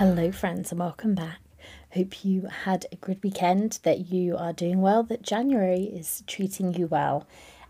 Hello, 0.00 0.32
friends, 0.32 0.72
and 0.72 0.80
welcome 0.80 1.14
back. 1.14 1.40
Hope 1.90 2.24
you 2.24 2.48
had 2.64 2.86
a 2.90 2.96
good 2.96 3.22
weekend, 3.22 3.80
that 3.82 4.10
you 4.10 4.34
are 4.34 4.54
doing 4.54 4.80
well, 4.80 5.02
that 5.02 5.20
January 5.20 5.82
is 5.82 6.24
treating 6.26 6.72
you 6.72 6.86
well. 6.86 7.26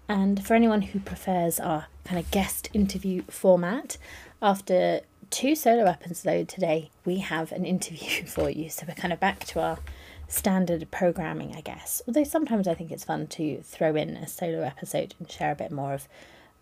And 0.08 0.46
for 0.46 0.54
anyone 0.54 0.82
who 0.82 1.00
prefers 1.00 1.58
our 1.58 1.86
kind 2.04 2.20
of 2.20 2.30
guest 2.30 2.70
interview 2.72 3.22
format, 3.22 3.96
after 4.40 5.00
two 5.30 5.56
solo 5.56 5.86
episodes 5.86 6.54
today, 6.54 6.90
we 7.04 7.18
have 7.18 7.50
an 7.50 7.64
interview 7.64 8.24
for 8.26 8.48
you. 8.48 8.70
So 8.70 8.84
we're 8.86 8.94
kind 8.94 9.12
of 9.12 9.18
back 9.18 9.40
to 9.46 9.60
our 9.60 9.80
standard 10.28 10.88
programming, 10.92 11.56
I 11.56 11.62
guess. 11.62 12.00
Although 12.06 12.22
sometimes 12.22 12.68
I 12.68 12.74
think 12.74 12.92
it's 12.92 13.02
fun 13.02 13.26
to 13.26 13.60
throw 13.62 13.96
in 13.96 14.10
a 14.10 14.28
solo 14.28 14.62
episode 14.62 15.16
and 15.18 15.28
share 15.28 15.50
a 15.50 15.56
bit 15.56 15.72
more 15.72 15.94
of 15.94 16.06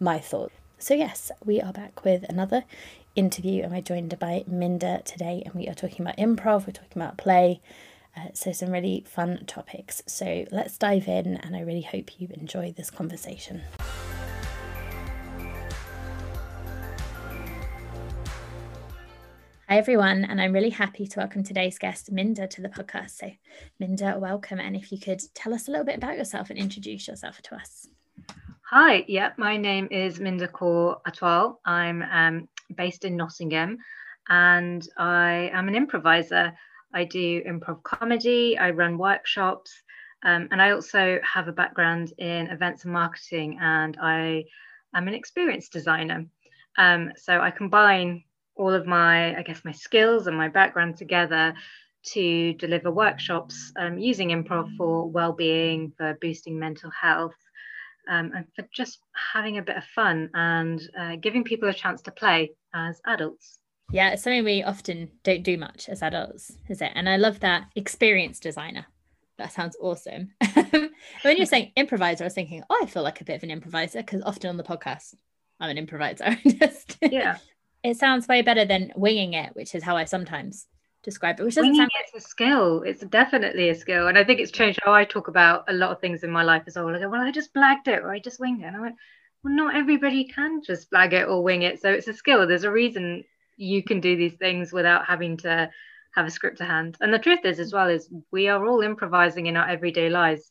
my 0.01 0.19
thoughts. 0.19 0.55
So, 0.81 0.95
yes, 0.95 1.33
we 1.45 1.61
are 1.61 1.73
back 1.73 2.05
with 2.05 2.23
another 2.29 2.63
interview, 3.19 3.65
and 3.65 3.73
we're 3.73 3.81
joined 3.81 4.17
by 4.21 4.45
Minda 4.47 5.03
today, 5.05 5.43
and 5.45 5.53
we 5.53 5.67
are 5.67 5.75
talking 5.75 6.03
about 6.03 6.17
improv, 6.19 6.69
we're 6.69 6.73
talking 6.73 7.03
about 7.03 7.19
play. 7.19 7.61
Uh, 8.17 8.29
so, 8.33 8.53
some 8.53 8.71
really 8.71 9.05
fun 9.09 9.45
topics. 9.45 10.05
So, 10.07 10.45
let's 10.53 10.79
dive 10.79 11.09
in, 11.09 11.37
and 11.37 11.57
I 11.57 11.63
really 11.63 11.83
hope 11.83 12.21
you 12.21 12.29
enjoy 12.31 12.71
this 12.77 12.93
conversation. 12.93 13.63
Hi, 19.69 19.77
everyone, 19.77 20.25
and 20.25 20.41
I'm 20.41 20.53
really 20.53 20.71
happy 20.71 21.09
to 21.09 21.19
welcome 21.19 21.43
today's 21.43 21.77
guest, 21.77 22.13
Minda, 22.13 22.47
to 22.47 22.63
the 22.63 22.69
podcast. 22.69 23.11
So, 23.11 23.33
Minda, 23.81 24.17
welcome. 24.17 24.61
And 24.61 24.77
if 24.77 24.93
you 24.93 24.99
could 25.01 25.23
tell 25.35 25.53
us 25.53 25.67
a 25.67 25.73
little 25.73 25.85
bit 25.85 25.97
about 25.97 26.17
yourself 26.17 26.51
and 26.51 26.59
introduce 26.59 27.09
yourself 27.09 27.43
to 27.43 27.57
us. 27.57 27.89
Hi, 28.71 29.05
yeah, 29.09 29.33
my 29.39 29.57
name 29.57 29.89
is 29.91 30.21
Minda 30.21 30.47
Kaur 30.47 31.01
Atwal. 31.09 31.57
I'm 31.65 32.03
um, 32.03 32.49
based 32.77 33.05
in 33.05 33.17
Nottingham 33.17 33.79
and 34.29 34.87
I 34.97 35.51
am 35.53 35.69
an 35.69 35.75
improviser. 35.75 36.53
I 36.95 37.05
do 37.05 37.43
improv 37.43 37.83
comedy, 37.83 38.57
I 38.59 38.71
run 38.71 38.99
workshops, 38.99 39.73
um, 40.25 40.49
and 40.51 40.61
I 40.61 40.71
also 40.71 41.19
have 41.23 41.49
a 41.49 41.53
background 41.53 42.13
in 42.19 42.47
events 42.49 42.85
and 42.85 42.93
marketing, 42.93 43.59
and 43.61 43.97
I 44.01 44.45
am 44.95 45.09
an 45.09 45.15
experience 45.15 45.69
designer. 45.69 46.27
Um, 46.77 47.13
so 47.17 47.41
I 47.41 47.51
combine 47.51 48.25
all 48.55 48.73
of 48.73 48.87
my, 48.87 49.37
I 49.37 49.43
guess, 49.43 49.65
my 49.65 49.73
skills 49.73 50.27
and 50.27 50.37
my 50.37 50.49
background 50.49 50.97
together 50.97 51.55
to 52.07 52.55
deliver 52.55 52.91
workshops 52.91 53.73
um, 53.77 53.99
using 53.99 54.31
improv 54.31 54.75
for 54.77 55.09
well-being, 55.09 55.93
for 55.97 56.17
boosting 56.21 56.59
mental 56.59 56.91
health, 56.91 57.35
um, 58.09 58.33
and 58.35 58.47
for 58.55 58.67
just 58.75 58.99
having 59.33 59.59
a 59.59 59.63
bit 59.63 59.77
of 59.77 59.85
fun 59.95 60.31
and 60.35 60.81
uh, 60.99 61.17
giving 61.17 61.45
people 61.45 61.69
a 61.69 61.75
chance 61.75 62.03
to 62.03 62.11
play 62.11 62.53
as 62.75 63.01
adults. 63.07 63.59
Yeah, 63.93 64.11
it's 64.11 64.23
something 64.23 64.45
we 64.45 64.63
often 64.63 65.11
don't 65.23 65.43
do 65.43 65.57
much 65.57 65.89
as 65.89 66.03
adults, 66.03 66.53
is 66.69 66.83
it? 66.83 66.93
And 66.95 67.09
I 67.09 67.17
love 67.17 67.41
that 67.41 67.65
experience 67.75 68.39
designer. 68.39 68.87
That 69.39 69.53
sounds 69.53 69.77
awesome. 69.81 70.33
when 71.23 71.37
you're 71.37 71.47
saying 71.47 71.73
improviser, 71.77 72.25
I 72.25 72.27
was 72.27 72.35
thinking, 72.35 72.63
oh, 72.69 72.81
I 72.83 72.87
feel 72.87 73.03
like 73.03 73.21
a 73.21 73.25
bit 73.25 73.37
of 73.37 73.45
an 73.45 73.51
improviser 73.51 74.01
because 74.01 74.23
often 74.23 74.51
on 74.51 74.57
the 74.57 74.65
podcast, 74.65 75.15
I'm 75.61 75.71
an 75.71 75.79
improviser. 75.79 76.37
Just 76.47 76.99
yeah 77.01 77.39
it 77.83 77.97
sounds 77.97 78.29
way 78.29 78.43
better 78.43 78.65
than 78.65 78.93
winging 78.97 79.35
it, 79.35 79.55
which 79.55 79.75
is 79.75 79.83
how 79.83 79.97
I 79.97 80.05
sometimes 80.05 80.67
describe 81.03 81.41
it. 81.41 81.45
Which 81.45 81.55
doesn't 81.55 81.77
sound 81.77 81.91
it's 82.01 82.25
a 82.25 82.29
skill. 82.29 82.83
It's 82.83 83.05
definitely 83.05 83.71
a 83.71 83.75
skill, 83.75 84.09
and 84.09 84.19
I 84.19 84.25
think 84.25 84.41
it's 84.41 84.51
changed 84.51 84.79
how 84.83 84.93
I 84.93 85.05
talk 85.05 85.29
about 85.29 85.65
a 85.69 85.73
lot 85.73 85.91
of 85.91 86.01
things 86.01 86.23
in 86.23 86.31
my 86.31 86.43
life 86.43 86.65
as 86.67 86.77
well. 86.77 86.89
I 86.89 86.99
go, 86.99 87.09
well, 87.09 87.21
I 87.21 87.31
just 87.31 87.55
blagged 87.55 87.89
it, 87.89 88.01
or 88.03 88.11
I 88.11 88.19
just 88.19 88.41
winged 88.41 88.63
it, 88.63 88.67
and 88.67 88.77
I 88.77 88.81
went, 88.81 88.97
well, 89.43 89.55
not 89.55 89.77
everybody 89.77 90.25
can 90.25 90.63
just 90.63 90.91
blag 90.91 91.13
it 91.13 91.29
or 91.29 91.43
wing 91.43 91.63
it. 91.63 91.81
So 91.81 91.91
it's 91.91 92.09
a 92.09 92.13
skill. 92.13 92.47
There's 92.47 92.65
a 92.65 92.71
reason 92.71 93.25
you 93.57 93.83
can 93.83 94.01
do 94.01 94.17
these 94.17 94.35
things 94.35 94.73
without 94.73 95.07
having 95.07 95.37
to 95.39 95.71
have 96.15 96.27
a 96.27 96.31
script 96.31 96.59
to 96.59 96.65
hand. 96.65 96.97
And 97.01 97.13
the 97.13 97.19
truth 97.19 97.41
is, 97.45 97.61
as 97.61 97.73
well, 97.73 97.89
is 97.89 98.11
we 98.31 98.49
are 98.49 98.65
all 98.67 98.81
improvising 98.81 99.47
in 99.47 99.57
our 99.57 99.69
everyday 99.69 100.09
lives. 100.09 100.51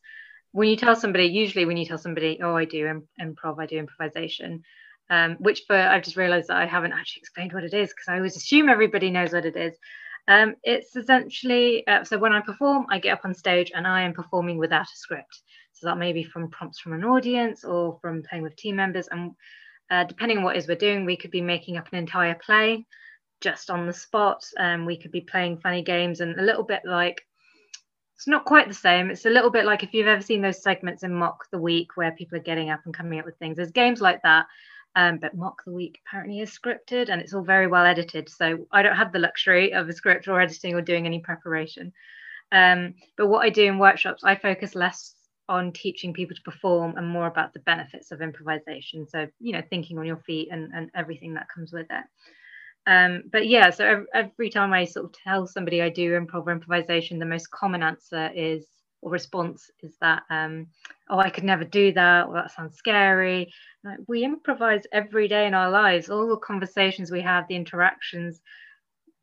When 0.52 0.68
you 0.68 0.76
tell 0.76 0.96
somebody, 0.96 1.26
usually 1.26 1.66
when 1.66 1.76
you 1.76 1.84
tell 1.84 1.98
somebody, 1.98 2.40
oh, 2.42 2.56
I 2.56 2.64
do 2.64 3.02
improv, 3.20 3.60
I 3.60 3.66
do 3.66 3.78
improvisation, 3.78 4.62
um, 5.10 5.36
which 5.38 5.64
for 5.66 5.76
I've 5.76 6.04
just 6.04 6.16
realized 6.16 6.48
that 6.48 6.56
I 6.56 6.66
haven't 6.66 6.92
actually 6.92 7.20
explained 7.20 7.52
what 7.52 7.64
it 7.64 7.74
is 7.74 7.90
because 7.90 8.08
I 8.08 8.16
always 8.16 8.36
assume 8.36 8.68
everybody 8.68 9.10
knows 9.10 9.32
what 9.32 9.44
it 9.44 9.56
is. 9.56 9.76
Um, 10.28 10.56
it's 10.62 10.94
essentially 10.94 11.86
uh, 11.86 12.04
so 12.04 12.18
when 12.18 12.34
I 12.34 12.40
perform, 12.40 12.86
I 12.90 12.98
get 12.98 13.14
up 13.14 13.24
on 13.24 13.34
stage 13.34 13.72
and 13.74 13.86
I 13.86 14.02
am 14.02 14.12
performing 14.12 14.58
without 14.58 14.82
a 14.82 14.96
script. 14.96 15.42
So 15.72 15.86
that 15.86 15.98
may 15.98 16.12
be 16.12 16.22
from 16.22 16.50
prompts 16.50 16.78
from 16.78 16.92
an 16.92 17.04
audience 17.04 17.64
or 17.64 17.98
from 18.02 18.22
playing 18.22 18.42
with 18.42 18.56
team 18.56 18.76
members. 18.76 19.08
And 19.08 19.32
uh, 19.90 20.04
depending 20.04 20.38
on 20.38 20.44
what 20.44 20.56
is 20.56 20.68
we're 20.68 20.76
doing, 20.76 21.06
we 21.06 21.16
could 21.16 21.30
be 21.30 21.40
making 21.40 21.78
up 21.78 21.88
an 21.90 21.98
entire 21.98 22.34
play 22.34 22.84
just 23.40 23.70
on 23.70 23.86
the 23.86 23.92
spot. 23.92 24.44
Um, 24.58 24.84
we 24.84 24.98
could 24.98 25.12
be 25.12 25.22
playing 25.22 25.58
funny 25.58 25.82
games 25.82 26.20
and 26.20 26.38
a 26.38 26.42
little 26.42 26.64
bit 26.64 26.82
like 26.84 27.24
it's 28.16 28.26
not 28.26 28.44
quite 28.44 28.66
the 28.66 28.74
same. 28.74 29.10
It's 29.10 29.26
a 29.26 29.30
little 29.30 29.50
bit 29.50 29.64
like 29.64 29.84
if 29.84 29.94
you've 29.94 30.08
ever 30.08 30.20
seen 30.20 30.42
those 30.42 30.62
segments 30.62 31.04
in 31.04 31.14
Mock 31.14 31.46
the 31.52 31.58
Week 31.58 31.96
where 31.96 32.10
people 32.12 32.36
are 32.36 32.42
getting 32.42 32.68
up 32.68 32.80
and 32.84 32.92
coming 32.92 33.20
up 33.20 33.24
with 33.24 33.38
things. 33.38 33.56
There's 33.56 33.70
games 33.70 34.00
like 34.00 34.20
that 34.24 34.46
um, 34.96 35.18
but 35.18 35.36
Mock 35.36 35.64
the 35.64 35.72
Week 35.72 36.00
apparently 36.06 36.40
is 36.40 36.56
scripted 36.56 37.08
and 37.08 37.20
it's 37.20 37.34
all 37.34 37.42
very 37.42 37.66
well 37.66 37.84
edited. 37.84 38.28
So 38.28 38.66
I 38.72 38.82
don't 38.82 38.96
have 38.96 39.12
the 39.12 39.18
luxury 39.18 39.72
of 39.72 39.88
a 39.88 39.92
script 39.92 40.28
or 40.28 40.40
editing 40.40 40.74
or 40.74 40.82
doing 40.82 41.06
any 41.06 41.20
preparation. 41.20 41.92
Um, 42.50 42.94
but 43.16 43.28
what 43.28 43.44
I 43.44 43.50
do 43.50 43.64
in 43.64 43.78
workshops, 43.78 44.24
I 44.24 44.34
focus 44.34 44.74
less 44.74 45.14
on 45.48 45.72
teaching 45.72 46.12
people 46.12 46.36
to 46.36 46.42
perform 46.42 46.96
and 46.96 47.08
more 47.08 47.26
about 47.26 47.52
the 47.52 47.60
benefits 47.60 48.10
of 48.10 48.20
improvisation. 48.20 49.06
So, 49.06 49.26
you 49.40 49.52
know, 49.52 49.62
thinking 49.70 49.98
on 49.98 50.06
your 50.06 50.18
feet 50.18 50.48
and, 50.50 50.70
and 50.74 50.90
everything 50.94 51.34
that 51.34 51.48
comes 51.54 51.72
with 51.72 51.86
it. 51.90 52.04
Um, 52.86 53.24
but 53.30 53.46
yeah, 53.46 53.70
so 53.70 53.84
every, 53.84 54.06
every 54.14 54.50
time 54.50 54.72
I 54.72 54.84
sort 54.84 55.06
of 55.06 55.12
tell 55.12 55.46
somebody 55.46 55.82
I 55.82 55.90
do 55.90 56.18
improv 56.18 56.46
or 56.46 56.52
improvisation, 56.52 57.18
the 57.18 57.26
most 57.26 57.50
common 57.50 57.82
answer 57.82 58.30
is 58.34 58.66
or 59.00 59.10
response 59.10 59.70
is 59.80 59.96
that 60.00 60.22
um, 60.30 60.66
oh 61.08 61.18
i 61.18 61.30
could 61.30 61.44
never 61.44 61.64
do 61.64 61.92
that 61.92 62.26
or 62.26 62.34
that 62.34 62.50
sounds 62.50 62.76
scary 62.76 63.52
like, 63.84 63.98
we 64.06 64.24
improvise 64.24 64.82
every 64.92 65.28
day 65.28 65.46
in 65.46 65.54
our 65.54 65.70
lives 65.70 66.10
all 66.10 66.28
the 66.28 66.36
conversations 66.36 67.10
we 67.10 67.20
have 67.20 67.46
the 67.48 67.56
interactions 67.56 68.40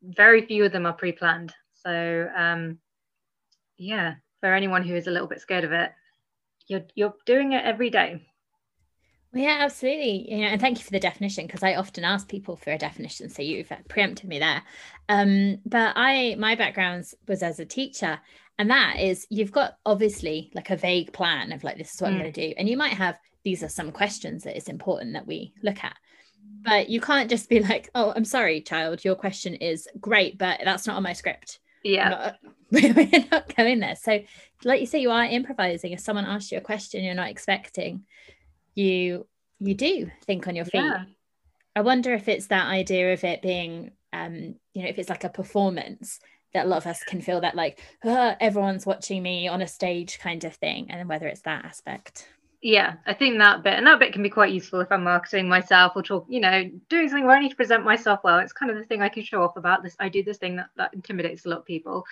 very 0.02 0.44
few 0.46 0.64
of 0.64 0.72
them 0.72 0.86
are 0.86 0.92
pre-planned 0.92 1.52
so 1.74 2.28
um, 2.36 2.78
yeah 3.76 4.14
for 4.40 4.52
anyone 4.52 4.82
who 4.82 4.94
is 4.94 5.06
a 5.06 5.10
little 5.10 5.28
bit 5.28 5.40
scared 5.40 5.64
of 5.64 5.72
it 5.72 5.90
you're 6.68 6.84
you're 6.94 7.14
doing 7.26 7.52
it 7.52 7.64
every 7.64 7.90
day 7.90 8.20
yeah, 9.36 9.58
absolutely. 9.60 10.32
You 10.32 10.38
know, 10.38 10.46
and 10.46 10.60
thank 10.60 10.78
you 10.78 10.84
for 10.84 10.92
the 10.92 11.00
definition 11.00 11.46
because 11.46 11.62
I 11.62 11.74
often 11.74 12.04
ask 12.04 12.28
people 12.28 12.56
for 12.56 12.70
a 12.70 12.78
definition. 12.78 13.28
So 13.28 13.42
you've 13.42 13.70
preempted 13.88 14.28
me 14.28 14.38
there. 14.38 14.62
Um, 15.08 15.58
but 15.66 15.92
I, 15.94 16.36
my 16.38 16.54
background 16.54 17.04
was 17.28 17.42
as 17.42 17.58
a 17.58 17.66
teacher, 17.66 18.18
and 18.58 18.70
that 18.70 18.98
is 18.98 19.26
you've 19.30 19.52
got 19.52 19.76
obviously 19.84 20.50
like 20.54 20.70
a 20.70 20.76
vague 20.76 21.12
plan 21.12 21.52
of 21.52 21.64
like 21.64 21.78
this 21.78 21.94
is 21.94 22.00
what 22.00 22.08
mm. 22.08 22.14
I'm 22.14 22.20
going 22.20 22.32
to 22.32 22.48
do, 22.48 22.54
and 22.56 22.68
you 22.68 22.76
might 22.76 22.94
have 22.94 23.18
these 23.44 23.62
are 23.62 23.68
some 23.68 23.92
questions 23.92 24.44
that 24.44 24.56
it's 24.56 24.68
important 24.68 25.12
that 25.12 25.26
we 25.26 25.54
look 25.62 25.84
at. 25.84 25.96
But 26.62 26.88
you 26.88 27.00
can't 27.00 27.30
just 27.30 27.48
be 27.48 27.60
like, 27.60 27.90
oh, 27.94 28.12
I'm 28.16 28.24
sorry, 28.24 28.60
child, 28.60 29.04
your 29.04 29.14
question 29.14 29.54
is 29.54 29.88
great, 30.00 30.36
but 30.36 30.60
that's 30.64 30.86
not 30.86 30.96
on 30.96 31.02
my 31.04 31.12
script. 31.12 31.60
Yeah. 31.84 32.32
We're 32.72 32.92
not, 32.92 32.96
we're 33.12 33.24
not 33.30 33.56
going 33.56 33.78
there. 33.78 33.94
So, 33.94 34.20
like 34.64 34.80
you 34.80 34.86
say, 34.86 35.00
you 35.00 35.12
are 35.12 35.24
improvising. 35.24 35.92
If 35.92 36.00
someone 36.00 36.24
asks 36.24 36.50
you 36.50 36.58
a 36.58 36.62
question 36.62 37.04
you're 37.04 37.14
not 37.14 37.30
expecting, 37.30 38.04
you 38.76 39.26
you 39.58 39.74
do 39.74 40.10
think 40.24 40.46
on 40.46 40.54
your 40.54 40.64
feet 40.64 40.84
yeah. 40.84 41.04
i 41.74 41.80
wonder 41.80 42.14
if 42.14 42.28
it's 42.28 42.48
that 42.48 42.68
idea 42.68 43.12
of 43.12 43.24
it 43.24 43.42
being 43.42 43.90
um 44.12 44.54
you 44.74 44.82
know 44.82 44.88
if 44.88 44.98
it's 44.98 45.08
like 45.08 45.24
a 45.24 45.28
performance 45.28 46.20
that 46.56 46.66
a 46.66 46.68
lot 46.68 46.78
of 46.78 46.86
us 46.86 47.04
can 47.04 47.20
feel 47.20 47.40
that 47.40 47.54
like 47.54 47.80
everyone's 48.04 48.86
watching 48.86 49.22
me 49.22 49.46
on 49.46 49.62
a 49.62 49.66
stage 49.66 50.18
kind 50.18 50.44
of 50.44 50.54
thing 50.54 50.90
and 50.90 51.08
whether 51.08 51.26
it's 51.26 51.42
that 51.42 51.64
aspect. 51.64 52.28
Yeah 52.62 52.94
i 53.06 53.12
think 53.12 53.38
that 53.38 53.62
bit 53.62 53.74
and 53.74 53.86
that 53.86 53.98
bit 53.98 54.12
can 54.12 54.22
be 54.22 54.30
quite 54.30 54.52
useful 54.52 54.80
if 54.80 54.90
i'm 54.90 55.04
marketing 55.04 55.46
myself 55.46 55.92
or 55.94 56.02
talk 56.02 56.24
you 56.28 56.40
know 56.40 56.64
doing 56.88 57.08
something 57.08 57.26
where 57.26 57.36
i 57.36 57.40
need 57.40 57.50
to 57.50 57.56
present 57.56 57.84
myself 57.84 58.20
well. 58.24 58.38
It's 58.38 58.54
kind 58.54 58.70
of 58.70 58.78
the 58.78 58.84
thing 58.84 59.02
i 59.02 59.10
can 59.10 59.22
show 59.22 59.42
off 59.42 59.56
about 59.56 59.82
this. 59.82 59.94
I 60.00 60.08
do 60.08 60.22
this 60.22 60.38
thing 60.38 60.56
that, 60.56 60.70
that 60.76 60.94
intimidates 60.94 61.44
a 61.44 61.50
lot 61.50 61.58
of 61.60 61.66
people. 61.66 62.04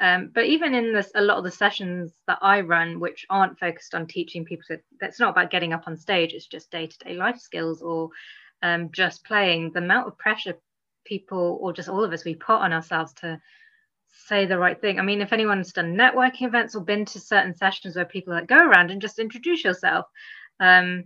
Um, 0.00 0.30
but 0.34 0.46
even 0.46 0.74
in 0.74 0.94
this, 0.94 1.12
a 1.14 1.20
lot 1.20 1.36
of 1.36 1.44
the 1.44 1.50
sessions 1.50 2.12
that 2.26 2.38
I 2.40 2.62
run, 2.62 3.00
which 3.00 3.26
aren't 3.28 3.58
focused 3.58 3.94
on 3.94 4.06
teaching 4.06 4.46
people 4.46 4.64
to, 4.68 4.80
that's 4.98 5.20
not 5.20 5.30
about 5.30 5.50
getting 5.50 5.74
up 5.74 5.84
on 5.86 5.96
stage. 5.96 6.32
It's 6.32 6.46
just 6.46 6.70
day-to-day 6.70 7.14
life 7.14 7.38
skills 7.38 7.82
or 7.82 8.08
um, 8.62 8.90
just 8.92 9.22
playing, 9.24 9.72
the 9.72 9.80
amount 9.80 10.08
of 10.08 10.16
pressure 10.16 10.54
people 11.04 11.58
or 11.60 11.72
just 11.72 11.88
all 11.88 12.02
of 12.02 12.12
us 12.12 12.24
we 12.24 12.34
put 12.34 12.56
on 12.56 12.72
ourselves 12.72 13.12
to 13.14 13.38
say 14.12 14.46
the 14.46 14.58
right 14.58 14.80
thing. 14.80 14.98
I 14.98 15.02
mean, 15.02 15.20
if 15.20 15.32
anyone's 15.32 15.72
done 15.72 15.96
networking 15.96 16.46
events 16.46 16.74
or 16.74 16.84
been 16.84 17.04
to 17.06 17.20
certain 17.20 17.54
sessions 17.54 17.96
where 17.96 18.04
people 18.04 18.34
like 18.34 18.46
go 18.46 18.58
around 18.58 18.90
and 18.90 19.00
just 19.00 19.18
introduce 19.18 19.64
yourself, 19.64 20.06
um, 20.60 21.04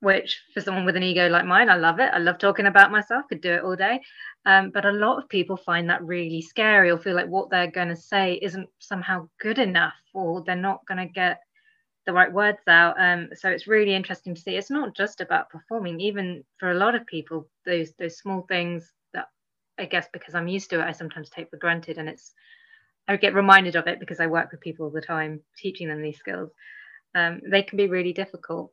which 0.00 0.42
for 0.52 0.60
someone 0.60 0.84
with 0.84 0.96
an 0.96 1.02
ego 1.02 1.28
like 1.28 1.46
mine, 1.46 1.70
I 1.70 1.76
love 1.76 1.98
it. 1.98 2.10
I 2.12 2.18
love 2.18 2.38
talking 2.38 2.66
about 2.66 2.92
myself, 2.92 3.24
could 3.28 3.40
do 3.40 3.52
it 3.54 3.64
all 3.64 3.76
day. 3.76 4.00
Um, 4.44 4.70
but 4.70 4.84
a 4.84 4.92
lot 4.92 5.18
of 5.18 5.28
people 5.28 5.56
find 5.56 5.88
that 5.88 6.04
really 6.04 6.42
scary 6.42 6.90
or 6.90 6.98
feel 6.98 7.16
like 7.16 7.28
what 7.28 7.50
they're 7.50 7.70
going 7.70 7.88
to 7.88 7.96
say 7.96 8.38
isn't 8.42 8.68
somehow 8.78 9.28
good 9.40 9.58
enough 9.58 9.94
or 10.12 10.42
they're 10.42 10.56
not 10.56 10.86
going 10.86 10.98
to 10.98 11.12
get 11.12 11.40
the 12.06 12.12
right 12.12 12.32
words 12.32 12.58
out. 12.68 12.96
Um, 12.98 13.30
so 13.34 13.48
it's 13.48 13.66
really 13.66 13.94
interesting 13.94 14.34
to 14.34 14.40
see. 14.40 14.56
It's 14.56 14.70
not 14.70 14.94
just 14.94 15.20
about 15.20 15.48
performing. 15.48 16.00
Even 16.00 16.44
for 16.58 16.70
a 16.70 16.74
lot 16.78 16.94
of 16.94 17.06
people, 17.06 17.48
those 17.64 17.92
those 17.98 18.18
small 18.18 18.42
things 18.42 18.92
I 19.78 19.86
guess 19.86 20.06
because 20.12 20.34
I'm 20.34 20.48
used 20.48 20.70
to 20.70 20.80
it, 20.80 20.84
I 20.84 20.92
sometimes 20.92 21.30
take 21.30 21.50
for 21.50 21.56
granted, 21.56 21.98
and 21.98 22.08
it's 22.08 22.32
I 23.08 23.16
get 23.16 23.34
reminded 23.34 23.76
of 23.76 23.86
it 23.86 24.00
because 24.00 24.20
I 24.20 24.26
work 24.26 24.50
with 24.50 24.60
people 24.60 24.86
all 24.86 24.92
the 24.92 25.00
time, 25.00 25.40
teaching 25.58 25.88
them 25.88 26.02
these 26.02 26.18
skills. 26.18 26.50
Um, 27.14 27.40
they 27.50 27.62
can 27.62 27.76
be 27.76 27.88
really 27.88 28.12
difficult. 28.12 28.72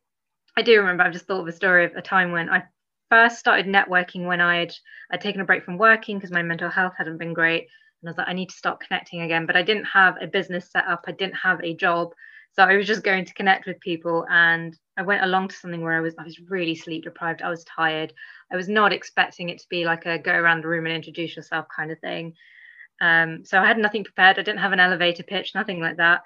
I 0.58 0.62
do 0.62 0.80
remember. 0.80 1.04
I've 1.04 1.14
just 1.14 1.26
thought 1.26 1.42
of 1.42 1.48
a 1.48 1.52
story 1.52 1.86
of 1.86 1.96
a 1.96 2.02
time 2.02 2.32
when 2.32 2.50
I 2.50 2.64
first 3.10 3.40
started 3.40 3.66
networking 3.66 4.26
when 4.26 4.42
I'd 4.42 4.74
I'd 5.12 5.22
taken 5.22 5.42
a 5.42 5.46
break 5.46 5.64
from 5.64 5.78
working 5.78 6.18
because 6.18 6.32
my 6.32 6.42
mental 6.42 6.70
health 6.70 6.94
hadn't 6.98 7.18
been 7.18 7.34
great, 7.34 7.68
and 8.02 8.08
I 8.08 8.12
was 8.12 8.18
like, 8.18 8.30
I 8.30 8.34
need 8.34 8.50
to 8.50 8.56
start 8.56 8.82
connecting 8.86 9.22
again. 9.22 9.46
But 9.46 9.58
I 9.58 9.64
didn't 9.64 9.86
have 9.86 10.16
a 10.22 10.28
business 10.28 10.72
set 10.72 10.88
up. 10.88 11.04
I 11.08 11.12
didn't 11.12 11.36
have 11.36 11.62
a 11.64 11.76
job. 11.76 12.10
So 12.54 12.64
I 12.64 12.76
was 12.76 12.88
just 12.88 13.04
going 13.04 13.26
to 13.26 13.34
connect 13.34 13.66
with 13.66 13.80
people 13.80 14.26
and 14.30 14.78
I 14.98 15.04
went 15.04 15.24
along 15.24 15.48
to 15.50 15.56
something 15.56 15.82
where 15.82 15.98
I 15.98 16.02
was 16.02 16.16
I 16.20 16.24
was 16.24 16.40
really 16.50 16.76
sleep 16.76 17.04
deprived. 17.04 17.42
I 17.42 17.50
was 17.50 17.64
tired. 17.64 18.14
I 18.52 18.56
was 18.56 18.68
not 18.68 18.94
expecting 18.94 19.50
it 19.50 19.60
to 19.60 19.70
be 19.70 19.86
like 19.86 20.06
a 20.06 20.20
go 20.20 20.34
around 20.34 20.64
the 20.64 20.68
room 20.68 20.86
and 20.86 20.96
introduce 20.96 21.36
yourself 21.36 21.68
kind 21.76 21.92
of 21.92 22.00
thing. 22.00 22.34
Um, 23.00 23.44
so 23.46 23.60
I 23.60 23.66
had 23.66 23.78
nothing 23.78 24.04
prepared. 24.04 24.38
I 24.38 24.44
didn't 24.44 24.60
have 24.60 24.74
an 24.74 24.80
elevator 24.80 25.24
pitch, 25.24 25.56
nothing 25.56 25.80
like 25.80 25.98
that. 25.98 26.22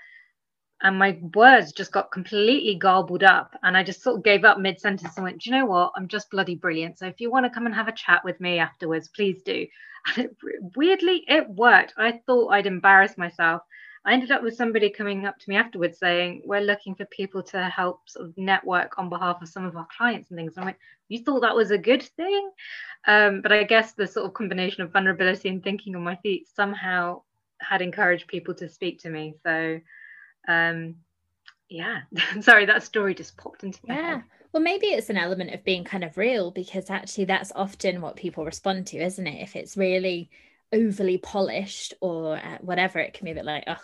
And 0.82 1.00
my 1.00 1.18
words 1.34 1.72
just 1.72 1.94
got 1.94 2.12
completely 2.12 2.76
garbled 2.76 3.24
up. 3.24 3.56
And 3.64 3.78
I 3.78 3.84
just 3.84 4.04
sort 4.04 4.18
of 4.18 4.24
gave 4.24 4.44
up 4.44 4.60
mid 4.60 4.80
sentence 4.80 5.16
and 5.16 5.24
went, 5.24 5.42
Do 5.42 5.50
you 5.50 5.56
know 5.56 5.66
what? 5.66 5.94
I'm 5.96 6.08
just 6.08 6.30
bloody 6.32 6.56
brilliant. 6.56 7.00
So 7.00 7.08
if 7.08 7.22
you 7.22 7.32
want 7.32 7.46
to 7.46 7.50
come 7.50 7.66
and 7.66 7.74
have 7.76 7.88
a 7.88 7.94
chat 7.94 8.24
with 8.26 8.40
me 8.42 8.60
afterwards, 8.60 9.10
please 9.10 9.42
do. 9.44 9.68
And 10.08 10.26
it, 10.26 10.38
weirdly, 10.76 11.24
it 11.28 11.50
worked. 11.50 11.96
I 11.98 12.22
thought 12.28 12.50
I'd 12.50 12.68
embarrass 12.68 13.18
myself. 13.18 13.64
I 14.06 14.14
ended 14.14 14.30
up 14.30 14.44
with 14.44 14.56
somebody 14.56 14.92
coming 14.92 15.26
up 15.26 15.40
to 15.40 15.50
me 15.50 15.58
afterwards 15.58 15.98
saying, 15.98 16.44
We're 16.46 16.62
looking 16.62 16.94
for 16.94 17.06
people 17.06 17.42
to 17.44 17.64
help 17.64 18.08
sort 18.08 18.28
of 18.28 18.38
network 18.38 19.00
on 19.00 19.10
behalf 19.10 19.42
of 19.42 19.50
some 19.50 19.66
of 19.66 19.76
our 19.76 19.88
clients 19.98 20.30
and 20.30 20.38
things. 20.38 20.54
And 20.56 20.62
I'm 20.62 20.68
like, 20.68 20.80
You 21.10 21.20
thought 21.20 21.42
that 21.42 21.56
was 21.56 21.72
a 21.72 21.78
good 21.78 22.04
thing? 22.04 22.52
Um, 23.08 23.42
but 23.42 23.52
I 23.52 23.64
guess 23.64 23.94
the 23.94 24.06
sort 24.06 24.28
of 24.28 24.34
combination 24.34 24.84
of 24.84 24.92
vulnerability 24.92 25.50
and 25.50 25.64
thinking 25.64 25.96
on 25.96 26.04
my 26.04 26.18
feet 26.18 26.48
somehow 26.56 27.22
had 27.60 27.82
encouraged 27.82 28.28
people 28.28 28.54
to 28.56 28.70
speak 28.70 29.02
to 29.02 29.10
me. 29.10 29.36
So, 29.44 29.80
um, 30.48 30.96
yeah, 31.68 32.02
sorry, 32.42 32.66
that 32.66 32.84
story 32.84 33.16
just 33.16 33.38
popped 33.38 33.64
into 33.64 33.80
my 33.88 33.96
yeah. 33.96 34.10
head. 34.10 34.24
Well, 34.52 34.64
maybe 34.64 34.88
it's 34.88 35.10
an 35.10 35.18
element 35.18 35.54
of 35.54 35.66
being 35.66 35.84
kind 35.84 36.04
of 36.04 36.16
real 36.16 36.52
because 36.52 36.90
actually 36.90 37.26
that's 37.26 37.52
often 37.56 38.02
what 38.02 38.16
people 38.16 38.46
respond 38.46 38.88
to, 38.88 38.98
isn't 38.98 39.28
it? 39.28 39.42
If 39.42 39.56
it's 39.56 39.76
really 39.76 40.30
overly 40.72 41.18
polished 41.18 41.94
or 42.02 42.38
uh, 42.38 42.60
whatever, 42.62 43.00
it 43.00 43.14
can 43.14 43.26
be 43.26 43.32
a 43.32 43.36
bit 43.36 43.46
like, 43.46 43.66
oh, 43.68 43.76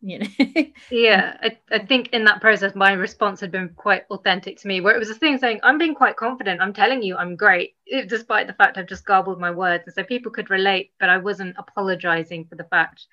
you 0.00 0.18
know? 0.18 0.26
Yeah 0.90 1.36
I, 1.42 1.58
I 1.70 1.78
think 1.80 2.10
in 2.12 2.24
that 2.24 2.40
process 2.40 2.74
my 2.74 2.92
response 2.92 3.40
had 3.40 3.50
been 3.50 3.70
quite 3.70 4.04
authentic 4.10 4.58
to 4.58 4.68
me 4.68 4.80
where 4.80 4.94
it 4.94 4.98
was 4.98 5.10
a 5.10 5.14
thing 5.14 5.38
saying 5.38 5.60
i'm 5.62 5.78
being 5.78 5.94
quite 5.94 6.16
confident. 6.16 6.60
I'm 6.60 6.72
telling 6.72 7.02
you 7.02 7.16
i'm 7.16 7.36
great. 7.36 7.74
Despite 8.08 8.46
the 8.46 8.54
fact 8.54 8.78
i've 8.78 8.86
just 8.86 9.04
garbled 9.04 9.40
my 9.40 9.50
words 9.50 9.84
and 9.86 9.94
so 9.94 10.02
people 10.02 10.32
could 10.32 10.50
relate 10.50 10.92
but 10.98 11.08
i 11.08 11.18
wasn't 11.18 11.56
apologizing 11.58 12.46
for 12.46 12.56
the 12.56 12.64
fact 12.64 13.06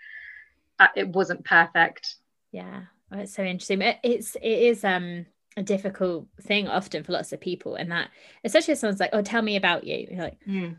that 0.79 0.91
it 0.95 1.09
wasn't 1.09 1.43
perfect. 1.45 2.15
Yeah 2.51 2.81
oh, 3.11 3.19
it's 3.19 3.33
so 3.33 3.43
interesting. 3.43 3.81
It's 4.03 4.35
it 4.35 4.43
is 4.43 4.83
um 4.83 5.25
a 5.55 5.63
difficult 5.63 6.27
thing 6.41 6.67
often 6.67 7.03
for 7.03 7.13
lots 7.13 7.33
of 7.33 7.41
people 7.41 7.75
and 7.75 7.91
that 7.91 8.09
especially 8.43 8.73
if 8.73 8.77
someone's 8.77 8.99
like 8.99 9.09
oh 9.11 9.23
tell 9.23 9.41
me 9.41 9.55
about 9.55 9.83
you 9.85 10.07
You're 10.07 10.21
like 10.21 10.37
mm. 10.47 10.77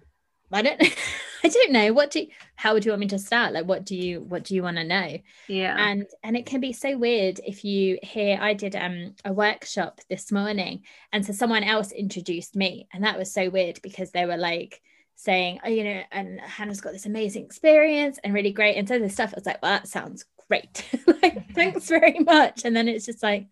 I 0.53 0.63
don't 0.63 0.83
I 1.45 1.49
don't 1.49 1.73
know. 1.73 1.93
What 1.93 2.11
do 2.11 2.27
how 2.57 2.75
would 2.75 2.85
you 2.85 2.91
want 2.91 3.01
me 3.01 3.09
to 3.09 3.19
start? 3.19 3.53
Like 3.53 3.67
what 3.67 3.85
do 3.85 3.97
you 3.97 4.21
what 4.21 4.45
do 4.45 4.55
you 4.55 4.63
want 4.63 4.77
to 4.77 4.85
know? 4.85 5.19
Yeah. 5.47 5.77
And 5.79 6.07
and 6.23 6.37
it 6.37 6.47
can 6.47 6.61
be 6.61 6.73
so 6.73 6.97
weird 6.97 7.41
if 7.47 7.65
you 7.65 7.99
hear 8.03 8.39
I 8.41 8.55
did 8.55 8.75
um 8.75 9.15
a 9.25 9.33
workshop 9.33 10.01
this 10.09 10.33
morning 10.33 10.83
and 11.13 11.25
so 11.25 11.33
someone 11.33 11.65
else 11.65 11.93
introduced 11.93 12.57
me 12.57 12.89
and 12.93 13.05
that 13.05 13.19
was 13.19 13.33
so 13.33 13.51
weird 13.51 13.81
because 13.83 14.11
they 14.11 14.27
were 14.27 14.37
like 14.37 14.81
saying 15.15 15.61
oh 15.65 15.69
you 15.69 15.85
know 15.85 16.03
and 16.13 16.41
Hannah's 16.41 16.81
got 16.81 16.93
this 16.93 17.07
amazing 17.07 17.45
experience 17.45 18.19
and 18.23 18.35
really 18.35 18.53
great 18.53 18.77
and 18.77 18.89
so 18.89 18.99
this 18.99 19.15
stuff 19.15 19.33
I 19.35 19.39
was 19.39 19.47
like 19.47 19.63
well 19.63 19.73
that 19.73 19.89
sounds 19.89 20.25
great. 20.49 20.85
Like 21.21 21.53
thanks 21.53 21.89
very 21.89 22.21
much. 22.21 22.65
And 22.65 22.77
then 22.77 22.89
it's 22.89 23.05
just 23.05 23.23
like 23.23 23.49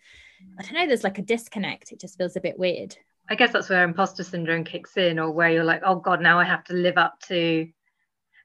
I 0.58 0.62
don't 0.62 0.74
know 0.74 0.86
there's 0.86 1.04
like 1.04 1.18
a 1.18 1.22
disconnect. 1.22 1.92
It 1.92 2.00
just 2.00 2.16
feels 2.16 2.36
a 2.36 2.40
bit 2.40 2.58
weird 2.58 2.96
I 3.28 3.34
guess 3.34 3.52
that's 3.52 3.68
where 3.68 3.84
imposter 3.84 4.22
syndrome 4.22 4.64
kicks 4.64 4.96
in, 4.96 5.18
or 5.18 5.30
where 5.32 5.50
you're 5.50 5.64
like, 5.64 5.82
oh 5.84 5.96
God, 5.96 6.20
now 6.20 6.38
I 6.38 6.44
have 6.44 6.64
to 6.64 6.74
live 6.74 6.96
up 6.96 7.18
to 7.28 7.68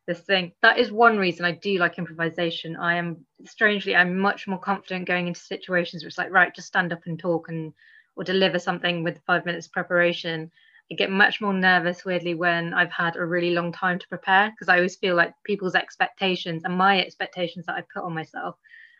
this 0.07 0.21
thing. 0.21 0.53
That 0.61 0.79
is 0.79 0.91
one 0.91 1.17
reason 1.17 1.45
I 1.45 1.51
do 1.51 1.77
like 1.77 1.97
improvisation. 1.97 2.75
I 2.75 2.95
am 2.95 3.25
strangely, 3.45 3.95
I'm 3.95 4.17
much 4.17 4.47
more 4.47 4.59
confident 4.59 5.07
going 5.07 5.27
into 5.27 5.39
situations 5.39 6.03
where 6.03 6.07
it's 6.07 6.17
like, 6.17 6.31
right, 6.31 6.53
just 6.55 6.67
stand 6.67 6.91
up 6.91 7.01
and 7.05 7.19
talk 7.19 7.49
and 7.49 7.73
or 8.15 8.23
deliver 8.23 8.59
something 8.59 9.03
with 9.03 9.21
five 9.25 9.45
minutes 9.45 9.67
preparation. 9.67 10.51
I 10.91 10.95
get 10.95 11.09
much 11.09 11.39
more 11.39 11.53
nervous, 11.53 12.03
weirdly, 12.03 12.33
when 12.33 12.73
I've 12.73 12.91
had 12.91 13.15
a 13.15 13.25
really 13.25 13.51
long 13.51 13.71
time 13.71 13.99
to 13.99 14.07
prepare 14.09 14.51
because 14.51 14.67
I 14.67 14.75
always 14.75 14.97
feel 14.97 15.15
like 15.15 15.33
people's 15.45 15.75
expectations 15.75 16.63
and 16.65 16.77
my 16.77 16.99
expectations 16.99 17.65
that 17.67 17.75
I 17.75 17.83
put 17.93 18.03
on 18.03 18.13
myself, 18.13 18.55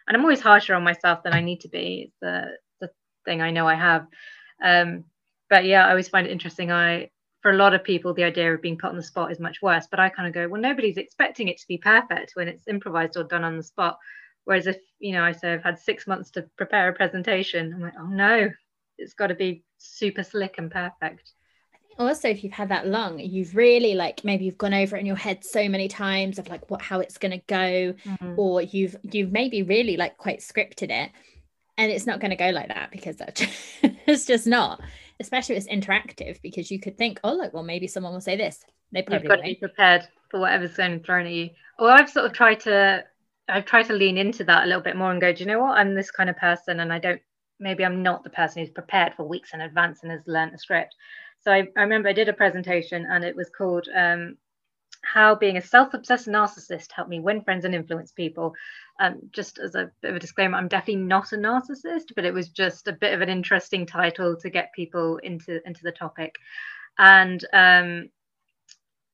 and 0.07 0.15
I'm 0.15 0.23
always 0.23 0.39
harsher 0.39 0.75
on 0.75 0.83
myself 0.83 1.23
than 1.23 1.33
I 1.33 1.41
need 1.41 1.61
to 1.61 1.69
be. 1.69 2.03
It's 2.07 2.15
the 2.21 2.57
the 2.79 2.89
thing 3.25 3.41
I 3.41 3.51
know 3.51 3.67
I 3.67 3.75
have. 3.75 4.07
Um, 4.63 5.03
but 5.51 5.65
yeah, 5.65 5.85
I 5.85 5.89
always 5.89 6.07
find 6.07 6.25
it 6.25 6.31
interesting. 6.31 6.71
I 6.71 7.09
for 7.41 7.51
a 7.51 7.57
lot 7.57 7.73
of 7.73 7.83
people, 7.83 8.13
the 8.13 8.23
idea 8.23 8.53
of 8.53 8.61
being 8.61 8.77
put 8.77 8.91
on 8.91 8.95
the 8.95 9.03
spot 9.03 9.31
is 9.31 9.39
much 9.39 9.61
worse. 9.61 9.85
But 9.89 9.99
I 9.99 10.09
kind 10.09 10.27
of 10.27 10.33
go, 10.33 10.47
well, 10.47 10.61
nobody's 10.61 10.97
expecting 10.97 11.49
it 11.49 11.57
to 11.57 11.67
be 11.67 11.77
perfect 11.77 12.31
when 12.35 12.47
it's 12.47 12.67
improvised 12.67 13.17
or 13.17 13.23
done 13.25 13.43
on 13.43 13.57
the 13.57 13.63
spot. 13.63 13.97
Whereas 14.45 14.65
if 14.65 14.77
you 14.99 15.11
know, 15.11 15.23
I 15.23 15.33
say 15.33 15.53
I've 15.53 15.63
had 15.63 15.77
six 15.77 16.07
months 16.07 16.31
to 16.31 16.43
prepare 16.57 16.87
a 16.87 16.93
presentation, 16.93 17.73
I'm 17.73 17.81
like, 17.81 17.93
oh 17.99 18.07
no, 18.07 18.49
it's 18.97 19.13
got 19.13 19.27
to 19.27 19.35
be 19.35 19.63
super 19.77 20.23
slick 20.23 20.55
and 20.57 20.71
perfect. 20.71 21.33
Also, 21.99 22.29
if 22.29 22.43
you've 22.43 22.53
had 22.53 22.69
that 22.69 22.87
long, 22.87 23.19
you've 23.19 23.53
really 23.53 23.93
like 23.93 24.23
maybe 24.23 24.45
you've 24.45 24.57
gone 24.57 24.73
over 24.73 24.95
it 24.95 25.01
in 25.01 25.05
your 25.05 25.17
head 25.17 25.43
so 25.43 25.67
many 25.67 25.89
times 25.89 26.39
of 26.39 26.47
like 26.47 26.71
what 26.71 26.81
how 26.81 27.01
it's 27.01 27.17
gonna 27.17 27.41
go, 27.47 27.93
mm-hmm. 27.93 28.35
or 28.37 28.61
you've 28.61 28.95
you've 29.03 29.33
maybe 29.33 29.63
really 29.63 29.97
like 29.97 30.15
quite 30.17 30.39
scripted 30.39 30.89
it, 30.89 31.11
and 31.77 31.91
it's 31.91 32.05
not 32.05 32.21
going 32.21 32.31
to 32.31 32.37
go 32.37 32.49
like 32.51 32.69
that 32.69 32.91
because 32.91 33.17
that 33.17 33.45
it's 34.07 34.25
just 34.25 34.47
not 34.47 34.81
especially 35.21 35.55
if 35.55 35.63
it's 35.63 35.73
interactive 35.73 36.41
because 36.41 36.69
you 36.69 36.79
could 36.79 36.97
think, 36.97 37.19
oh 37.23 37.33
look, 37.33 37.53
well 37.53 37.63
maybe 37.63 37.87
someone 37.87 38.13
will 38.13 38.21
say 38.21 38.35
this. 38.35 38.65
They 38.91 39.01
probably 39.01 39.23
You've 39.23 39.29
got 39.29 39.35
to 39.37 39.43
be 39.43 39.55
prepared 39.55 40.07
for 40.29 40.39
whatever's 40.39 40.75
going 40.75 40.99
to 40.99 41.05
thrown 41.05 41.25
at 41.25 41.31
you. 41.31 41.49
Well, 41.79 41.91
I've 41.91 42.09
sort 42.09 42.25
of 42.25 42.33
tried 42.33 42.59
to 42.61 43.05
I've 43.47 43.65
tried 43.65 43.83
to 43.83 43.93
lean 43.93 44.17
into 44.17 44.43
that 44.45 44.63
a 44.63 44.67
little 44.67 44.81
bit 44.81 44.95
more 44.95 45.11
and 45.11 45.21
go, 45.21 45.33
do 45.33 45.39
you 45.39 45.45
know 45.45 45.59
what? 45.59 45.77
I'm 45.77 45.95
this 45.95 46.11
kind 46.11 46.29
of 46.29 46.37
person 46.37 46.79
and 46.81 46.91
I 46.91 46.99
don't 46.99 47.21
maybe 47.59 47.85
I'm 47.85 48.03
not 48.03 48.23
the 48.23 48.29
person 48.29 48.61
who's 48.61 48.71
prepared 48.71 49.13
for 49.15 49.23
weeks 49.27 49.53
in 49.53 49.61
advance 49.61 49.99
and 50.01 50.11
has 50.11 50.21
learned 50.25 50.53
the 50.53 50.57
script. 50.57 50.95
So 51.41 51.51
I, 51.51 51.67
I 51.77 51.81
remember 51.81 52.09
I 52.09 52.13
did 52.13 52.29
a 52.29 52.33
presentation 52.33 53.07
and 53.09 53.23
it 53.23 53.35
was 53.35 53.49
called 53.55 53.87
um, 53.95 54.37
how 55.03 55.35
being 55.35 55.57
a 55.57 55.61
self-obsessed 55.61 56.27
narcissist 56.27 56.91
helped 56.91 57.09
me 57.09 57.19
win 57.19 57.41
friends 57.41 57.65
and 57.65 57.75
influence 57.75 58.11
people. 58.11 58.53
Um, 58.99 59.19
just 59.31 59.57
as 59.57 59.75
a 59.75 59.91
bit 60.01 60.11
of 60.11 60.17
a 60.17 60.19
disclaimer, 60.19 60.57
I'm 60.57 60.67
definitely 60.67 61.03
not 61.03 61.31
a 61.33 61.37
narcissist, 61.37 62.13
but 62.15 62.25
it 62.25 62.33
was 62.33 62.49
just 62.49 62.87
a 62.87 62.93
bit 62.93 63.13
of 63.13 63.21
an 63.21 63.29
interesting 63.29 63.85
title 63.85 64.35
to 64.37 64.49
get 64.49 64.73
people 64.73 65.17
into 65.17 65.65
into 65.67 65.81
the 65.83 65.91
topic. 65.91 66.35
And 66.99 67.43
um, 67.53 68.09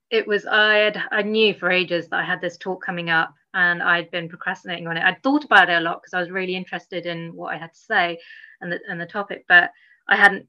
it 0.09 0.27
was 0.27 0.45
I 0.45 0.75
had 0.75 1.01
I 1.11 1.21
knew 1.21 1.53
for 1.53 1.71
ages 1.71 2.09
that 2.09 2.19
I 2.19 2.25
had 2.25 2.41
this 2.41 2.57
talk 2.57 2.83
coming 2.85 3.09
up, 3.09 3.33
and 3.53 3.81
I'd 3.81 4.11
been 4.11 4.29
procrastinating 4.29 4.87
on 4.87 4.97
it. 4.97 5.03
I'd 5.03 5.23
thought 5.23 5.45
about 5.45 5.69
it 5.69 5.77
a 5.77 5.81
lot 5.81 6.01
because 6.01 6.13
I 6.13 6.19
was 6.19 6.31
really 6.31 6.55
interested 6.55 7.05
in 7.05 7.33
what 7.35 7.53
I 7.53 7.57
had 7.57 7.73
to 7.73 7.79
say 7.79 8.19
and 8.61 8.71
the 8.71 8.79
and 8.89 8.99
the 8.99 9.05
topic, 9.05 9.45
but 9.47 9.71
I 10.09 10.15
hadn't 10.15 10.47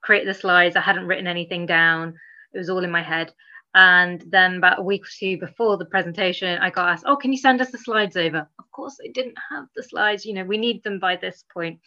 created 0.00 0.28
the 0.28 0.38
slides. 0.38 0.76
I 0.76 0.80
hadn't 0.80 1.06
written 1.06 1.26
anything 1.26 1.66
down. 1.66 2.14
It 2.52 2.58
was 2.58 2.70
all 2.70 2.84
in 2.84 2.90
my 2.90 3.02
head. 3.02 3.32
And 3.74 4.24
then 4.28 4.56
about 4.56 4.80
a 4.80 4.82
week 4.82 5.04
or 5.04 5.10
two 5.16 5.38
before 5.38 5.76
the 5.76 5.84
presentation, 5.84 6.58
I 6.58 6.70
got 6.70 6.88
asked, 6.88 7.04
Oh, 7.06 7.16
can 7.16 7.32
you 7.32 7.38
send 7.38 7.60
us 7.60 7.70
the 7.70 7.78
slides 7.78 8.16
over? 8.16 8.48
Of 8.58 8.70
course, 8.72 8.98
I 9.04 9.10
didn't 9.12 9.36
have 9.50 9.66
the 9.76 9.82
slides. 9.82 10.26
You 10.26 10.34
know, 10.34 10.44
we 10.44 10.58
need 10.58 10.82
them 10.82 10.98
by 10.98 11.16
this 11.16 11.44
point. 11.52 11.78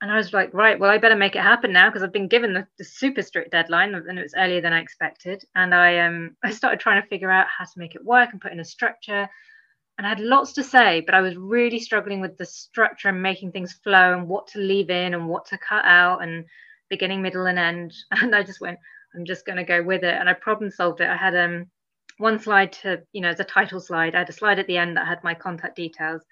And 0.00 0.10
I 0.10 0.16
was 0.16 0.32
like, 0.32 0.54
Right, 0.54 0.78
well, 0.78 0.90
I 0.90 0.98
better 0.98 1.16
make 1.16 1.34
it 1.34 1.42
happen 1.42 1.72
now 1.72 1.88
because 1.88 2.04
I've 2.04 2.12
been 2.12 2.28
given 2.28 2.54
the, 2.54 2.66
the, 2.78 2.84
super 2.84 3.22
strict 3.22 3.50
deadline 3.50 3.94
and 3.94 4.18
it 4.18 4.22
was 4.22 4.34
earlier 4.36 4.60
than 4.60 4.72
I 4.72 4.80
expected. 4.80 5.42
And 5.56 5.74
I 5.74 5.98
um 5.98 6.36
I 6.44 6.52
started 6.52 6.78
trying 6.78 7.02
to 7.02 7.08
figure 7.08 7.30
out 7.30 7.48
how 7.48 7.64
to 7.64 7.78
make 7.78 7.96
it 7.96 8.04
work 8.04 8.30
and 8.32 8.40
put 8.40 8.52
in 8.52 8.60
a 8.60 8.64
structure. 8.64 9.28
And 9.98 10.06
I 10.06 10.10
had 10.10 10.20
lots 10.20 10.52
to 10.54 10.62
say, 10.62 11.00
but 11.00 11.14
I 11.14 11.20
was 11.20 11.36
really 11.36 11.80
struggling 11.80 12.20
with 12.20 12.38
the 12.38 12.46
structure 12.46 13.08
and 13.08 13.22
making 13.22 13.52
things 13.52 13.74
flow 13.84 14.14
and 14.14 14.28
what 14.28 14.46
to 14.48 14.58
leave 14.60 14.88
in 14.90 15.12
and 15.12 15.28
what 15.28 15.46
to 15.46 15.58
cut 15.58 15.84
out 15.84 16.22
and 16.22 16.46
beginning, 16.88 17.20
middle, 17.20 17.46
and 17.46 17.58
end. 17.58 17.92
And 18.10 18.34
I 18.34 18.42
just 18.42 18.60
went, 18.60 18.78
I'm 19.14 19.24
just 19.24 19.46
going 19.46 19.56
to 19.56 19.64
go 19.64 19.82
with 19.82 20.04
it. 20.04 20.14
And 20.14 20.28
I 20.28 20.34
problem 20.34 20.70
solved 20.70 21.00
it. 21.00 21.08
I 21.08 21.16
had 21.16 21.36
um 21.36 21.66
one 22.18 22.38
slide 22.38 22.72
to, 22.72 23.02
you 23.12 23.20
know, 23.22 23.28
as 23.28 23.40
a 23.40 23.44
title 23.44 23.80
slide. 23.80 24.14
I 24.14 24.18
had 24.18 24.28
a 24.28 24.32
slide 24.32 24.58
at 24.58 24.66
the 24.66 24.76
end 24.76 24.96
that 24.96 25.06
had 25.06 25.24
my 25.24 25.34
contact 25.34 25.76
details. 25.76 26.22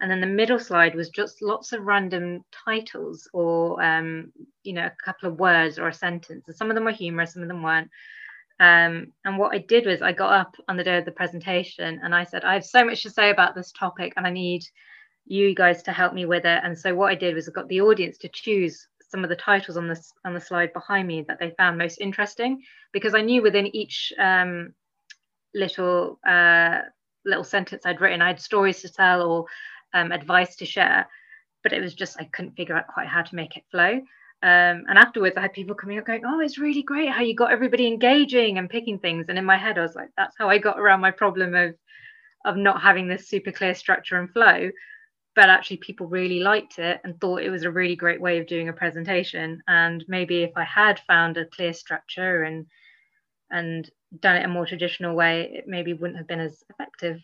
And 0.00 0.10
then 0.10 0.20
the 0.20 0.26
middle 0.26 0.58
slide 0.58 0.94
was 0.94 1.08
just 1.10 1.42
lots 1.42 1.72
of 1.72 1.84
random 1.84 2.44
titles 2.64 3.28
or, 3.32 3.80
um, 3.82 4.32
you 4.64 4.72
know, 4.72 4.86
a 4.86 5.04
couple 5.04 5.28
of 5.28 5.38
words 5.38 5.78
or 5.78 5.88
a 5.88 5.94
sentence. 5.94 6.44
And 6.46 6.56
some 6.56 6.70
of 6.70 6.74
them 6.74 6.84
were 6.84 6.92
humorous, 6.92 7.34
some 7.34 7.42
of 7.42 7.48
them 7.48 7.62
weren't. 7.62 7.90
Um, 8.60 9.12
and 9.24 9.38
what 9.38 9.54
I 9.54 9.58
did 9.58 9.86
was 9.86 10.02
I 10.02 10.12
got 10.12 10.32
up 10.32 10.56
on 10.68 10.76
the 10.76 10.84
day 10.84 10.98
of 10.98 11.04
the 11.04 11.12
presentation 11.12 12.00
and 12.02 12.14
I 12.14 12.24
said, 12.24 12.44
I 12.44 12.54
have 12.54 12.64
so 12.64 12.84
much 12.84 13.02
to 13.02 13.10
say 13.10 13.30
about 13.30 13.54
this 13.54 13.72
topic 13.72 14.14
and 14.16 14.26
I 14.26 14.30
need 14.30 14.64
you 15.26 15.54
guys 15.54 15.82
to 15.84 15.92
help 15.92 16.12
me 16.12 16.26
with 16.26 16.44
it. 16.44 16.60
And 16.62 16.78
so 16.78 16.94
what 16.94 17.10
I 17.10 17.14
did 17.14 17.34
was 17.34 17.48
I 17.48 17.52
got 17.52 17.68
the 17.68 17.80
audience 17.80 18.18
to 18.18 18.28
choose 18.28 18.86
some 19.14 19.22
of 19.22 19.30
the 19.30 19.36
titles 19.36 19.76
on 19.76 19.86
this 19.86 20.12
on 20.24 20.34
the 20.34 20.40
slide 20.40 20.72
behind 20.72 21.06
me 21.06 21.24
that 21.28 21.38
they 21.38 21.54
found 21.56 21.78
most 21.78 22.00
interesting 22.00 22.60
because 22.92 23.14
I 23.14 23.20
knew 23.20 23.42
within 23.42 23.74
each 23.76 24.12
um, 24.18 24.74
little 25.54 26.18
uh, 26.26 26.80
little 27.24 27.44
sentence 27.44 27.86
I'd 27.86 28.00
written, 28.00 28.20
I 28.20 28.26
had 28.26 28.40
stories 28.40 28.82
to 28.82 28.88
tell 28.88 29.22
or 29.22 29.46
um, 29.92 30.10
advice 30.10 30.56
to 30.56 30.66
share, 30.66 31.06
but 31.62 31.72
it 31.72 31.80
was 31.80 31.94
just 31.94 32.16
I 32.18 32.24
couldn't 32.24 32.56
figure 32.56 32.76
out 32.76 32.88
quite 32.88 33.06
how 33.06 33.22
to 33.22 33.36
make 33.36 33.56
it 33.56 33.62
flow. 33.70 34.00
Um, 34.42 34.82
and 34.88 34.98
afterwards, 34.98 35.36
I 35.36 35.42
had 35.42 35.52
people 35.52 35.76
coming 35.76 35.98
up 35.98 36.06
going, 36.06 36.22
"Oh, 36.26 36.40
it's 36.40 36.58
really 36.58 36.82
great 36.82 37.10
how 37.10 37.22
you 37.22 37.36
got 37.36 37.52
everybody 37.52 37.86
engaging 37.86 38.58
and 38.58 38.68
picking 38.68 38.98
things." 38.98 39.26
And 39.28 39.38
in 39.38 39.44
my 39.44 39.56
head, 39.56 39.78
I 39.78 39.82
was 39.82 39.94
like, 39.94 40.08
"That's 40.16 40.34
how 40.36 40.48
I 40.50 40.58
got 40.58 40.80
around 40.80 41.00
my 41.00 41.12
problem 41.12 41.54
of 41.54 41.76
of 42.44 42.56
not 42.56 42.82
having 42.82 43.06
this 43.06 43.28
super 43.28 43.52
clear 43.52 43.76
structure 43.76 44.18
and 44.18 44.28
flow." 44.32 44.70
But 45.34 45.48
actually, 45.48 45.78
people 45.78 46.06
really 46.06 46.40
liked 46.40 46.78
it 46.78 47.00
and 47.02 47.20
thought 47.20 47.42
it 47.42 47.50
was 47.50 47.64
a 47.64 47.70
really 47.70 47.96
great 47.96 48.20
way 48.20 48.38
of 48.38 48.46
doing 48.46 48.68
a 48.68 48.72
presentation. 48.72 49.62
And 49.66 50.04
maybe 50.06 50.42
if 50.42 50.52
I 50.56 50.64
had 50.64 51.00
found 51.00 51.36
a 51.36 51.46
clear 51.46 51.72
structure 51.72 52.44
and 52.44 52.66
and 53.50 53.90
done 54.20 54.36
it 54.36 54.44
a 54.44 54.48
more 54.48 54.66
traditional 54.66 55.14
way, 55.14 55.50
it 55.52 55.64
maybe 55.66 55.92
wouldn't 55.92 56.18
have 56.18 56.26
been 56.26 56.40
as 56.40 56.62
effective. 56.70 57.20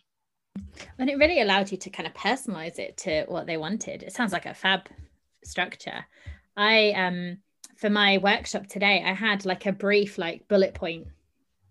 And 0.99 1.09
it 1.09 1.19
really 1.19 1.41
allowed 1.41 1.71
you 1.71 1.79
to 1.79 1.91
kind 1.91 2.07
of 2.07 2.15
personalize 2.15 2.79
it 2.79 2.97
to 2.99 3.25
what 3.29 3.47
they 3.47 3.57
wanted. 3.57 4.03
It 4.03 4.13
sounds 4.13 4.33
like 4.33 4.47
a 4.47 4.55
fab 4.55 4.89
structure. 5.45 6.05
I 6.57 6.91
um 6.93 7.39
for 7.77 7.89
my 7.89 8.19
workshop 8.19 8.67
today, 8.67 9.03
I 9.05 9.15
had 9.15 9.47
like 9.47 9.67
a 9.67 9.73
brief 9.73 10.19
like 10.19 10.49
bullet 10.49 10.75
point 10.75 11.07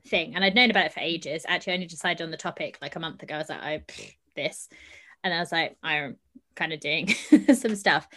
thing, 0.08 0.36
and 0.36 0.43
I'd 0.43 0.55
known 0.55 0.72
about 0.72 0.86
it 0.86 0.93
for 0.93 1.01
ages. 1.01 1.46
Actually, 1.48 1.74
I 1.74 1.75
only 1.75 1.88
decided 1.88 2.24
on 2.24 2.31
the 2.31 2.38
topic 2.38 2.79
like 2.81 2.96
a 2.96 3.00
month 3.00 3.22
ago. 3.22 3.36
I 3.36 3.38
was 3.38 3.50
like, 3.50 3.62
I 3.62 3.84
oh, 3.88 4.03
this, 4.36 4.69
and 5.23 5.33
I 5.33 5.39
was 5.39 5.51
like, 5.51 5.77
I'm 5.83 6.17
kind 6.55 6.73
of 6.73 6.79
doing 6.79 7.07
some 7.53 7.75
stuff, 7.75 8.07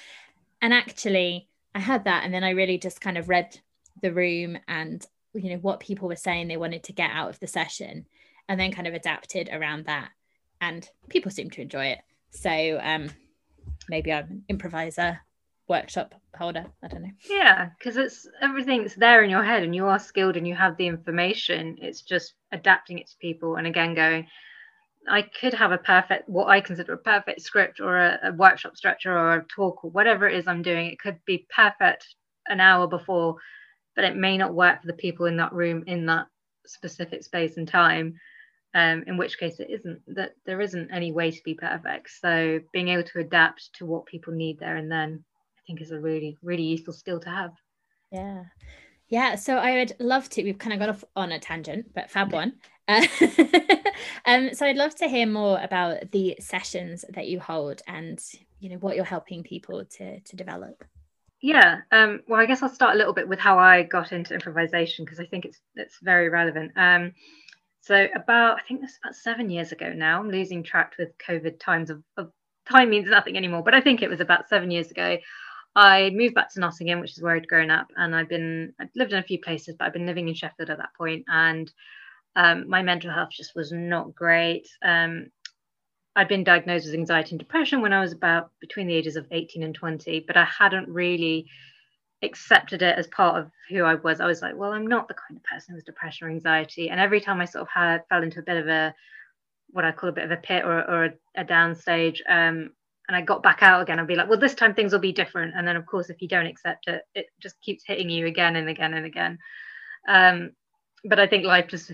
and 0.61 0.73
actually, 0.73 1.49
I 1.75 1.81
had 1.81 2.05
that, 2.05 2.25
and 2.25 2.33
then 2.33 2.45
I 2.45 2.51
really 2.51 2.79
just 2.79 3.01
kind 3.01 3.19
of 3.19 3.29
read 3.29 3.59
the 4.01 4.13
room 4.13 4.59
and 4.67 5.05
you 5.35 5.51
know 5.51 5.59
what 5.59 5.81
people 5.81 6.09
were 6.09 6.17
saying 6.17 6.49
they 6.49 6.57
wanted 6.57 6.83
to 6.85 6.93
get 6.93 7.11
out 7.11 7.31
of 7.31 7.41
the 7.41 7.47
session, 7.47 8.07
and 8.49 8.59
then 8.59 8.73
kind 8.73 8.89
of 8.89 8.95
adapted 8.95 9.49
around 9.53 9.87
that, 9.87 10.11
and 10.61 10.89
people 11.09 11.31
seem 11.31 11.51
to 11.51 11.63
enjoy 11.63 11.87
it. 11.87 11.99
So 12.31 12.81
um, 12.83 13.11
maybe 13.89 14.13
I'm 14.13 14.25
an 14.25 14.45
improviser 14.49 15.21
workshop 15.69 16.15
holder. 16.37 16.67
I 16.83 16.89
don't 16.89 17.03
know. 17.03 17.11
Yeah, 17.29 17.71
because 17.79 17.97
it's 17.97 18.27
everything's 18.41 18.95
there 18.95 19.23
in 19.23 19.31
your 19.31 19.43
head 19.43 19.63
and 19.63 19.75
you 19.75 19.87
are 19.87 19.99
skilled 19.99 20.37
and 20.37 20.47
you 20.47 20.55
have 20.55 20.77
the 20.77 20.87
information. 20.87 21.77
It's 21.81 22.03
just 22.03 22.35
adapting 22.53 22.99
it 22.99 23.09
to 23.09 23.17
people 23.21 23.57
and 23.57 23.67
again 23.67 23.95
going, 23.95 24.27
I 25.09 25.23
could 25.23 25.55
have 25.55 25.73
a 25.73 25.79
perfect, 25.79 26.29
what 26.29 26.49
I 26.49 26.61
consider 26.61 26.93
a 26.93 26.99
perfect 26.99 27.43
script 27.43 27.81
or 27.81 27.97
a, 27.97 28.19
a 28.25 28.33
workshop 28.33 28.77
structure 28.77 29.17
or 29.17 29.35
a 29.35 29.45
talk 29.45 29.85
or 29.85 29.91
whatever 29.91 30.29
it 30.29 30.37
is 30.37 30.47
I'm 30.47 30.63
doing. 30.63 30.87
It 30.87 30.99
could 30.99 31.19
be 31.27 31.47
perfect 31.55 32.07
an 32.47 32.61
hour 32.61 32.87
before, 32.87 33.37
but 33.97 34.05
it 34.05 34.17
may 34.17 34.37
not 34.37 34.55
work 34.55 34.81
for 34.81 34.87
the 34.87 34.93
people 34.93 35.27
in 35.27 35.37
that 35.39 35.53
room 35.53 35.85
in 35.87 36.07
that 36.07 36.27
specific 36.67 37.25
space 37.25 37.57
and 37.57 37.67
time. 37.67 38.15
Um, 38.75 39.05
in 39.07 39.19
which 39.19 39.39
case 39.39 39.61
it 39.61 39.69
isn't 39.69 40.01
that 40.15 40.33
there 40.47 40.63
isn't 40.63 40.91
any 40.91 41.13
way 41.13 41.31
to 41.31 41.43
be 41.45 41.53
perfect. 41.53 42.09
So 42.09 42.61
being 42.73 42.89
able 42.89 43.03
to 43.03 43.19
adapt 43.19 43.75
to 43.75 43.85
what 43.85 44.07
people 44.07 44.33
need 44.33 44.59
there 44.59 44.77
and 44.77 44.91
then 44.91 45.23
I 45.59 45.61
think 45.67 45.83
is 45.83 45.91
a 45.91 46.01
really, 46.01 46.39
really 46.43 46.63
useful 46.63 46.95
skill 46.95 47.21
to 47.21 47.29
have. 47.29 47.53
Yeah. 48.11 48.45
Yeah. 49.09 49.35
So 49.35 49.59
I 49.59 49.79
would 49.79 49.93
love 49.99 50.31
to, 50.31 50.43
we've 50.43 50.57
kind 50.57 50.73
of 50.73 50.79
gone 50.79 50.89
off 50.89 51.05
on 51.15 51.33
a 51.33 51.39
tangent, 51.39 51.93
but 51.95 52.11
fab 52.11 52.33
one. 52.33 52.55
Uh, 52.89 53.07
um, 54.27 54.55
so 54.55 54.67
I'd 54.67 54.77
love 54.77 54.95
to 54.97 55.09
hear 55.09 55.27
more 55.27 55.61
about 55.63 56.11
the 56.11 56.37
sessions 56.41 57.05
that 57.11 57.29
you 57.29 57.41
hold 57.41 57.83
and, 57.87 58.23
you 58.61 58.71
know, 58.71 58.77
what 58.77 58.97
you're 58.97 59.05
helping 59.05 59.43
people 59.43 59.85
to, 59.85 60.21
to 60.21 60.37
develop. 60.37 60.85
Yeah, 61.43 61.81
um, 61.91 62.21
well, 62.29 62.41
I 62.41 62.47
guess 62.47 62.63
I'll 62.63 62.69
start 62.69 62.95
a 62.95 62.99
little 62.99 63.13
bit 63.13 63.29
with 63.29 63.41
how 63.41 63.59
I 63.59 63.83
got 63.83 64.13
into 64.13 64.33
improvisation 64.33 65.05
because 65.05 65.19
I 65.19 65.27
think 65.27 65.45
it's 65.45 65.59
it's 65.75 65.99
very 66.01 66.29
relevant. 66.29 66.71
Um, 66.77 67.15
so 67.81 68.07
about 68.15 68.59
I 68.59 68.63
think 68.63 68.81
that's 68.81 68.99
about 69.03 69.17
seven 69.17 69.51
years 69.51 69.73
ago 69.73 69.93
now. 69.93 70.21
I'm 70.21 70.31
losing 70.31 70.63
track 70.63 70.95
with 71.01 71.19
COVID 71.19 71.59
times 71.59 71.91
of, 71.91 72.01
of 72.17 72.31
time 72.71 72.91
means 72.91 73.09
nothing 73.09 73.37
anymore, 73.37 73.65
but 73.65 73.75
I 73.75 73.81
think 73.81 74.03
it 74.03 74.09
was 74.09 74.21
about 74.21 74.49
seven 74.49 74.71
years 74.71 74.93
ago. 74.93 75.19
I 75.75 76.11
moved 76.11 76.37
back 76.37 76.53
to 76.53 76.61
Nottingham, 76.61 77.01
which 77.01 77.17
is 77.17 77.23
where 77.23 77.35
I'd 77.35 77.49
grown 77.49 77.73
up, 77.73 77.89
and 77.97 78.15
I've 78.15 78.29
been 78.29 78.73
I'd 78.79 78.91
lived 78.95 79.13
in 79.13 79.19
a 79.19 79.25
few 79.25 79.41
places, 79.41 79.75
but 79.77 79.87
I've 79.87 79.93
been 79.93 80.07
living 80.07 80.29
in 80.29 80.35
Sheffield 80.35 80.71
at 80.71 80.79
that 80.79 80.95
point, 80.97 81.25
and 81.27 81.73
um, 82.37 82.69
my 82.69 82.83
mental 82.83 83.11
health 83.11 83.31
just 83.31 83.55
was 83.55 83.73
not 83.73 84.15
great. 84.15 84.69
Um, 84.83 85.27
I'd 86.15 86.29
been 86.29 86.45
diagnosed 86.45 86.87
with 86.87 86.95
anxiety 86.95 87.31
and 87.31 87.39
depression 87.39 87.81
when 87.81 87.93
I 87.93 88.01
was 88.01 88.13
about 88.13 88.51
between 88.61 88.87
the 88.87 88.95
ages 88.95 89.17
of 89.17 89.27
18 89.31 89.63
and 89.63 89.75
20, 89.75 90.25
but 90.27 90.37
I 90.37 90.45
hadn't 90.45 90.89
really 90.89 91.47
accepted 92.23 92.83
it 92.83 92.99
as 92.99 93.07
part 93.09 93.41
of 93.41 93.51
who 93.71 93.85
I 93.85 93.95
was. 93.95 94.21
I 94.21 94.27
was 94.27 94.43
like, 94.43 94.55
well, 94.55 94.73
I'm 94.73 94.87
not 94.87 95.09
the 95.09 95.15
kind 95.15 95.37
of 95.37 95.45
person 95.45 95.75
with 95.75 95.85
depression 95.85 96.27
or 96.27 96.31
anxiety. 96.31 96.91
And 96.91 97.01
every 97.01 97.21
time 97.21 97.41
I 97.41 97.47
sort 97.47 97.63
of 97.63 97.69
had 97.69 98.03
fell 98.09 98.23
into 98.23 98.41
a 98.41 98.45
bit 98.45 98.59
of 98.59 98.69
a 98.69 98.95
what 99.71 99.87
I 99.87 99.93
call 99.93 100.11
a 100.11 100.13
bit 100.13 100.25
of 100.25 100.31
a 100.31 100.37
pit 100.37 100.65
or, 100.65 100.79
or 100.89 101.05
a, 101.07 101.13
a 101.37 101.45
down 101.45 101.75
stage, 101.75 102.23
um, 102.29 102.71
and 103.09 103.17
I 103.17 103.23
got 103.23 103.43
back 103.43 103.63
out 103.63 103.81
again, 103.83 103.99
I'd 103.99 104.07
be 104.07 104.15
like, 104.15 104.29
well, 104.29 104.39
this 104.39 104.55
time 104.55 104.75
things 104.75 104.93
will 104.93 105.01
be 105.01 105.13
different. 105.13 105.55
And 105.57 105.67
then, 105.67 105.77
of 105.77 105.87
course, 105.87 106.11
if 106.11 106.21
you 106.23 106.29
don't 106.29 106.47
accept 106.47 106.89
it, 106.89 107.03
it 107.15 107.27
just 107.41 107.61
keeps 107.61 107.85
hitting 107.85 108.11
you 108.11 108.27
again 108.27 108.57
and 108.57 108.69
again 108.69 108.95
and 108.95 109.07
again. 109.07 109.39
Um, 110.07 110.53
but 111.05 111.19
I 111.19 111.27
think 111.27 111.45
life 111.45 111.69
just 111.69 111.93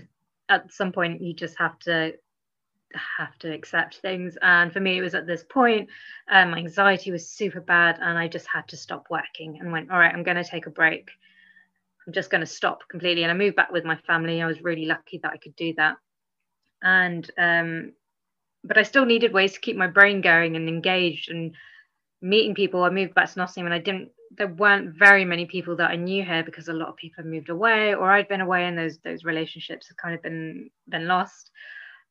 at 0.49 0.73
some 0.73 0.91
point 0.91 1.21
you 1.21 1.33
just 1.33 1.57
have 1.57 1.77
to 1.79 2.13
have 3.17 3.37
to 3.39 3.53
accept 3.53 3.97
things. 3.97 4.37
And 4.41 4.73
for 4.73 4.79
me, 4.79 4.97
it 4.97 5.01
was 5.01 5.13
at 5.13 5.27
this 5.27 5.43
point, 5.43 5.89
um, 6.29 6.51
my 6.51 6.57
anxiety 6.57 7.11
was 7.11 7.29
super 7.29 7.61
bad, 7.61 7.99
and 8.01 8.17
I 8.17 8.27
just 8.27 8.47
had 8.47 8.67
to 8.69 8.77
stop 8.77 9.07
working 9.09 9.59
and 9.59 9.71
went, 9.71 9.91
all 9.91 9.99
right, 9.99 10.13
I'm 10.13 10.23
going 10.23 10.37
to 10.37 10.43
take 10.43 10.65
a 10.65 10.71
break. 10.71 11.11
I'm 12.07 12.13
just 12.13 12.31
going 12.31 12.41
to 12.41 12.47
stop 12.47 12.87
completely. 12.89 13.23
And 13.23 13.31
I 13.31 13.35
moved 13.35 13.55
back 13.55 13.71
with 13.71 13.85
my 13.85 13.97
family. 14.07 14.41
I 14.41 14.47
was 14.47 14.63
really 14.63 14.85
lucky 14.85 15.19
that 15.21 15.31
I 15.31 15.37
could 15.37 15.55
do 15.55 15.73
that. 15.77 15.97
And 16.81 17.29
um, 17.37 17.93
but 18.63 18.77
I 18.77 18.83
still 18.83 19.05
needed 19.05 19.33
ways 19.33 19.53
to 19.53 19.59
keep 19.59 19.77
my 19.77 19.87
brain 19.87 20.21
going 20.21 20.55
and 20.55 20.67
engaged 20.67 21.29
and 21.29 21.55
meeting 22.21 22.55
people. 22.55 22.83
I 22.83 22.89
moved 22.89 23.13
back 23.13 23.31
to 23.31 23.39
Nottingham 23.39 23.71
and 23.71 23.73
I 23.73 23.79
didn't 23.79 24.09
there 24.31 24.47
weren't 24.47 24.97
very 24.97 25.25
many 25.25 25.45
people 25.45 25.75
that 25.77 25.91
I 25.91 25.95
knew 25.95 26.23
here 26.23 26.43
because 26.43 26.67
a 26.67 26.73
lot 26.73 26.89
of 26.89 26.95
people 26.95 27.23
had 27.23 27.31
moved 27.31 27.49
away 27.49 27.95
or 27.95 28.11
I'd 28.11 28.27
been 28.27 28.41
away 28.41 28.65
and 28.65 28.77
those 28.77 28.99
those 28.99 29.23
relationships 29.23 29.87
had 29.87 29.97
kind 29.97 30.15
of 30.15 30.21
been 30.21 30.69
been 30.87 31.07
lost. 31.07 31.51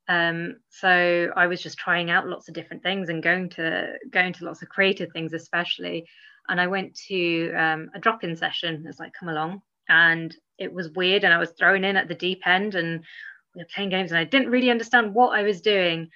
Um, 0.09 0.57
so 0.71 1.31
I 1.37 1.47
was 1.47 1.63
just 1.63 1.79
trying 1.79 2.11
out 2.11 2.27
lots 2.27 2.49
of 2.49 2.55
different 2.55 2.83
things 2.83 3.09
and 3.09 3.23
going 3.23 3.51
to 3.51 3.95
going 4.11 4.33
to 4.35 4.45
lots 4.45 4.63
of 4.63 4.69
creative 4.69 5.11
things 5.13 5.33
especially. 5.33 6.07
And 6.49 6.61
I 6.61 6.67
went 6.67 6.99
to 7.09 7.53
um, 7.53 7.91
a 7.95 7.99
drop-in 7.99 8.35
session 8.35 8.87
as 8.89 8.99
like 8.99 9.13
come 9.13 9.29
along 9.29 9.61
and 9.89 10.35
it 10.59 10.73
was 10.73 10.91
weird 10.91 11.25
and 11.25 11.33
I 11.33 11.39
was 11.39 11.51
thrown 11.51 11.85
in 11.85 11.97
at 11.97 12.09
the 12.09 12.15
deep 12.15 12.47
end 12.47 12.75
and 12.75 13.05
we 13.55 13.63
were 13.63 13.69
playing 13.75 13.91
games 13.91 14.11
and 14.11 14.19
I 14.19 14.25
didn't 14.25 14.51
really 14.51 14.71
understand 14.71 15.15
what 15.15 15.39
I 15.39 15.43
was 15.43 15.61
doing. 15.61 16.09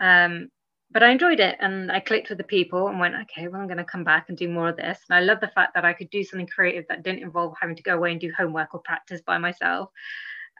Um, 0.00 0.48
but 0.92 1.02
I 1.02 1.10
enjoyed 1.10 1.38
it 1.38 1.56
and 1.60 1.90
I 1.90 2.00
clicked 2.00 2.30
with 2.30 2.38
the 2.38 2.44
people 2.44 2.88
and 2.88 2.98
went, 2.98 3.14
okay, 3.14 3.46
well, 3.46 3.60
I'm 3.60 3.68
going 3.68 3.78
to 3.78 3.84
come 3.84 4.02
back 4.02 4.28
and 4.28 4.36
do 4.36 4.48
more 4.48 4.68
of 4.70 4.76
this. 4.76 4.98
And 5.08 5.16
I 5.16 5.20
love 5.20 5.40
the 5.40 5.48
fact 5.54 5.74
that 5.74 5.84
I 5.84 5.92
could 5.92 6.10
do 6.10 6.24
something 6.24 6.48
creative 6.48 6.84
that 6.88 7.04
didn't 7.04 7.22
involve 7.22 7.54
having 7.60 7.76
to 7.76 7.82
go 7.82 7.94
away 7.94 8.10
and 8.10 8.20
do 8.20 8.32
homework 8.36 8.74
or 8.74 8.80
practice 8.80 9.20
by 9.24 9.38
myself. 9.38 9.90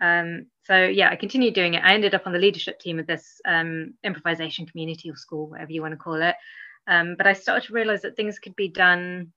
Um, 0.00 0.46
so 0.64 0.84
yeah, 0.84 1.10
I 1.10 1.16
continued 1.16 1.54
doing 1.54 1.75
it. 1.75 1.82
I 1.82 1.94
ended 1.94 2.14
up 2.14 2.26
on 2.26 2.32
the 2.32 2.38
leadership 2.38 2.78
team 2.78 2.99
of 2.99 3.06
this 3.06 3.40
um, 3.44 3.94
improvisation 4.04 4.66
community 4.66 5.10
or 5.10 5.16
school, 5.16 5.50
whatever 5.50 5.72
you 5.72 5.82
want 5.82 5.92
to 5.92 5.99
call 5.99 6.22
it. 6.22 6.37
Um, 6.87 7.16
but 7.18 7.26
I 7.26 7.32
started 7.32 7.66
to 7.66 7.75
realize 7.75 8.02
that 8.02 8.16
things 8.16 8.38
could 8.38 8.56
be 8.56 8.68
done 8.68 9.32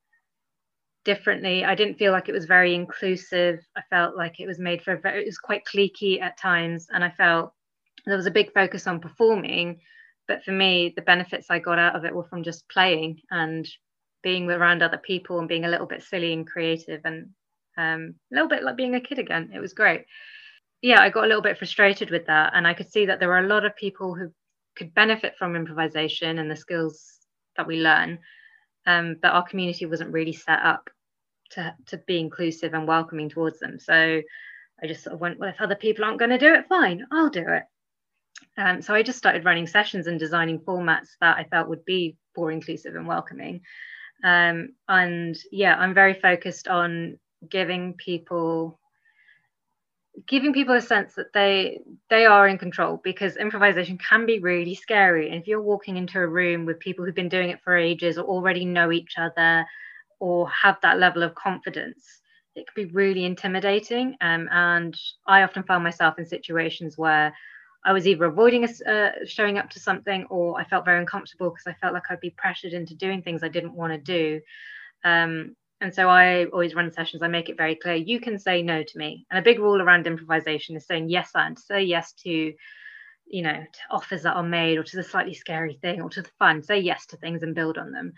differently. 1.06 1.66
I 1.66 1.76
didn't 1.76 1.98
feel 1.98 2.12
like 2.12 2.30
it 2.30 2.34
was 2.34 2.46
very 2.46 2.76
inclusive. 2.76 3.60
I 3.76 3.82
felt 3.90 4.16
like 4.16 4.40
it 4.40 4.48
was 4.48 4.60
made 4.60 4.82
for 4.82 4.98
very, 4.98 5.24
it 5.24 5.26
was 5.26 5.38
quite 5.38 5.64
cliquey 5.66 6.22
at 6.22 6.38
times, 6.38 6.88
and 6.92 7.04
I 7.04 7.10
felt 7.10 7.52
there 8.06 8.16
was 8.16 8.26
a 8.26 8.32
big 8.32 8.54
focus 8.54 8.88
on 8.88 9.00
performing 9.00 9.80
but 10.28 10.44
for 10.44 10.52
me 10.52 10.94
the 10.96 11.02
benefits 11.02 11.48
i 11.50 11.60
got 11.60 11.80
out 11.80 11.96
of 11.96 12.06
it 12.06 12.14
were 12.14 12.24
from 12.24 12.44
just 12.44 12.68
playing 12.70 13.20
and 13.32 13.68
being 14.24 14.50
around 14.50 14.82
other 14.82 14.98
people 14.98 15.40
and 15.40 15.50
being 15.50 15.66
a 15.66 15.70
little 15.70 15.86
bit 15.86 16.02
silly 16.02 16.34
and 16.34 16.48
creative 16.48 17.02
and 17.04 17.30
um, 17.78 18.16
a 18.32 18.36
little 18.36 18.48
bit 18.48 18.64
like 18.64 18.78
being 18.78 18.96
a 18.96 19.02
kid 19.02 19.20
again. 19.20 19.52
It 19.54 19.60
was 19.60 19.74
great. 19.74 20.06
Yeah 20.82 21.02
i 21.02 21.10
got 21.10 21.26
a 21.26 21.28
little 21.28 21.42
bit 21.42 21.58
frustrated 21.58 22.10
with 22.10 22.26
that. 22.28 22.54
And 22.56 22.66
i 22.66 22.74
could 22.74 22.92
see 22.92 23.06
that 23.06 23.20
there 23.20 23.28
were 23.28 23.40
a 23.40 23.48
lot 23.48 23.66
of 23.66 23.76
people 23.76 24.16
who 24.16 24.32
could 24.76 24.94
benefit 24.94 25.36
from 25.38 25.56
improvisation 25.56 26.40
and 26.40 26.50
the 26.50 26.56
skills 26.56 27.20
that 27.58 27.68
we 27.68 27.78
learn 27.78 28.20
um, 28.86 29.18
but 29.22 29.32
our 29.32 29.44
community 29.44 29.86
wasn't 29.86 30.12
really 30.12 30.34
set 30.34 30.60
up 30.60 30.90
to, 31.52 31.76
to 31.88 31.98
be 31.98 32.20
inclusive 32.20 32.74
and 32.74 32.88
welcoming 32.88 33.30
towards 33.30 33.60
them. 33.60 33.80
So 33.80 34.22
I 34.82 34.88
just 34.88 35.04
sort 35.04 35.14
of 35.14 35.22
went, 35.22 35.40
well, 35.40 35.50
if 35.50 35.62
other 35.62 35.76
people 35.76 36.04
aren't 36.04 36.20
going 36.20 36.32
to 36.32 36.38
do 36.38 36.54
it, 36.54 36.68
fine, 36.68 37.06
I'll 37.12 37.30
do 37.30 37.46
it. 37.48 37.64
Um, 38.58 38.82
so 38.82 38.94
I 38.94 39.04
just 39.04 39.18
started 39.18 39.46
running 39.46 39.68
sessions 39.68 40.08
and 40.08 40.20
designing 40.20 40.60
formats 40.60 41.10
that 41.22 41.38
I 41.38 41.46
felt 41.46 41.70
would 41.70 41.86
be 41.86 42.18
more 42.38 42.52
inclusive 42.52 42.96
and 42.96 43.08
welcoming. 43.08 43.62
Um, 44.24 44.70
and 44.88 45.38
yeah, 45.52 45.76
I'm 45.76 45.94
very 45.94 46.14
focused 46.14 46.68
on 46.68 47.20
giving 47.50 47.94
people 47.94 48.80
giving 50.28 50.54
people 50.54 50.76
a 50.76 50.82
sense 50.82 51.16
that 51.16 51.34
they 51.34 51.80
they 52.10 52.26
are 52.26 52.48
in 52.48 52.58
control 52.58 53.02
because 53.04 53.36
improvisation 53.36 53.98
can 53.98 54.26
be 54.26 54.40
really 54.40 54.76
scary 54.76 55.30
and 55.30 55.42
if 55.42 55.48
you're 55.48 55.62
walking 55.62 55.98
into 55.98 56.20
a 56.20 56.28
room 56.28 56.66
with 56.66 56.80
people 56.80 57.04
who've 57.04 57.16
been 57.16 57.30
doing 57.30 57.50
it 57.50 57.60
for 57.64 57.76
ages 57.76 58.18
or 58.18 58.24
already 58.26 58.64
know 58.64 58.92
each 58.92 59.16
other 59.18 59.66
or 60.20 60.48
have 60.50 60.78
that 60.82 61.00
level 61.00 61.24
of 61.24 61.34
confidence 61.34 62.22
it 62.56 62.68
can 62.68 62.86
be 62.86 62.94
really 62.94 63.26
intimidating 63.26 64.16
um, 64.22 64.48
and 64.52 64.96
i 65.26 65.42
often 65.42 65.64
found 65.64 65.84
myself 65.84 66.20
in 66.20 66.26
situations 66.26 66.96
where 66.96 67.34
i 67.86 67.94
was 67.94 68.08
either 68.08 68.26
avoiding 68.26 68.66
uh, 68.66 69.12
showing 69.26 69.58
up 69.58 69.70
to 69.70 69.80
something 69.80 70.26
or 70.30 70.60
i 70.60 70.64
felt 70.64 70.86
very 70.86 71.00
uncomfortable 71.00 71.50
because 71.50 71.68
i 71.68 71.74
felt 71.74 71.94
like 71.94 72.04
i'd 72.10 72.20
be 72.20 72.30
pressured 72.30 72.74
into 72.74 72.96
doing 72.96 73.22
things 73.22 73.44
i 73.44 73.48
didn't 73.50 73.76
want 73.76 73.92
to 73.94 74.00
do 74.00 74.42
um, 75.04 75.56
and 75.84 75.94
so 75.94 76.08
I 76.08 76.46
always 76.46 76.76
run 76.76 76.92
sessions, 76.94 77.22
I 77.22 77.28
make 77.28 77.50
it 77.50 77.58
very 77.58 77.76
clear 77.76 77.96
you 77.96 78.22
can 78.22 78.40
say 78.40 78.62
no 78.62 78.84
to 78.84 78.98
me. 78.98 79.26
And 79.30 79.38
a 79.38 79.42
big 79.42 79.60
rule 79.60 79.82
around 79.82 80.08
improvisation 80.08 80.78
is 80.78 80.86
saying 80.88 81.10
yes 81.10 81.32
and 81.36 81.60
say 81.60 81.84
yes 81.84 82.14
to, 82.24 82.30
you 82.30 83.42
know, 83.42 83.52
to 83.52 83.80
offers 83.92 84.24
that 84.24 84.38
are 84.38 84.44
made 84.44 84.78
or 84.78 84.84
to 84.84 84.96
the 84.96 85.04
slightly 85.04 85.34
scary 85.34 85.78
thing 85.82 86.02
or 86.02 86.10
to 86.12 86.22
the 86.22 86.32
fun. 86.40 86.64
Say 86.64 86.80
yes 86.80 87.06
to 87.08 87.18
things 87.18 87.44
and 87.44 87.54
build 87.54 87.78
on 87.78 87.92
them. 87.92 88.14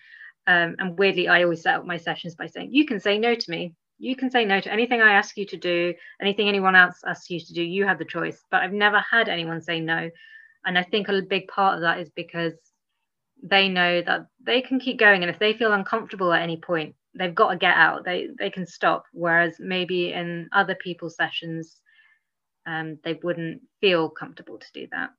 Um, 0.46 0.76
and 0.78 1.00
weirdly, 1.00 1.28
I 1.28 1.42
always 1.42 1.64
set 1.64 1.76
up 1.76 1.88
my 1.88 1.98
sessions 1.98 2.36
by 2.36 2.46
saying, 2.46 2.70
you 2.72 2.86
can 2.86 3.00
say 3.00 3.18
no 3.18 3.34
to 3.34 3.52
me. 3.52 3.74
You 3.98 4.16
can 4.16 4.30
say 4.30 4.46
no 4.46 4.60
to 4.60 4.72
anything 4.72 5.02
I 5.02 5.14
ask 5.14 5.38
you 5.38 5.46
to 5.48 5.58
do, 5.58 5.94
anything 6.22 6.48
anyone 6.48 6.76
else 6.76 7.02
asks 7.06 7.30
you 7.30 7.40
to 7.40 7.54
do. 7.54 7.64
You 7.64 7.86
have 7.86 7.98
the 7.98 8.06
choice. 8.06 8.44
But 8.52 8.62
I've 8.62 8.74
never 8.74 9.00
had 9.00 9.30
anyone 9.30 9.62
say 9.62 9.80
no. 9.80 10.10
And 10.66 10.78
I 10.78 10.84
think 10.84 11.08
a 11.08 11.22
big 11.22 11.48
part 11.48 11.76
of 11.76 11.82
that 11.82 12.00
is 12.00 12.10
because 12.10 12.54
they 13.42 13.70
know 13.70 14.02
that 14.02 14.28
they 14.44 14.62
can 14.62 14.80
keep 14.80 15.00
going. 15.00 15.22
And 15.22 15.30
if 15.30 15.40
they 15.40 15.54
feel 15.54 15.74
uncomfortable 15.74 16.34
at 16.34 16.42
any 16.42 16.58
point, 16.58 16.96
they've 17.16 17.36
got 17.36 17.52
to 17.52 17.58
get 17.58 17.76
out 17.76 18.04
they 18.04 18.28
they 18.38 18.50
can 18.50 18.66
stop 18.66 19.06
whereas 19.14 19.56
maybe 19.60 20.12
in 20.12 20.50
other 20.52 20.76
people's 20.76 21.16
sessions 21.16 21.82
um, 22.68 22.98
they 23.04 23.14
wouldn't 23.24 23.62
feel 23.80 24.10
comfortable 24.10 24.58
to 24.58 24.68
do 24.74 24.88
that 24.92 25.10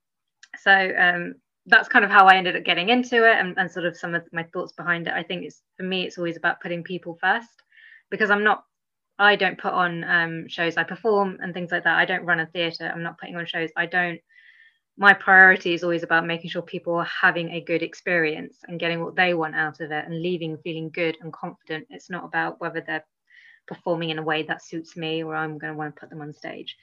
so 0.59 0.93
um, 0.99 1.35
that's 1.67 1.89
kind 1.89 2.05
of 2.05 2.11
how 2.11 2.27
i 2.27 2.37
ended 2.37 2.57
up 2.57 2.65
getting 2.65 2.91
into 2.91 3.29
it 3.29 3.37
and, 3.39 3.57
and 3.59 3.71
sort 3.71 3.87
of 3.87 3.97
some 3.97 4.15
of 4.15 4.23
my 4.33 4.43
thoughts 4.53 4.73
behind 4.73 5.07
it 5.07 5.15
i 5.15 5.23
think 5.23 5.45
it's 5.45 5.63
for 5.77 5.85
me 5.85 6.05
it's 6.05 6.19
always 6.19 6.37
about 6.37 6.61
putting 6.61 6.83
people 6.83 7.19
first 7.21 7.63
because 8.11 8.31
i'm 8.31 8.45
not 8.45 8.65
i 9.19 9.37
don't 9.37 9.59
put 9.59 9.73
on 9.73 10.05
um, 10.05 10.49
shows 10.49 10.77
i 10.77 10.83
perform 10.85 11.39
and 11.41 11.55
things 11.55 11.71
like 11.71 11.85
that 11.85 11.99
i 11.99 12.05
don't 12.05 12.25
run 12.25 12.41
a 12.41 12.47
theatre 12.47 12.91
i'm 12.95 13.03
not 13.03 13.19
putting 13.19 13.37
on 13.37 13.47
shows 13.47 13.71
i 13.77 13.87
don't 13.87 14.21
my 14.99 15.13
priority 15.13 15.75
is 15.75 15.85
always 15.85 16.03
about 16.03 16.27
making 16.27 16.51
sure 16.51 16.63
people 16.63 16.95
are 16.95 17.05
having 17.05 17.51
a 17.51 17.61
good 17.61 17.83
experience 17.83 18.59
and 18.67 18.81
getting 18.81 19.03
what 19.03 19.15
they 19.15 19.35
want 19.35 19.55
out 19.55 19.81
of 19.81 19.91
it 19.93 20.07
and 20.07 20.23
leaving 20.23 20.57
feeling 20.59 20.91
good 20.91 21.19
and 21.21 21.33
confident. 21.33 21.87
It's 21.91 22.09
not 22.09 22.25
about 22.25 22.61
whether 22.61 22.81
they're 22.81 23.05
performing 23.69 24.11
in 24.11 24.19
a 24.19 24.23
way 24.23 24.43
that 24.45 24.65
suits 24.65 24.97
me 24.97 25.23
or 25.23 25.35
I'm 25.35 25.59
going 25.59 25.73
to 25.73 25.77
want 25.77 25.95
to 25.95 26.01
put 26.01 26.09
them 26.09 26.23
on 26.23 26.33
stage. 26.33 26.77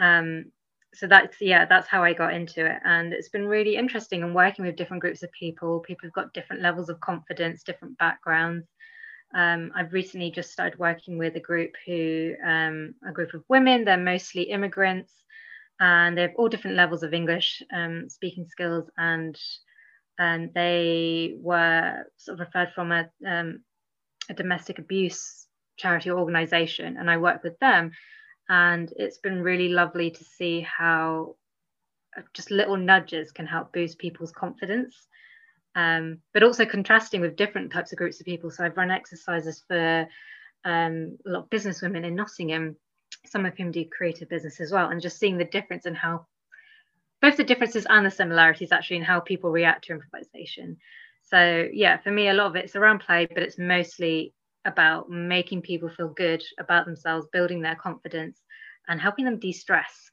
Um, 0.00 0.46
so 0.94 1.06
that's 1.06 1.40
yeah, 1.40 1.64
that's 1.64 1.88
how 1.88 2.02
I 2.04 2.12
got 2.12 2.34
into 2.34 2.64
it, 2.64 2.80
and 2.84 3.12
it's 3.12 3.28
been 3.28 3.46
really 3.48 3.74
interesting 3.74 4.22
and 4.22 4.32
working 4.32 4.64
with 4.64 4.76
different 4.76 5.00
groups 5.00 5.24
of 5.24 5.32
people. 5.32 5.80
People 5.80 6.06
have 6.06 6.12
got 6.12 6.32
different 6.32 6.62
levels 6.62 6.88
of 6.88 7.00
confidence, 7.00 7.64
different 7.64 7.98
backgrounds. 7.98 8.68
Um, 9.34 9.72
I've 9.74 9.92
recently 9.92 10.30
just 10.30 10.52
started 10.52 10.78
working 10.78 11.18
with 11.18 11.36
a 11.36 11.40
group 11.40 11.72
who, 11.86 12.34
um, 12.46 12.94
a 13.06 13.12
group 13.12 13.34
of 13.34 13.44
women. 13.48 13.84
They're 13.84 13.96
mostly 13.96 14.42
immigrants 14.44 15.12
and 15.80 16.16
they 16.16 16.22
have 16.22 16.34
all 16.36 16.48
different 16.48 16.76
levels 16.76 17.02
of 17.02 17.12
English 17.12 17.62
um, 17.72 18.08
speaking 18.08 18.46
skills, 18.46 18.88
and 18.96 19.38
and 20.18 20.52
they 20.54 21.36
were 21.40 22.04
sort 22.16 22.38
of 22.38 22.46
referred 22.46 22.72
from 22.74 22.92
a, 22.92 23.10
um, 23.26 23.60
a 24.30 24.34
domestic 24.34 24.78
abuse 24.78 25.46
charity 25.76 26.10
organization, 26.10 26.96
and 26.96 27.10
I 27.10 27.16
work 27.16 27.42
with 27.42 27.58
them, 27.58 27.90
and 28.48 28.92
it's 28.96 29.18
been 29.18 29.42
really 29.42 29.68
lovely 29.68 30.10
to 30.12 30.24
see 30.24 30.60
how 30.60 31.34
uh, 32.16 32.22
just 32.32 32.52
little 32.52 32.76
nudges 32.76 33.32
can 33.32 33.46
help 33.46 33.72
boost 33.72 33.98
people's 33.98 34.32
confidence. 34.32 35.08
Um, 35.76 36.18
but 36.32 36.42
also 36.42 36.64
contrasting 36.64 37.20
with 37.20 37.36
different 37.36 37.72
types 37.72 37.92
of 37.92 37.98
groups 37.98 38.20
of 38.20 38.26
people. 38.26 38.50
So 38.50 38.64
I've 38.64 38.76
run 38.76 38.92
exercises 38.92 39.64
for 39.66 40.06
um, 40.64 41.18
a 41.26 41.30
lot 41.30 41.44
of 41.44 41.50
business 41.50 41.82
women 41.82 42.04
in 42.04 42.14
Nottingham 42.14 42.76
some 43.26 43.46
of 43.46 43.56
whom 43.56 43.70
do 43.70 43.84
creative 43.96 44.28
business 44.28 44.60
as 44.60 44.72
well, 44.72 44.88
and 44.88 45.00
just 45.00 45.18
seeing 45.18 45.38
the 45.38 45.44
difference 45.44 45.86
in 45.86 45.94
how 45.94 46.26
both 47.20 47.36
the 47.36 47.44
differences 47.44 47.86
and 47.88 48.04
the 48.04 48.10
similarities 48.10 48.72
actually 48.72 48.96
in 48.96 49.02
how 49.02 49.20
people 49.20 49.50
react 49.50 49.84
to 49.84 49.92
improvisation. 49.92 50.76
So 51.22 51.68
yeah, 51.72 51.96
for 51.98 52.10
me, 52.10 52.28
a 52.28 52.34
lot 52.34 52.48
of 52.48 52.56
it's 52.56 52.76
around 52.76 53.00
play, 53.00 53.26
but 53.26 53.42
it's 53.42 53.58
mostly 53.58 54.34
about 54.66 55.10
making 55.10 55.62
people 55.62 55.88
feel 55.88 56.08
good 56.08 56.42
about 56.58 56.86
themselves, 56.86 57.26
building 57.32 57.62
their 57.62 57.76
confidence, 57.76 58.40
and 58.88 59.00
helping 59.00 59.24
them 59.24 59.38
de-stress. 59.38 60.10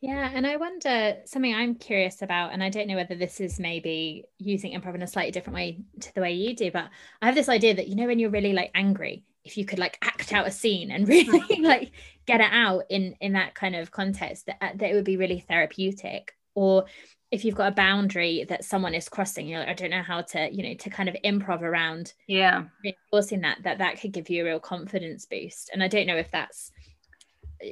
Yeah, 0.00 0.30
and 0.32 0.46
I 0.46 0.56
wonder 0.56 1.16
something 1.24 1.54
I'm 1.54 1.74
curious 1.74 2.20
about, 2.20 2.52
and 2.52 2.62
I 2.62 2.68
don't 2.68 2.86
know 2.86 2.96
whether 2.96 3.14
this 3.14 3.40
is 3.40 3.58
maybe 3.58 4.24
using 4.38 4.78
improv 4.78 4.94
in 4.94 5.02
a 5.02 5.06
slightly 5.06 5.32
different 5.32 5.56
way 5.56 5.80
to 6.00 6.14
the 6.14 6.20
way 6.20 6.32
you 6.32 6.54
do, 6.54 6.70
but 6.70 6.90
I 7.22 7.26
have 7.26 7.34
this 7.34 7.48
idea 7.48 7.74
that 7.74 7.88
you 7.88 7.96
know 7.96 8.06
when 8.06 8.18
you're 8.18 8.30
really 8.30 8.52
like 8.52 8.70
angry, 8.74 9.24
if 9.46 9.56
you 9.56 9.64
could 9.64 9.78
like 9.78 9.96
act 10.02 10.32
out 10.32 10.46
a 10.46 10.50
scene 10.50 10.90
and 10.90 11.08
really 11.08 11.38
uh-huh. 11.38 11.62
like 11.62 11.92
get 12.26 12.40
it 12.40 12.50
out 12.52 12.84
in 12.90 13.14
in 13.20 13.32
that 13.32 13.54
kind 13.54 13.74
of 13.76 13.90
context 13.90 14.46
that, 14.46 14.56
uh, 14.60 14.70
that 14.74 14.90
it 14.90 14.94
would 14.94 15.04
be 15.04 15.16
really 15.16 15.40
therapeutic 15.40 16.34
or 16.54 16.84
if 17.30 17.44
you've 17.44 17.54
got 17.54 17.72
a 17.72 17.74
boundary 17.74 18.44
that 18.48 18.64
someone 18.64 18.94
is 18.94 19.08
crossing 19.08 19.48
you're 19.48 19.60
like 19.60 19.68
i 19.68 19.74
don't 19.74 19.90
know 19.90 20.02
how 20.02 20.20
to 20.20 20.48
you 20.52 20.62
know 20.62 20.74
to 20.74 20.90
kind 20.90 21.08
of 21.08 21.16
improv 21.24 21.62
around 21.62 22.12
yeah. 22.26 22.64
reinforcing 22.84 23.40
that 23.40 23.58
that 23.62 23.78
that 23.78 24.00
could 24.00 24.12
give 24.12 24.28
you 24.28 24.42
a 24.42 24.46
real 24.46 24.60
confidence 24.60 25.24
boost 25.26 25.70
and 25.72 25.82
i 25.82 25.88
don't 25.88 26.06
know 26.06 26.16
if 26.16 26.30
that's 26.30 26.72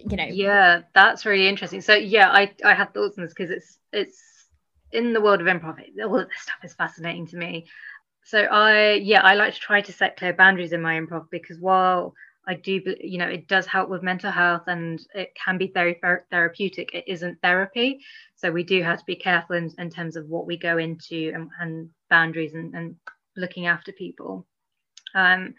you 0.09 0.17
know. 0.17 0.27
Yeah 0.31 0.83
that's 0.95 1.27
really 1.27 1.49
interesting. 1.49 1.81
So 1.81 1.95
yeah 1.95 2.31
i 2.31 2.53
i 2.65 2.75
have 2.75 2.93
thoughts 2.93 3.19
on 3.19 3.25
this 3.25 3.35
because 3.35 3.51
it's 3.51 3.79
it's 3.93 4.23
in 4.93 5.13
the 5.13 5.21
world 5.21 5.41
of 5.41 5.47
improv 5.47 5.79
all 6.05 6.21
of 6.21 6.29
this 6.29 6.41
stuff 6.43 6.59
is 6.63 6.75
fascinating 6.75 7.27
to 7.29 7.37
me. 7.37 7.67
So 8.25 8.41
I 8.41 8.95
yeah 8.95 9.23
I 9.23 9.35
like 9.35 9.55
to 9.55 9.61
try 9.61 9.81
to 9.81 9.93
set 9.93 10.17
clear 10.17 10.33
boundaries 10.33 10.73
in 10.73 10.83
my 10.83 10.99
improv 10.99 11.27
because 11.31 11.59
while 11.59 12.15
I 12.47 12.55
do 12.55 12.81
you 13.01 13.19
know 13.19 13.29
it 13.29 13.49
does 13.49 13.67
help 13.67 13.89
with 13.89 14.03
mental 14.03 14.31
health 14.31 14.65
and 14.67 15.01
it 15.15 15.33
can 15.35 15.59
be 15.59 15.71
very 15.73 16.01
therapeutic 16.31 16.95
it 16.95 17.05
isn't 17.07 17.41
therapy. 17.43 18.01
So 18.37 18.51
we 18.51 18.65
do 18.65 18.83
have 18.83 18.99
to 18.99 19.05
be 19.07 19.17
careful 19.17 19.57
in, 19.57 19.71
in 19.79 19.91
terms 19.91 20.17
of 20.17 20.29
what 20.29 20.47
we 20.47 20.57
go 20.57 20.79
into 20.79 21.33
and, 21.35 21.51
and 21.61 21.91
boundaries 22.11 22.55
and, 22.55 22.75
and, 22.75 22.97
looking 23.37 23.67
after 23.67 23.91
people. 23.91 24.47
Um, 25.13 25.55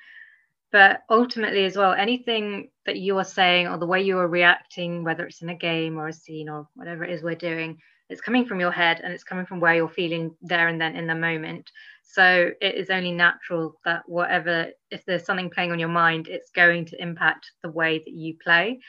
but 0.71 1.01
ultimately 1.09 1.65
as 1.65 1.77
well 1.77 1.93
anything 1.93 2.69
that 2.85 2.97
you 2.97 3.17
are 3.17 3.23
saying 3.23 3.67
or 3.67 3.77
the 3.77 3.85
way 3.85 4.01
you 4.01 4.17
are 4.17 4.27
reacting 4.27 5.03
whether 5.03 5.25
it's 5.25 5.41
in 5.41 5.49
a 5.49 5.55
game 5.55 5.97
or 5.97 6.07
a 6.07 6.13
scene 6.13 6.49
or 6.49 6.67
whatever 6.75 7.03
it 7.03 7.11
is 7.11 7.23
we're 7.23 7.35
doing 7.35 7.77
it's 8.09 8.21
coming 8.21 8.45
from 8.45 8.59
your 8.59 8.71
head 8.71 9.01
and 9.03 9.13
it's 9.13 9.23
coming 9.23 9.45
from 9.45 9.59
where 9.59 9.75
you're 9.75 9.89
feeling 9.89 10.35
there 10.41 10.67
and 10.67 10.79
then 10.79 10.95
in 10.95 11.07
the 11.07 11.15
moment. 11.15 11.71
So 12.03 12.51
it 12.61 12.75
is 12.75 12.89
only 12.89 13.11
natural 13.11 13.79
that 13.83 14.03
whatever 14.07 14.67
if 14.91 15.03
there's 15.05 15.25
something 15.25 15.49
playing 15.49 15.71
on 15.71 15.79
your 15.79 15.89
mind 15.89 16.27
it's 16.27 16.51
going 16.51 16.85
to 16.85 17.01
impact 17.01 17.51
the 17.63 17.69
way 17.69 17.99
that 17.99 18.13
you 18.13 18.35
play. 18.43 18.79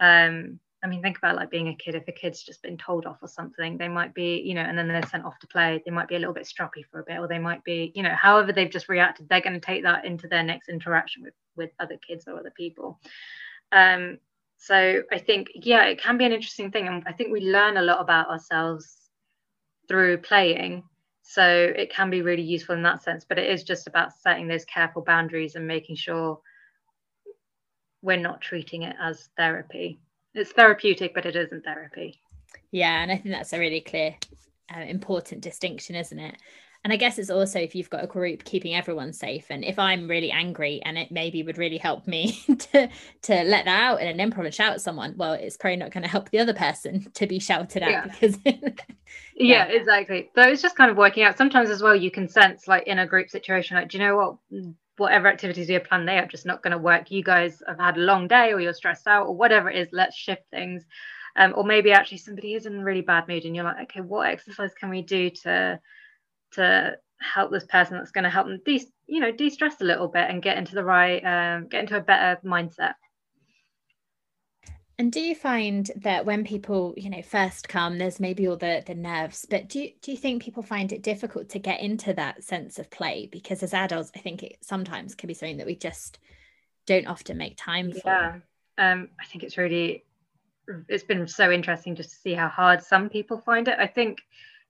Um 0.00 0.58
i 0.86 0.88
mean 0.88 1.02
think 1.02 1.18
about 1.18 1.36
like 1.36 1.50
being 1.50 1.68
a 1.68 1.74
kid 1.74 1.94
if 1.94 2.06
a 2.08 2.12
kid's 2.12 2.42
just 2.42 2.62
been 2.62 2.76
told 2.76 3.06
off 3.06 3.18
or 3.20 3.28
something 3.28 3.76
they 3.76 3.88
might 3.88 4.14
be 4.14 4.42
you 4.44 4.54
know 4.54 4.60
and 4.60 4.78
then 4.78 4.88
they're 4.88 5.06
sent 5.06 5.24
off 5.24 5.38
to 5.38 5.46
play 5.46 5.82
they 5.84 5.90
might 5.90 6.08
be 6.08 6.16
a 6.16 6.18
little 6.18 6.34
bit 6.34 6.46
stroppy 6.46 6.84
for 6.90 7.00
a 7.00 7.04
bit 7.04 7.18
or 7.18 7.28
they 7.28 7.38
might 7.38 7.62
be 7.64 7.92
you 7.94 8.02
know 8.02 8.14
however 8.14 8.52
they've 8.52 8.70
just 8.70 8.88
reacted 8.88 9.28
they're 9.28 9.40
going 9.40 9.52
to 9.52 9.60
take 9.60 9.82
that 9.82 10.04
into 10.04 10.28
their 10.28 10.42
next 10.42 10.68
interaction 10.68 11.22
with 11.22 11.34
with 11.56 11.70
other 11.80 11.98
kids 12.06 12.26
or 12.26 12.38
other 12.38 12.52
people 12.56 13.00
um 13.72 14.18
so 14.58 15.02
I 15.12 15.18
think, 15.18 15.48
yeah, 15.54 15.84
it 15.84 16.00
can 16.00 16.18
be 16.18 16.24
an 16.24 16.32
interesting 16.32 16.70
thing. 16.70 16.88
And 16.88 17.02
I 17.06 17.12
think 17.12 17.32
we 17.32 17.40
learn 17.40 17.76
a 17.76 17.82
lot 17.82 18.00
about 18.00 18.28
ourselves 18.28 19.10
through 19.88 20.18
playing. 20.18 20.82
So 21.22 21.44
it 21.44 21.92
can 21.92 22.08
be 22.10 22.22
really 22.22 22.42
useful 22.42 22.74
in 22.74 22.82
that 22.82 23.02
sense. 23.02 23.24
But 23.28 23.38
it 23.38 23.50
is 23.50 23.64
just 23.64 23.86
about 23.86 24.12
setting 24.18 24.48
those 24.48 24.64
careful 24.64 25.02
boundaries 25.02 25.56
and 25.56 25.66
making 25.66 25.96
sure 25.96 26.40
we're 28.02 28.16
not 28.16 28.40
treating 28.40 28.82
it 28.82 28.96
as 29.00 29.28
therapy. 29.36 30.00
It's 30.36 30.52
therapeutic, 30.52 31.14
but 31.14 31.26
it 31.26 31.34
isn't 31.34 31.64
therapy. 31.64 32.20
Yeah. 32.70 33.02
And 33.02 33.10
I 33.10 33.16
think 33.16 33.34
that's 33.34 33.52
a 33.52 33.58
really 33.58 33.80
clear, 33.80 34.14
uh, 34.74 34.80
important 34.80 35.40
distinction, 35.40 35.96
isn't 35.96 36.18
it? 36.18 36.36
and 36.86 36.92
i 36.92 36.96
guess 36.96 37.18
it's 37.18 37.30
also 37.30 37.58
if 37.58 37.74
you've 37.74 37.90
got 37.90 38.04
a 38.04 38.06
group 38.06 38.44
keeping 38.44 38.72
everyone 38.72 39.12
safe 39.12 39.46
and 39.50 39.64
if 39.64 39.76
i'm 39.76 40.06
really 40.06 40.30
angry 40.30 40.80
and 40.84 40.96
it 40.96 41.10
maybe 41.10 41.42
would 41.42 41.58
really 41.58 41.78
help 41.78 42.06
me 42.06 42.40
to 42.58 42.88
to 43.22 43.42
let 43.42 43.64
that 43.64 43.82
out 43.82 44.00
in 44.00 44.06
an 44.06 44.30
improv 44.30 44.44
and 44.44 44.54
shout 44.54 44.72
at 44.72 44.80
someone 44.80 45.12
well 45.16 45.32
it's 45.32 45.56
probably 45.56 45.76
not 45.76 45.90
going 45.90 46.04
to 46.04 46.08
help 46.08 46.30
the 46.30 46.38
other 46.38 46.54
person 46.54 47.04
to 47.14 47.26
be 47.26 47.40
shouted 47.40 47.82
at 47.82 47.90
yeah. 47.90 48.04
because 48.04 48.38
yeah. 48.44 48.70
yeah. 49.34 49.64
exactly 49.64 50.30
but 50.32 50.48
it's 50.48 50.62
just 50.62 50.76
kind 50.76 50.88
of 50.88 50.96
working 50.96 51.24
out 51.24 51.36
sometimes 51.36 51.70
as 51.70 51.82
well 51.82 51.94
you 51.94 52.10
can 52.10 52.28
sense 52.28 52.68
like 52.68 52.86
in 52.86 53.00
a 53.00 53.06
group 53.06 53.28
situation 53.28 53.76
like 53.76 53.88
do 53.88 53.98
you 53.98 54.04
know 54.04 54.16
what 54.16 54.36
whatever 54.96 55.28
activities 55.28 55.68
you 55.68 55.74
have 55.74 55.84
planned, 55.84 56.08
they 56.08 56.18
are 56.18 56.26
just 56.26 56.46
not 56.46 56.62
going 56.62 56.72
to 56.72 56.78
work. 56.78 57.10
You 57.10 57.22
guys 57.22 57.62
have 57.66 57.78
had 57.78 57.96
a 57.96 58.00
long 58.00 58.28
day 58.28 58.52
or 58.52 58.60
you're 58.60 58.72
stressed 58.72 59.06
out 59.06 59.26
or 59.26 59.36
whatever 59.36 59.70
it 59.70 59.78
is, 59.78 59.88
let's 59.92 60.16
shift 60.16 60.42
things. 60.50 60.84
Um, 61.36 61.52
or 61.56 61.64
maybe 61.64 61.92
actually 61.92 62.18
somebody 62.18 62.54
is 62.54 62.66
in 62.66 62.80
a 62.80 62.84
really 62.84 63.02
bad 63.02 63.28
mood 63.28 63.44
and 63.44 63.54
you're 63.54 63.64
like, 63.64 63.82
okay, 63.84 64.00
what 64.00 64.28
exercise 64.28 64.72
can 64.74 64.88
we 64.88 65.02
do 65.02 65.30
to 65.42 65.78
to 66.52 66.96
help 67.20 67.50
this 67.50 67.66
person 67.66 67.96
that's 67.96 68.10
going 68.10 68.24
to 68.24 68.30
help 68.30 68.46
them 68.46 68.60
de- 68.64 68.92
you 69.06 69.20
know 69.20 69.32
de-stress 69.32 69.80
a 69.80 69.84
little 69.84 70.08
bit 70.08 70.28
and 70.28 70.42
get 70.42 70.58
into 70.58 70.74
the 70.74 70.84
right 70.84 71.20
um, 71.24 71.66
get 71.68 71.80
into 71.80 71.96
a 71.96 72.00
better 72.00 72.40
mindset 72.46 72.94
and 74.98 75.12
do 75.12 75.20
you 75.20 75.34
find 75.34 75.90
that 75.96 76.24
when 76.24 76.44
people, 76.44 76.94
you 76.96 77.10
know, 77.10 77.22
first 77.22 77.68
come, 77.68 77.98
there's 77.98 78.18
maybe 78.18 78.48
all 78.48 78.56
the 78.56 78.82
the 78.86 78.94
nerves, 78.94 79.46
but 79.48 79.68
do 79.68 79.80
you, 79.80 79.90
do 80.00 80.10
you 80.10 80.16
think 80.16 80.42
people 80.42 80.62
find 80.62 80.92
it 80.92 81.02
difficult 81.02 81.50
to 81.50 81.58
get 81.58 81.80
into 81.80 82.14
that 82.14 82.42
sense 82.42 82.78
of 82.78 82.90
play? 82.90 83.28
Because 83.30 83.62
as 83.62 83.74
adults, 83.74 84.10
I 84.16 84.20
think 84.20 84.42
it 84.42 84.56
sometimes 84.62 85.14
can 85.14 85.28
be 85.28 85.34
something 85.34 85.58
that 85.58 85.66
we 85.66 85.76
just 85.76 86.18
don't 86.86 87.06
often 87.06 87.36
make 87.36 87.56
time 87.58 87.92
for. 87.92 88.00
Yeah, 88.06 88.36
um, 88.78 89.08
I 89.20 89.26
think 89.26 89.44
it's 89.44 89.58
really, 89.58 90.04
it's 90.88 91.04
been 91.04 91.28
so 91.28 91.50
interesting 91.50 91.94
just 91.94 92.10
to 92.10 92.16
see 92.16 92.32
how 92.32 92.48
hard 92.48 92.82
some 92.82 93.10
people 93.10 93.38
find 93.38 93.68
it. 93.68 93.76
I 93.78 93.88
think 93.88 94.18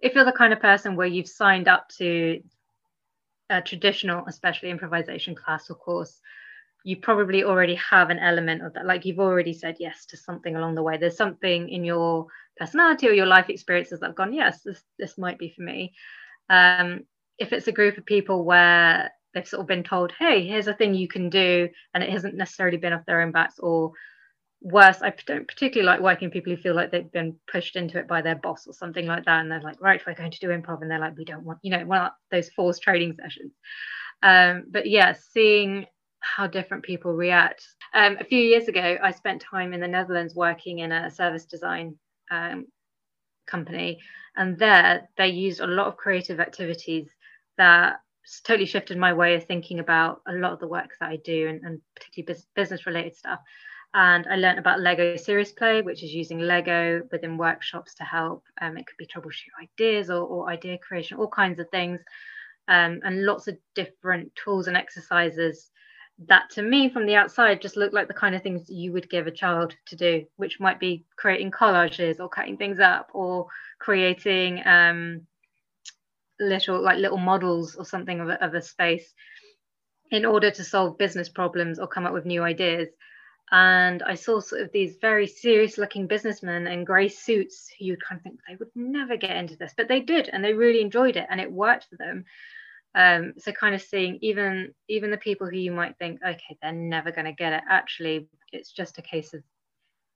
if 0.00 0.14
you're 0.14 0.24
the 0.24 0.32
kind 0.32 0.52
of 0.52 0.60
person 0.60 0.96
where 0.96 1.06
you've 1.06 1.28
signed 1.28 1.68
up 1.68 1.88
to 1.98 2.42
a 3.48 3.62
traditional, 3.62 4.24
especially 4.26 4.70
improvisation 4.70 5.36
class 5.36 5.70
or 5.70 5.74
course, 5.74 6.20
you 6.86 6.96
probably 6.96 7.42
already 7.42 7.74
have 7.74 8.10
an 8.10 8.20
element 8.20 8.62
of 8.62 8.72
that. 8.74 8.86
Like 8.86 9.04
you've 9.04 9.18
already 9.18 9.52
said 9.52 9.76
yes 9.80 10.06
to 10.06 10.16
something 10.16 10.54
along 10.54 10.76
the 10.76 10.84
way. 10.84 10.96
There's 10.96 11.16
something 11.16 11.68
in 11.68 11.84
your 11.84 12.28
personality 12.56 13.08
or 13.08 13.12
your 13.12 13.26
life 13.26 13.50
experiences 13.50 13.98
that 13.98 14.06
have 14.06 14.14
gone 14.14 14.32
yes 14.32 14.62
this 14.62 14.80
this 14.96 15.18
might 15.18 15.36
be 15.36 15.52
for 15.54 15.62
me. 15.62 15.94
Um, 16.48 17.00
if 17.38 17.52
it's 17.52 17.66
a 17.66 17.72
group 17.72 17.98
of 17.98 18.06
people 18.06 18.44
where 18.44 19.10
they've 19.34 19.48
sort 19.48 19.62
of 19.62 19.66
been 19.66 19.82
told 19.82 20.12
hey 20.16 20.46
here's 20.46 20.68
a 20.68 20.74
thing 20.74 20.94
you 20.94 21.08
can 21.08 21.28
do 21.28 21.68
and 21.92 22.04
it 22.04 22.08
hasn't 22.08 22.36
necessarily 22.36 22.78
been 22.78 22.92
off 22.92 23.04
their 23.04 23.20
own 23.20 23.32
backs 23.32 23.58
or 23.58 23.90
worse 24.62 25.02
i 25.02 25.12
don't 25.26 25.46
particularly 25.46 25.84
like 25.84 26.00
working 26.00 26.30
people 26.30 26.54
who 26.54 26.62
feel 26.62 26.74
like 26.74 26.90
they've 26.90 27.12
been 27.12 27.36
pushed 27.50 27.76
into 27.76 27.98
it 27.98 28.08
by 28.08 28.22
their 28.22 28.36
boss 28.36 28.66
or 28.66 28.72
something 28.72 29.06
like 29.06 29.26
that 29.26 29.40
and 29.40 29.50
they're 29.50 29.60
like 29.60 29.78
right 29.82 30.00
we're 30.06 30.14
going 30.14 30.30
to 30.30 30.38
do 30.38 30.48
improv 30.48 30.80
and 30.80 30.90
they're 30.90 30.98
like 30.98 31.18
we 31.18 31.26
don't 31.26 31.44
want 31.44 31.58
you 31.62 31.70
know 31.70 31.84
want 31.84 32.12
those 32.30 32.48
forced 32.50 32.82
training 32.82 33.14
sessions. 33.20 33.52
Um, 34.22 34.64
but 34.70 34.88
yeah 34.88 35.14
seeing 35.34 35.84
how 36.36 36.46
different 36.46 36.84
people 36.84 37.12
react. 37.12 37.66
Um, 37.94 38.16
a 38.20 38.24
few 38.24 38.40
years 38.40 38.68
ago, 38.68 38.98
I 39.02 39.12
spent 39.12 39.40
time 39.40 39.72
in 39.72 39.80
the 39.80 39.88
Netherlands 39.88 40.34
working 40.34 40.80
in 40.80 40.92
a 40.92 41.10
service 41.10 41.44
design 41.44 41.96
um, 42.30 42.66
company, 43.46 44.00
and 44.36 44.58
there 44.58 45.08
they 45.16 45.28
used 45.28 45.60
a 45.60 45.66
lot 45.66 45.86
of 45.86 45.96
creative 45.96 46.40
activities 46.40 47.08
that 47.58 48.00
totally 48.44 48.66
shifted 48.66 48.98
my 48.98 49.12
way 49.12 49.36
of 49.36 49.44
thinking 49.44 49.78
about 49.78 50.20
a 50.26 50.32
lot 50.32 50.52
of 50.52 50.58
the 50.58 50.68
work 50.68 50.90
that 51.00 51.08
I 51.08 51.16
do, 51.16 51.48
and, 51.48 51.62
and 51.64 51.80
particularly 51.94 52.42
business 52.54 52.86
related 52.86 53.16
stuff. 53.16 53.38
And 53.94 54.26
I 54.26 54.36
learned 54.36 54.58
about 54.58 54.80
Lego 54.80 55.16
Serious 55.16 55.52
Play, 55.52 55.80
which 55.80 56.02
is 56.02 56.12
using 56.12 56.40
Lego 56.40 57.02
within 57.12 57.38
workshops 57.38 57.94
to 57.94 58.04
help. 58.04 58.44
Um, 58.60 58.76
it 58.76 58.86
could 58.86 58.98
be 58.98 59.06
troubleshoot 59.06 59.62
ideas 59.62 60.10
or, 60.10 60.22
or 60.26 60.50
idea 60.50 60.76
creation, 60.76 61.18
all 61.18 61.28
kinds 61.28 61.60
of 61.60 61.70
things. 61.70 62.00
Um, 62.68 63.00
and 63.04 63.24
lots 63.24 63.46
of 63.46 63.56
different 63.74 64.32
tools 64.34 64.66
and 64.66 64.76
exercises 64.76 65.70
that 66.26 66.48
to 66.50 66.62
me 66.62 66.88
from 66.88 67.06
the 67.06 67.14
outside 67.14 67.60
just 67.60 67.76
looked 67.76 67.94
like 67.94 68.08
the 68.08 68.14
kind 68.14 68.34
of 68.34 68.42
things 68.42 68.70
you 68.70 68.92
would 68.92 69.10
give 69.10 69.26
a 69.26 69.30
child 69.30 69.74
to 69.86 69.96
do, 69.96 70.24
which 70.36 70.58
might 70.58 70.80
be 70.80 71.04
creating 71.16 71.50
collages 71.50 72.20
or 72.20 72.28
cutting 72.28 72.56
things 72.56 72.80
up 72.80 73.10
or 73.12 73.46
creating 73.78 74.66
um, 74.66 75.26
little 76.40 76.80
like 76.80 76.98
little 76.98 77.18
models 77.18 77.76
or 77.76 77.84
something 77.84 78.20
of 78.20 78.28
a, 78.30 78.44
of 78.44 78.54
a 78.54 78.62
space 78.62 79.12
in 80.10 80.24
order 80.24 80.50
to 80.50 80.64
solve 80.64 80.98
business 80.98 81.28
problems 81.28 81.78
or 81.78 81.86
come 81.86 82.06
up 82.06 82.12
with 82.12 82.24
new 82.24 82.42
ideas. 82.42 82.88
And 83.52 84.02
I 84.02 84.14
saw 84.14 84.40
sort 84.40 84.62
of 84.62 84.72
these 84.72 84.96
very 85.00 85.26
serious 85.26 85.78
looking 85.78 86.06
businessmen 86.06 86.66
in 86.66 86.84
grey 86.84 87.08
suits 87.08 87.68
who 87.78 87.84
you'd 87.84 88.04
kind 88.04 88.18
of 88.18 88.22
think 88.22 88.40
they 88.48 88.56
would 88.56 88.70
never 88.74 89.16
get 89.16 89.36
into 89.36 89.56
this, 89.56 89.74
but 89.76 89.86
they 89.86 90.00
did 90.00 90.30
and 90.32 90.42
they 90.42 90.54
really 90.54 90.80
enjoyed 90.80 91.16
it 91.16 91.26
and 91.30 91.40
it 91.40 91.52
worked 91.52 91.86
for 91.88 91.96
them 91.96 92.24
um, 92.94 93.34
so 93.38 93.52
kind 93.52 93.74
of 93.74 93.82
seeing 93.82 94.18
even 94.22 94.72
even 94.88 95.10
the 95.10 95.16
people 95.16 95.46
who 95.46 95.56
you 95.56 95.72
might 95.72 95.96
think 95.98 96.20
okay 96.26 96.56
they're 96.62 96.72
never 96.72 97.10
going 97.10 97.26
to 97.26 97.32
get 97.32 97.52
it 97.52 97.62
actually 97.68 98.26
it's 98.52 98.72
just 98.72 98.98
a 98.98 99.02
case 99.02 99.34
of 99.34 99.42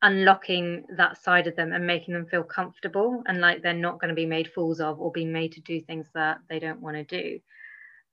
unlocking 0.03 0.85
that 0.97 1.23
side 1.23 1.47
of 1.47 1.57
them 1.57 1.73
and 1.73 1.87
making 1.87 2.15
them 2.15 2.27
feel 2.27 2.43
comfortable 2.43 3.23
and 3.27 3.41
like 3.41 3.63
they're 3.63 3.75
not 3.75 4.01
going 4.01 4.09
to 4.09 4.15
be 4.15 4.25
made 4.25 4.51
fools 4.51 4.81
of 4.81 4.99
or 4.99 5.13
being 5.13 5.31
made 5.31 5.53
to 5.53 5.61
do 5.61 5.79
things 5.81 6.07
that 6.15 6.39
they 6.49 6.59
don't 6.59 6.81
want 6.81 6.97
to 6.97 7.05
do. 7.05 7.39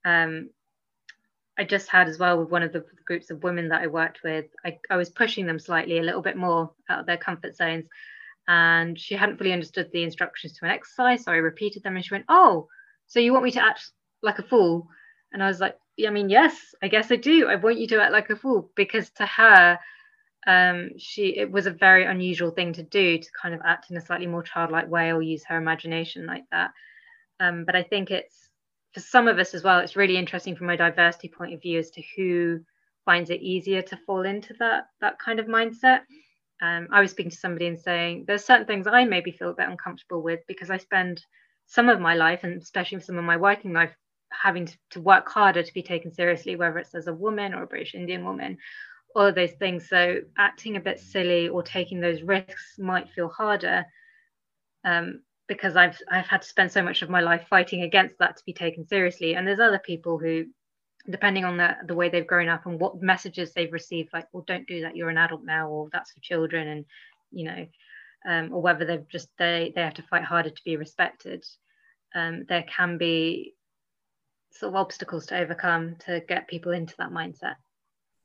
Um, 0.04 0.50
i 1.58 1.64
just 1.64 1.88
had 1.88 2.08
as 2.08 2.18
well 2.18 2.38
with 2.38 2.50
one 2.50 2.62
of 2.62 2.72
the 2.72 2.84
groups 3.04 3.30
of 3.30 3.42
women 3.42 3.68
that 3.68 3.82
i 3.82 3.86
worked 3.86 4.22
with 4.22 4.46
I, 4.64 4.78
I 4.88 4.96
was 4.96 5.10
pushing 5.10 5.46
them 5.46 5.58
slightly 5.58 5.98
a 5.98 6.02
little 6.02 6.22
bit 6.22 6.36
more 6.36 6.70
out 6.88 7.00
of 7.00 7.06
their 7.06 7.16
comfort 7.16 7.56
zones 7.56 7.86
and 8.46 8.98
she 8.98 9.14
hadn't 9.14 9.36
fully 9.36 9.52
understood 9.52 9.90
the 9.92 10.04
instructions 10.04 10.54
to 10.54 10.64
an 10.64 10.70
exercise 10.70 11.24
so 11.24 11.32
i 11.32 11.36
repeated 11.36 11.82
them 11.82 11.96
and 11.96 12.04
she 12.04 12.14
went 12.14 12.26
oh 12.28 12.68
so 13.06 13.20
you 13.20 13.32
want 13.32 13.44
me 13.44 13.50
to 13.50 13.62
act 13.62 13.90
like 14.22 14.38
a 14.38 14.42
fool. 14.42 14.88
And 15.32 15.42
i 15.42 15.46
was 15.46 15.60
like 15.60 15.76
i 16.06 16.10
mean 16.10 16.28
yes 16.28 16.56
i 16.82 16.88
guess 16.88 17.10
i 17.12 17.16
do. 17.16 17.48
I 17.48 17.56
want 17.56 17.78
you 17.78 17.86
to 17.88 18.02
act 18.02 18.12
like 18.12 18.30
a 18.30 18.36
fool. 18.36 18.70
Because 18.76 19.10
to 19.10 19.26
her 19.26 19.78
um, 20.46 20.90
she 20.98 21.36
it 21.36 21.50
was 21.50 21.66
a 21.66 21.70
very 21.70 22.04
unusual 22.04 22.50
thing 22.50 22.72
to 22.72 22.82
do 22.82 23.18
to 23.18 23.28
kind 23.40 23.54
of 23.54 23.60
act 23.64 23.90
in 23.90 23.96
a 23.96 24.00
slightly 24.00 24.26
more 24.26 24.42
childlike 24.42 24.88
way 24.88 25.12
or 25.12 25.20
use 25.20 25.44
her 25.44 25.58
imagination 25.58 26.26
like 26.26 26.44
that. 26.50 26.70
Um, 27.40 27.64
but 27.64 27.76
i 27.76 27.82
think 27.82 28.10
it's 28.10 28.48
for 28.94 29.00
some 29.00 29.28
of 29.28 29.38
us 29.38 29.54
as 29.54 29.62
well 29.62 29.78
it's 29.80 29.96
really 29.96 30.16
interesting 30.16 30.56
from 30.56 30.70
a 30.70 30.76
diversity 30.76 31.28
point 31.28 31.54
of 31.54 31.62
view 31.62 31.78
as 31.78 31.90
to 31.90 32.02
who 32.16 32.60
finds 33.04 33.30
it 33.30 33.42
easier 33.42 33.82
to 33.82 33.96
fall 34.06 34.22
into 34.22 34.54
that 34.58 34.84
that 35.00 35.18
kind 35.18 35.38
of 35.38 35.46
mindset. 35.46 36.00
Um, 36.60 36.88
i 36.90 37.00
was 37.00 37.10
speaking 37.12 37.30
to 37.30 37.36
somebody 37.36 37.66
and 37.66 37.78
saying 37.78 38.24
there's 38.26 38.44
certain 38.44 38.66
things 38.66 38.86
i 38.86 39.04
maybe 39.04 39.30
feel 39.30 39.50
a 39.50 39.54
bit 39.54 39.68
uncomfortable 39.68 40.22
with 40.22 40.40
because 40.48 40.70
i 40.70 40.78
spend 40.78 41.22
some 41.66 41.88
of 41.88 42.00
my 42.00 42.14
life 42.14 42.40
and 42.42 42.60
especially 42.60 43.00
some 43.00 43.18
of 43.18 43.24
my 43.24 43.36
working 43.36 43.72
life 43.72 43.94
having 44.30 44.66
to, 44.66 44.76
to 44.90 45.00
work 45.00 45.28
harder 45.28 45.62
to 45.62 45.74
be 45.74 45.82
taken 45.82 46.12
seriously, 46.12 46.56
whether 46.56 46.78
it's 46.78 46.94
as 46.94 47.06
a 47.06 47.14
woman 47.14 47.54
or 47.54 47.62
a 47.62 47.66
British 47.66 47.94
Indian 47.94 48.24
woman, 48.24 48.58
all 49.14 49.26
of 49.26 49.34
those 49.34 49.52
things. 49.52 49.88
So 49.88 50.20
acting 50.36 50.76
a 50.76 50.80
bit 50.80 51.00
silly 51.00 51.48
or 51.48 51.62
taking 51.62 52.00
those 52.00 52.22
risks 52.22 52.78
might 52.78 53.10
feel 53.10 53.28
harder 53.28 53.86
um, 54.84 55.22
because 55.48 55.76
I've 55.76 55.98
I've 56.10 56.26
had 56.26 56.42
to 56.42 56.48
spend 56.48 56.72
so 56.72 56.82
much 56.82 57.02
of 57.02 57.10
my 57.10 57.20
life 57.20 57.46
fighting 57.48 57.82
against 57.82 58.18
that 58.18 58.36
to 58.36 58.42
be 58.44 58.52
taken 58.52 58.86
seriously. 58.86 59.34
And 59.34 59.46
there's 59.46 59.60
other 59.60 59.78
people 59.78 60.18
who, 60.18 60.46
depending 61.08 61.44
on 61.44 61.56
the 61.56 61.76
the 61.86 61.94
way 61.94 62.08
they've 62.08 62.26
grown 62.26 62.48
up 62.48 62.66
and 62.66 62.78
what 62.78 63.02
messages 63.02 63.52
they've 63.52 63.72
received, 63.72 64.10
like, 64.12 64.26
well, 64.32 64.44
don't 64.46 64.68
do 64.68 64.82
that, 64.82 64.96
you're 64.96 65.10
an 65.10 65.18
adult 65.18 65.44
now, 65.44 65.68
or 65.68 65.88
that's 65.92 66.12
for 66.12 66.20
children, 66.20 66.68
and 66.68 66.84
you 67.32 67.44
know, 67.44 67.66
um, 68.28 68.52
or 68.52 68.60
whether 68.60 68.84
they've 68.84 69.08
just 69.08 69.28
they 69.38 69.72
they 69.74 69.82
have 69.82 69.94
to 69.94 70.02
fight 70.02 70.24
harder 70.24 70.50
to 70.50 70.64
be 70.64 70.76
respected. 70.76 71.44
Um, 72.14 72.44
there 72.48 72.64
can 72.64 72.98
be 72.98 73.54
sort 74.50 74.70
of 74.70 74.76
obstacles 74.76 75.26
to 75.26 75.38
overcome 75.38 75.96
to 76.06 76.20
get 76.26 76.48
people 76.48 76.72
into 76.72 76.94
that 76.98 77.10
mindset. 77.10 77.54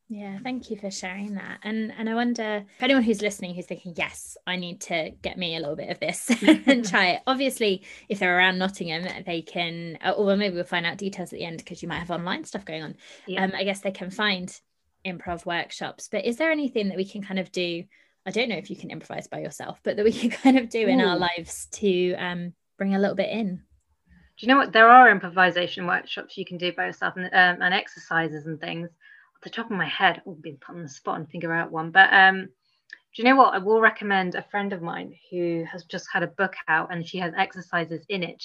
Yeah, 0.09 0.37
thank 0.43 0.69
you 0.69 0.77
for 0.77 0.91
sharing 0.91 1.35
that. 1.35 1.59
And 1.63 1.91
and 1.97 2.09
I 2.09 2.13
wonder 2.13 2.65
if 2.77 2.83
anyone 2.83 3.03
who's 3.03 3.21
listening 3.21 3.55
who's 3.55 3.65
thinking, 3.65 3.93
yes, 3.97 4.37
I 4.45 4.57
need 4.57 4.81
to 4.81 5.11
get 5.21 5.37
me 5.37 5.55
a 5.55 5.59
little 5.59 5.75
bit 5.75 5.89
of 5.89 5.99
this 5.99 6.29
and 6.67 6.87
try 6.89 7.11
it. 7.11 7.21
Obviously, 7.25 7.83
if 8.09 8.19
they're 8.19 8.37
around 8.37 8.59
Nottingham, 8.59 9.23
they 9.25 9.41
can, 9.41 9.97
uh, 10.05 10.11
or 10.11 10.35
maybe 10.35 10.55
we'll 10.55 10.65
find 10.65 10.85
out 10.85 10.97
details 10.97 11.31
at 11.33 11.39
the 11.39 11.45
end 11.45 11.57
because 11.57 11.81
you 11.81 11.87
might 11.87 11.99
have 11.99 12.11
online 12.11 12.43
stuff 12.43 12.65
going 12.65 12.83
on. 12.83 12.95
Yeah. 13.25 13.43
Um, 13.43 13.53
I 13.55 13.63
guess 13.63 13.79
they 13.79 13.91
can 13.91 14.11
find 14.11 14.55
improv 15.05 15.45
workshops. 15.45 16.09
But 16.11 16.25
is 16.25 16.37
there 16.37 16.51
anything 16.51 16.89
that 16.89 16.97
we 16.97 17.05
can 17.05 17.23
kind 17.23 17.39
of 17.39 17.51
do? 17.51 17.83
I 18.25 18.31
don't 18.31 18.49
know 18.49 18.57
if 18.57 18.69
you 18.69 18.75
can 18.75 18.91
improvise 18.91 19.27
by 19.27 19.39
yourself, 19.39 19.79
but 19.83 19.97
that 19.97 20.05
we 20.05 20.13
can 20.13 20.29
kind 20.43 20.57
of 20.57 20.69
do 20.69 20.85
in 20.85 21.01
Ooh. 21.01 21.07
our 21.07 21.17
lives 21.17 21.67
to 21.73 22.13
um, 22.15 22.53
bring 22.77 22.93
a 22.93 22.99
little 22.99 23.15
bit 23.15 23.29
in 23.29 23.63
do 24.37 24.45
you 24.45 24.47
know 24.47 24.57
what? 24.57 24.73
There 24.73 24.89
are 24.89 25.11
improvisation 25.11 25.85
workshops 25.85 26.37
you 26.37 26.45
can 26.45 26.57
do 26.57 26.73
by 26.73 26.87
yourself 26.87 27.15
and, 27.17 27.25
um, 27.25 27.61
and 27.61 27.73
exercises 27.73 28.45
and 28.45 28.59
things. 28.59 28.89
Off 28.89 29.41
the 29.43 29.49
top 29.49 29.69
of 29.69 29.77
my 29.77 29.87
head, 29.87 30.21
I've 30.27 30.41
been 30.41 30.57
put 30.57 30.75
on 30.75 30.83
the 30.83 30.89
spot 30.89 31.17
and 31.19 31.29
figure 31.29 31.53
out 31.53 31.71
one. 31.71 31.91
But 31.91 32.11
um, 32.11 32.45
do 32.45 33.21
you 33.21 33.25
know 33.25 33.35
what? 33.35 33.53
I 33.53 33.59
will 33.59 33.79
recommend 33.79 34.33
a 34.33 34.45
friend 34.49 34.73
of 34.73 34.81
mine 34.81 35.13
who 35.29 35.65
has 35.71 35.83
just 35.83 36.07
had 36.11 36.23
a 36.23 36.27
book 36.27 36.55
out 36.67 36.91
and 36.91 37.07
she 37.07 37.19
has 37.19 37.33
exercises 37.37 38.03
in 38.09 38.23
it 38.23 38.43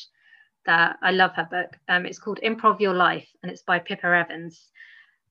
that 0.67 0.99
I 1.03 1.13
love 1.13 1.33
her 1.35 1.49
book. 1.51 1.75
Um, 1.89 2.05
it's 2.05 2.19
called 2.19 2.41
Improv 2.45 2.81
Your 2.81 2.95
Life 2.95 3.27
and 3.43 3.51
it's 3.51 3.63
by 3.63 3.79
Pippa 3.79 4.07
Evans. 4.07 4.69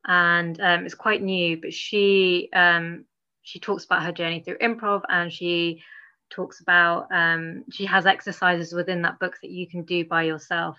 And 0.08 0.60
um, 0.60 0.86
it's 0.86 0.96
quite 0.96 1.22
new, 1.22 1.58
but 1.62 1.74
she 1.74 2.50
um, 2.54 3.06
she 3.44 3.60
talks 3.60 3.86
about 3.86 4.04
her 4.04 4.12
journey 4.12 4.42
through 4.42 4.58
improv 4.58 5.04
and 5.08 5.32
she 5.32 5.82
talks 6.30 6.62
about 6.62 7.08
um, 7.12 7.64
she 7.72 7.86
has 7.86 8.06
exercises 8.06 8.74
within 8.74 9.02
that 9.02 9.20
book 9.20 9.38
that 9.42 9.52
you 9.52 9.68
can 9.68 9.84
do 9.84 10.06
by 10.06 10.24
yourself 10.24 10.78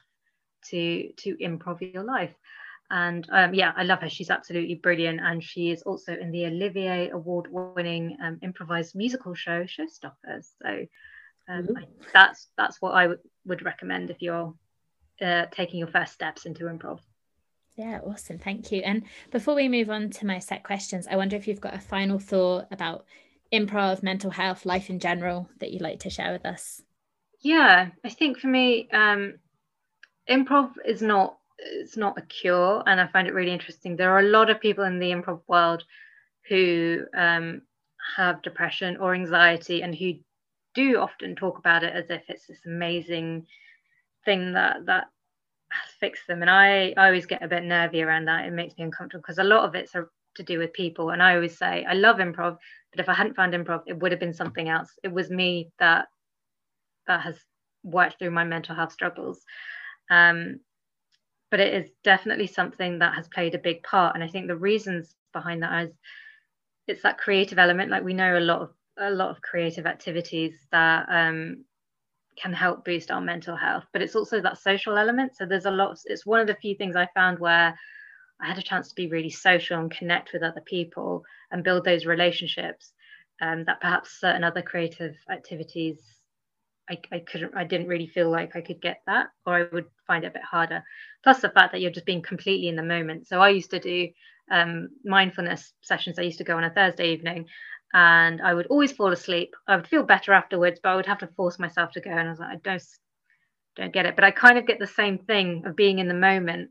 to 0.70 1.10
to 1.16 1.36
improv 1.36 1.80
your 1.94 2.02
life 2.02 2.34
and 2.90 3.26
um, 3.30 3.54
yeah 3.54 3.72
i 3.76 3.82
love 3.82 4.00
her 4.00 4.08
she's 4.08 4.30
absolutely 4.30 4.74
brilliant 4.74 5.20
and 5.20 5.42
she 5.42 5.70
is 5.70 5.82
also 5.82 6.14
in 6.14 6.30
the 6.30 6.46
olivier 6.46 7.10
award 7.10 7.46
winning 7.50 8.16
um, 8.22 8.38
improvised 8.42 8.94
musical 8.94 9.34
show 9.34 9.64
showstoppers 9.64 10.48
so 10.62 10.86
um, 11.48 11.64
mm-hmm. 11.64 11.76
I, 11.76 11.84
that's 12.12 12.48
that's 12.56 12.80
what 12.80 12.94
i 12.94 13.02
w- 13.02 13.20
would 13.46 13.64
recommend 13.64 14.10
if 14.10 14.20
you're 14.20 14.54
uh, 15.20 15.46
taking 15.50 15.78
your 15.78 15.88
first 15.88 16.12
steps 16.12 16.46
into 16.46 16.64
improv 16.64 17.00
Yeah, 17.76 18.00
awesome. 18.04 18.38
Thank 18.38 18.72
you. 18.72 18.82
And 18.82 19.04
before 19.30 19.54
we 19.54 19.68
move 19.68 19.88
on 19.88 20.10
to 20.10 20.26
my 20.26 20.40
set 20.40 20.64
questions, 20.64 21.06
I 21.06 21.16
wonder 21.16 21.36
if 21.36 21.46
you've 21.46 21.60
got 21.60 21.74
a 21.74 21.80
final 21.80 22.18
thought 22.18 22.66
about 22.72 23.04
improv, 23.52 24.02
mental 24.02 24.30
health, 24.30 24.66
life 24.66 24.90
in 24.90 24.98
general 24.98 25.48
that 25.58 25.70
you'd 25.70 25.82
like 25.82 26.00
to 26.00 26.10
share 26.10 26.32
with 26.32 26.44
us. 26.44 26.82
Yeah, 27.40 27.90
I 28.04 28.08
think 28.08 28.38
for 28.38 28.48
me, 28.48 28.88
um, 28.92 29.34
improv 30.28 30.72
is 30.84 31.02
not 31.02 31.36
it's 31.58 31.96
not 31.96 32.18
a 32.18 32.22
cure, 32.22 32.82
and 32.86 33.00
I 33.00 33.08
find 33.08 33.26
it 33.26 33.34
really 33.34 33.52
interesting. 33.52 33.96
There 33.96 34.12
are 34.12 34.20
a 34.20 34.30
lot 34.30 34.48
of 34.50 34.60
people 34.60 34.84
in 34.84 34.98
the 35.00 35.10
improv 35.10 35.40
world 35.48 35.82
who 36.48 37.04
um, 37.16 37.62
have 38.16 38.42
depression 38.42 38.96
or 38.98 39.14
anxiety, 39.14 39.82
and 39.82 39.94
who 39.94 40.14
do 40.74 40.98
often 40.98 41.34
talk 41.34 41.58
about 41.58 41.82
it 41.82 41.94
as 41.94 42.10
if 42.10 42.22
it's 42.28 42.46
this 42.46 42.64
amazing 42.66 43.46
thing 44.24 44.52
that 44.52 44.86
that 44.86 45.06
has 45.70 45.90
fixed 46.00 46.26
them. 46.26 46.42
And 46.42 46.50
I, 46.50 46.94
I 46.96 47.06
always 47.06 47.26
get 47.26 47.42
a 47.42 47.48
bit 47.48 47.64
nervy 47.64 48.02
around 48.02 48.26
that. 48.26 48.46
It 48.46 48.52
makes 48.52 48.76
me 48.78 48.84
uncomfortable 48.84 49.22
because 49.22 49.38
a 49.38 49.44
lot 49.44 49.64
of 49.64 49.74
it's 49.74 49.92
to 49.92 50.42
do 50.42 50.58
with 50.58 50.72
people. 50.72 51.10
And 51.10 51.22
I 51.22 51.34
always 51.34 51.58
say, 51.58 51.84
I 51.84 51.94
love 51.94 52.16
improv, 52.16 52.58
but 52.92 53.00
if 53.00 53.08
I 53.08 53.14
hadn't 53.14 53.36
found 53.36 53.54
improv, 53.54 53.82
it 53.86 53.98
would 53.98 54.12
have 54.12 54.20
been 54.20 54.34
something 54.34 54.68
else. 54.68 54.90
It 55.02 55.12
was 55.12 55.30
me 55.30 55.70
that 55.78 56.06
that 57.06 57.22
has 57.22 57.38
worked 57.82 58.18
through 58.18 58.30
my 58.30 58.44
mental 58.44 58.74
health 58.74 58.92
struggles. 58.92 59.42
Um, 60.10 60.60
but 61.50 61.60
it 61.60 61.72
is 61.72 61.90
definitely 62.04 62.46
something 62.46 62.98
that 62.98 63.14
has 63.14 63.28
played 63.28 63.54
a 63.54 63.58
big 63.58 63.82
part. 63.82 64.14
And 64.14 64.22
I 64.22 64.28
think 64.28 64.46
the 64.46 64.56
reasons 64.56 65.14
behind 65.32 65.62
that 65.62 65.84
is 65.84 65.94
it's 66.86 67.02
that 67.02 67.18
creative 67.18 67.58
element. 67.58 67.90
Like 67.90 68.04
we 68.04 68.14
know 68.14 68.38
a 68.38 68.40
lot 68.40 68.62
of 68.62 68.70
a 68.98 69.10
lot 69.10 69.30
of 69.30 69.40
creative 69.42 69.86
activities 69.86 70.66
that 70.72 71.06
um, 71.08 71.64
can 72.36 72.52
help 72.52 72.84
boost 72.84 73.10
our 73.10 73.20
mental 73.20 73.56
health 73.56 73.84
but 73.92 74.02
it's 74.02 74.14
also 74.16 74.40
that 74.40 74.58
social 74.58 74.96
element 74.96 75.36
so 75.36 75.44
there's 75.44 75.66
a 75.66 75.70
lot 75.70 75.98
it's 76.04 76.26
one 76.26 76.40
of 76.40 76.46
the 76.46 76.54
few 76.54 76.74
things 76.76 76.96
i 76.96 77.08
found 77.14 77.38
where 77.38 77.76
i 78.40 78.46
had 78.46 78.58
a 78.58 78.62
chance 78.62 78.88
to 78.88 78.94
be 78.94 79.08
really 79.08 79.30
social 79.30 79.78
and 79.78 79.90
connect 79.90 80.32
with 80.32 80.42
other 80.42 80.62
people 80.66 81.22
and 81.50 81.64
build 81.64 81.84
those 81.84 82.06
relationships 82.06 82.92
um, 83.40 83.64
that 83.64 83.80
perhaps 83.80 84.20
certain 84.20 84.44
other 84.44 84.62
creative 84.62 85.14
activities 85.30 85.98
I, 86.90 86.98
I 87.12 87.18
couldn't 87.20 87.56
i 87.56 87.64
didn't 87.64 87.88
really 87.88 88.08
feel 88.08 88.30
like 88.30 88.56
i 88.56 88.60
could 88.60 88.80
get 88.80 89.02
that 89.06 89.28
or 89.46 89.54
i 89.54 89.66
would 89.72 89.86
find 90.06 90.24
it 90.24 90.28
a 90.28 90.32
bit 90.32 90.42
harder 90.42 90.82
plus 91.22 91.40
the 91.40 91.50
fact 91.50 91.72
that 91.72 91.80
you're 91.80 91.90
just 91.90 92.06
being 92.06 92.22
completely 92.22 92.68
in 92.68 92.76
the 92.76 92.82
moment 92.82 93.26
so 93.26 93.40
i 93.40 93.48
used 93.50 93.70
to 93.70 93.80
do 93.80 94.08
um, 94.50 94.88
mindfulness 95.04 95.74
sessions 95.82 96.18
i 96.18 96.22
used 96.22 96.38
to 96.38 96.44
go 96.44 96.56
on 96.56 96.64
a 96.64 96.70
thursday 96.70 97.12
evening 97.12 97.46
and 97.94 98.42
I 98.42 98.54
would 98.54 98.66
always 98.66 98.92
fall 98.92 99.12
asleep. 99.12 99.54
I 99.66 99.76
would 99.76 99.86
feel 99.86 100.02
better 100.02 100.32
afterwards, 100.32 100.80
but 100.82 100.90
I 100.90 100.96
would 100.96 101.06
have 101.06 101.18
to 101.18 101.28
force 101.28 101.58
myself 101.58 101.92
to 101.92 102.00
go. 102.00 102.10
And 102.10 102.28
I 102.28 102.30
was 102.30 102.38
like, 102.38 102.50
I 102.50 102.56
don't, 102.62 102.82
don't 103.76 103.92
get 103.92 104.06
it. 104.06 104.14
But 104.14 104.24
I 104.24 104.30
kind 104.30 104.58
of 104.58 104.66
get 104.66 104.78
the 104.78 104.86
same 104.86 105.18
thing 105.18 105.62
of 105.66 105.76
being 105.76 105.98
in 105.98 106.08
the 106.08 106.14
moment 106.14 106.70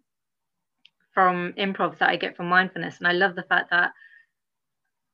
from 1.18 1.52
improv 1.54 1.98
that 1.98 2.10
I 2.10 2.16
get 2.16 2.38
from 2.38 2.46
mindfulness. 2.46 3.00
And 3.00 3.08
I 3.08 3.12
love 3.12 3.36
the 3.36 3.42
fact 3.42 3.72
that, 3.72 3.92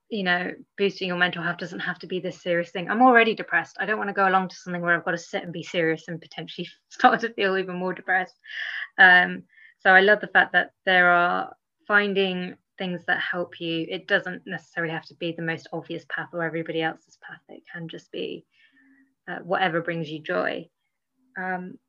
you 0.09 0.23
know, 0.23 0.51
boosting 0.77 1.07
your 1.07 1.15
mental 1.15 1.41
health 1.41 1.59
doesn't 1.59 1.79
have 1.79 1.97
to 1.99 2.07
be 2.07 2.19
this 2.19 2.41
serious 2.41 2.71
thing. 2.71 2.89
I'm 2.89 3.01
already 3.01 3.33
depressed. 3.33 3.77
I 3.79 3.85
don't 3.85 3.97
want 3.97 4.09
to 4.09 4.13
go 4.13 4.27
along 4.27 4.49
to 4.49 4.55
something 4.57 4.81
where 4.81 4.97
I've 4.97 5.05
got 5.05 5.11
to 5.11 5.17
sit 5.17 5.43
and 5.43 5.53
be 5.53 5.63
serious 5.63 6.09
and 6.09 6.19
potentially 6.19 6.67
start 6.89 7.21
to 7.21 7.31
feel 7.31 7.57
even 7.57 7.77
more 7.77 7.93
depressed. 7.93 8.37
Um, 8.97 9.43
so 9.79 9.91
I 9.91 10.01
love 10.01 10.19
the 10.19 10.27
fact 10.27 10.51
that 10.51 10.71
there 10.85 11.09
are 11.09 11.55
finding 11.87 12.57
things 12.77 13.05
that 13.07 13.21
help 13.21 13.61
you. 13.61 13.87
It 13.89 14.05
doesn't 14.05 14.41
necessarily 14.45 14.91
have 14.91 15.05
to 15.05 15.15
be 15.15 15.31
the 15.31 15.41
most 15.41 15.69
obvious 15.71 16.03
path 16.09 16.27
or 16.33 16.43
everybody 16.43 16.81
else's 16.81 17.17
path. 17.25 17.39
It 17.47 17.63
can 17.73 17.87
just 17.87 18.11
be 18.11 18.43
uh, 19.29 19.39
whatever 19.39 19.79
brings 19.79 20.11
you 20.11 20.19
joy. 20.21 20.67
Um, 21.37 21.79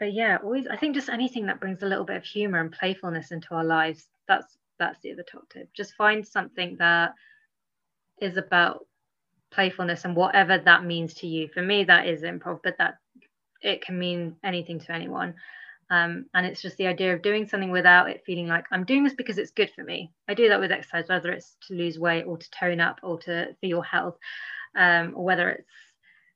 but 0.00 0.12
yeah, 0.14 0.38
always 0.42 0.66
I 0.66 0.76
think 0.76 0.94
just 0.94 1.10
anything 1.10 1.46
that 1.46 1.60
brings 1.60 1.82
a 1.82 1.86
little 1.86 2.04
bit 2.04 2.16
of 2.16 2.24
humor 2.24 2.58
and 2.60 2.72
playfulness 2.72 3.30
into 3.30 3.54
our 3.54 3.64
lives. 3.64 4.08
That's 4.26 4.56
that's 4.78 4.98
the 5.02 5.12
other 5.12 5.24
top 5.30 5.48
tip. 5.50 5.68
Just 5.74 5.94
find 5.94 6.26
something 6.26 6.76
that 6.78 7.12
is 8.20 8.38
about 8.38 8.86
playfulness 9.52 10.04
and 10.04 10.16
whatever 10.16 10.58
that 10.58 10.84
means 10.84 11.14
to 11.14 11.26
you. 11.26 11.48
For 11.52 11.62
me, 11.62 11.84
that 11.84 12.06
is 12.06 12.22
improv, 12.22 12.60
but 12.64 12.78
that 12.78 12.94
it 13.62 13.82
can 13.82 13.98
mean 13.98 14.36
anything 14.42 14.80
to 14.80 14.92
anyone. 14.92 15.34
Um, 15.90 16.26
and 16.34 16.46
it's 16.46 16.62
just 16.62 16.76
the 16.76 16.86
idea 16.86 17.14
of 17.14 17.22
doing 17.22 17.46
something 17.46 17.70
without 17.70 18.08
it 18.08 18.22
feeling 18.24 18.46
like 18.46 18.64
I'm 18.70 18.84
doing 18.84 19.02
this 19.04 19.14
because 19.14 19.38
it's 19.38 19.50
good 19.50 19.70
for 19.74 19.82
me. 19.82 20.12
I 20.28 20.34
do 20.34 20.48
that 20.48 20.60
with 20.60 20.70
exercise, 20.72 21.08
whether 21.08 21.32
it's 21.32 21.56
to 21.66 21.74
lose 21.74 21.98
weight 21.98 22.24
or 22.24 22.38
to 22.38 22.50
tone 22.52 22.80
up 22.80 23.00
or 23.02 23.18
to 23.20 23.48
for 23.58 23.66
your 23.66 23.84
health, 23.84 24.16
um, 24.76 25.14
or 25.16 25.24
whether 25.24 25.50
it's 25.50 25.68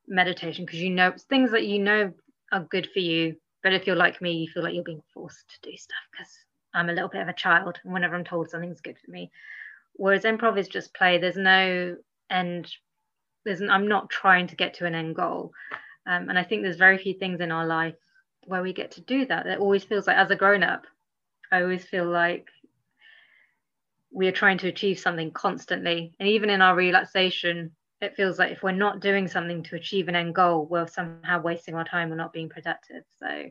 meditation 0.09 0.66
because 0.66 0.81
you 0.81 0.90
know 0.90 1.14
things 1.31 1.53
that 1.53 1.66
you 1.66 1.79
know 1.79 2.12
are 2.53 2.66
good 2.68 2.88
for 2.92 2.98
you. 2.98 3.37
But 3.64 3.72
if 3.72 3.87
you're 3.87 3.96
like 3.96 4.22
me, 4.22 4.33
you 4.35 4.48
feel 4.53 4.62
like 4.62 4.74
you're 4.74 4.85
being 4.85 5.03
forced 5.12 5.48
to 5.48 5.70
do 5.70 5.77
stuff 5.77 5.96
because 6.12 6.33
I'm 6.74 6.90
a 6.90 6.92
little 6.92 7.09
bit 7.09 7.22
of 7.22 7.29
a 7.29 7.33
child. 7.33 7.81
And 7.83 7.94
whenever 7.94 8.14
I'm 8.14 8.24
told 8.24 8.50
something's 8.50 8.83
good 8.83 8.98
for 9.03 9.11
me, 9.11 9.33
whereas 9.94 10.24
improv 10.24 10.59
is 10.59 10.68
just 10.68 10.94
play. 10.94 11.18
There's 11.18 11.38
no 11.38 11.96
end. 12.31 12.70
There's 13.44 13.62
an, 13.62 13.70
I'm 13.70 13.88
not 13.88 14.11
trying 14.11 14.48
to 14.48 14.57
get 14.57 14.74
to 14.74 14.87
an 14.87 14.94
end 14.94 15.16
goal. 15.16 15.53
Um, 16.07 16.29
and 16.29 16.38
I 16.38 16.44
think 16.44 16.62
there's 16.62 16.77
very 16.77 16.98
few 16.98 17.14
things 17.14 17.40
in 17.40 17.50
our 17.50 17.66
life 17.66 17.96
where 18.46 18.62
we 18.62 18.74
get 18.74 18.90
to 18.92 19.00
do 19.00 19.24
that. 19.27 19.46
It 19.46 19.59
always 19.59 19.83
feels 19.83 20.07
like, 20.07 20.18
as 20.18 20.31
a 20.31 20.37
grown 20.37 20.62
up, 20.62 20.87
I 21.50 21.62
always 21.62 21.85
feel 21.85 22.07
like 22.07 22.46
we 24.12 24.29
are 24.29 24.33
trying 24.33 24.59
to 24.59 24.68
achieve 24.68 24.98
something 24.98 25.31
constantly. 25.31 26.14
And 26.20 26.29
even 26.29 26.50
in 26.50 26.61
our 26.61 26.77
relaxation, 26.77 27.70
it 28.00 28.16
feels 28.16 28.38
like 28.38 28.52
if 28.52 28.62
we're 28.62 28.72
not 28.72 29.00
doing 29.00 29.28
something 29.28 29.62
to 29.64 29.76
achieve 29.76 30.09
an 30.09 30.16
end 30.16 30.35
goal, 30.35 30.66
we're 30.66 30.87
somehow 30.87 31.40
wasting 31.40 31.74
our 31.74 31.85
time 31.85 32.12
or 32.12 32.16
not 32.16 32.33
being 32.33 32.48
productive. 32.48 33.04
So 33.18 33.50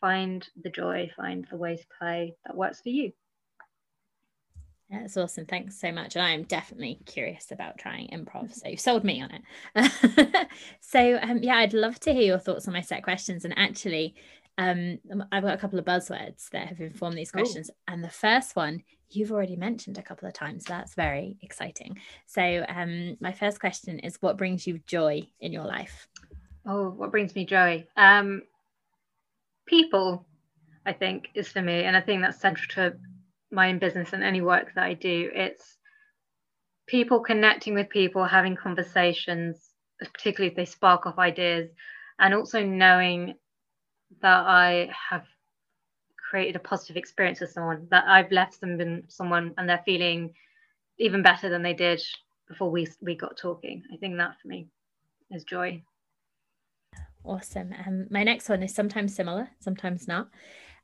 find 0.00 0.46
the 0.62 0.70
joy, 0.70 1.10
find 1.16 1.46
the 1.50 1.56
ways 1.56 1.80
to 1.80 1.86
play 1.98 2.36
that 2.44 2.56
works 2.56 2.80
for 2.80 2.90
you. 2.90 3.12
That's 4.90 5.16
awesome. 5.16 5.46
Thanks 5.46 5.80
so 5.80 5.90
much. 5.90 6.14
And 6.14 6.24
I 6.24 6.30
am 6.30 6.44
definitely 6.44 7.00
curious 7.06 7.50
about 7.50 7.78
trying 7.78 8.08
improv. 8.08 8.52
So 8.52 8.68
you 8.68 8.76
sold 8.76 9.02
me 9.02 9.22
on 9.22 9.30
it. 9.74 10.48
so 10.80 11.18
um, 11.22 11.38
yeah, 11.42 11.56
I'd 11.56 11.72
love 11.72 11.98
to 12.00 12.12
hear 12.12 12.22
your 12.22 12.38
thoughts 12.38 12.68
on 12.68 12.74
my 12.74 12.80
set 12.80 13.02
questions. 13.02 13.44
And 13.44 13.58
actually, 13.58 14.14
um, 14.58 14.98
I've 15.32 15.42
got 15.42 15.54
a 15.54 15.58
couple 15.58 15.78
of 15.78 15.84
buzzwords 15.84 16.48
that 16.50 16.68
have 16.68 16.80
informed 16.80 17.16
these 17.16 17.32
questions. 17.32 17.70
Oh. 17.70 17.92
And 17.92 18.04
the 18.04 18.10
first 18.10 18.56
one 18.56 18.82
you've 19.10 19.32
already 19.32 19.56
mentioned 19.56 19.98
a 19.98 20.02
couple 20.02 20.26
of 20.26 20.34
times. 20.34 20.64
So 20.66 20.72
that's 20.72 20.94
very 20.94 21.36
exciting. 21.42 21.98
So 22.26 22.64
um, 22.68 23.16
my 23.20 23.32
first 23.32 23.60
question 23.60 23.98
is 24.00 24.16
what 24.20 24.36
brings 24.36 24.66
you 24.66 24.80
joy 24.86 25.28
in 25.40 25.52
your 25.52 25.64
life? 25.64 26.08
Oh, 26.66 26.90
what 26.90 27.10
brings 27.10 27.34
me 27.34 27.44
joy? 27.44 27.86
Um, 27.96 28.42
people, 29.66 30.26
I 30.86 30.92
think, 30.92 31.28
is 31.34 31.48
for 31.48 31.62
me. 31.62 31.84
And 31.84 31.96
I 31.96 32.00
think 32.00 32.22
that's 32.22 32.40
central 32.40 32.68
to 32.90 32.96
my 33.54 33.68
own 33.68 33.78
business 33.78 34.12
and 34.12 34.22
any 34.22 34.40
work 34.40 34.72
that 34.74 34.84
I 34.84 34.94
do, 34.94 35.30
it's 35.32 35.76
people 36.86 37.20
connecting 37.20 37.74
with 37.74 37.88
people, 37.88 38.24
having 38.24 38.56
conversations, 38.56 39.70
particularly 40.00 40.50
if 40.50 40.56
they 40.56 40.64
spark 40.64 41.06
off 41.06 41.18
ideas, 41.18 41.70
and 42.18 42.34
also 42.34 42.62
knowing 42.64 43.34
that 44.20 44.44
I 44.46 44.90
have 45.10 45.26
created 46.30 46.56
a 46.56 46.60
positive 46.60 46.96
experience 46.96 47.40
with 47.40 47.52
someone, 47.52 47.86
that 47.90 48.04
I've 48.06 48.32
left 48.32 48.60
them 48.60 48.80
in 48.80 49.04
someone 49.08 49.54
and 49.56 49.68
they're 49.68 49.82
feeling 49.84 50.34
even 50.98 51.22
better 51.22 51.48
than 51.48 51.62
they 51.62 51.74
did 51.74 52.02
before 52.48 52.70
we 52.70 52.88
we 53.00 53.14
got 53.14 53.36
talking. 53.36 53.82
I 53.92 53.96
think 53.96 54.16
that 54.16 54.36
for 54.40 54.48
me 54.48 54.66
is 55.30 55.44
joy. 55.44 55.82
Awesome. 57.24 57.74
Um, 57.86 58.06
my 58.10 58.22
next 58.22 58.48
one 58.48 58.62
is 58.62 58.74
sometimes 58.74 59.14
similar, 59.14 59.48
sometimes 59.58 60.06
not. 60.06 60.28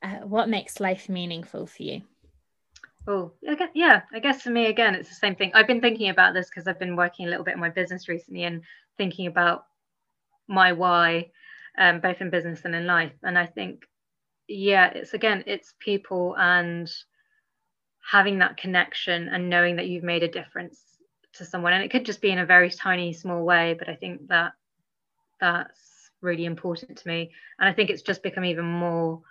Uh, 0.03 0.21
what 0.21 0.49
makes 0.49 0.81
life 0.81 1.09
meaningful 1.09 1.67
for 1.67 1.83
you? 1.83 2.03
Oh, 3.07 3.33
yeah. 3.75 4.03
I 4.13 4.19
guess 4.21 4.43
for 4.43 4.51
me 4.51 4.67
again, 4.67 4.95
it's 4.95 5.09
the 5.09 5.15
same 5.15 5.35
thing. 5.35 5.51
I've 5.55 5.67
been 5.67 5.81
thinking 5.81 6.11
about 6.11 6.33
this 6.33 6.49
because 6.49 6.67
I've 6.67 6.79
been 6.79 6.97
working 6.97 7.27
a 7.27 7.29
little 7.29 7.45
bit 7.45 7.55
in 7.55 7.61
my 7.61 7.69
business 7.69 8.09
recently 8.09 8.45
and 8.45 8.63
thinking 8.97 9.27
about 9.27 9.67
my 10.49 10.73
why, 10.73 11.31
um, 11.81 11.99
both 12.01 12.21
in 12.21 12.31
business 12.31 12.61
and 12.65 12.75
in 12.75 12.87
life. 12.87 13.13
And 13.23 13.37
I 13.37 13.47
think, 13.47 13.83
yeah, 14.47 14.91
it's 14.91 15.15
again, 15.15 15.43
it's 15.47 15.75
people 15.81 16.37
and 16.39 16.89
having 18.09 18.39
that 18.39 18.59
connection 18.59 19.29
and 19.29 19.49
knowing 19.49 19.77
that 19.77 19.89
you've 19.89 20.05
made 20.05 20.23
a 20.23 20.29
difference 20.29 20.79
to 21.35 21.45
someone. 21.45 21.73
And 21.73 21.83
it 21.83 21.91
could 21.91 22.05
just 22.05 22.21
be 22.21 22.31
in 22.31 22.39
a 22.39 22.47
very 22.47 22.71
tiny, 22.71 23.13
small 23.15 23.45
way, 23.45 23.75
but 23.79 23.89
I 23.89 23.97
think 23.97 24.29
that 24.29 24.53
that's 25.41 26.11
really 26.21 26.45
important 26.45 26.99
to 26.99 27.09
me. 27.09 27.31
And 27.59 27.69
I 27.69 27.73
think 27.73 27.89
it's 27.89 28.03
just 28.03 28.23
become 28.23 28.45
even 28.45 28.67
more 28.67 29.23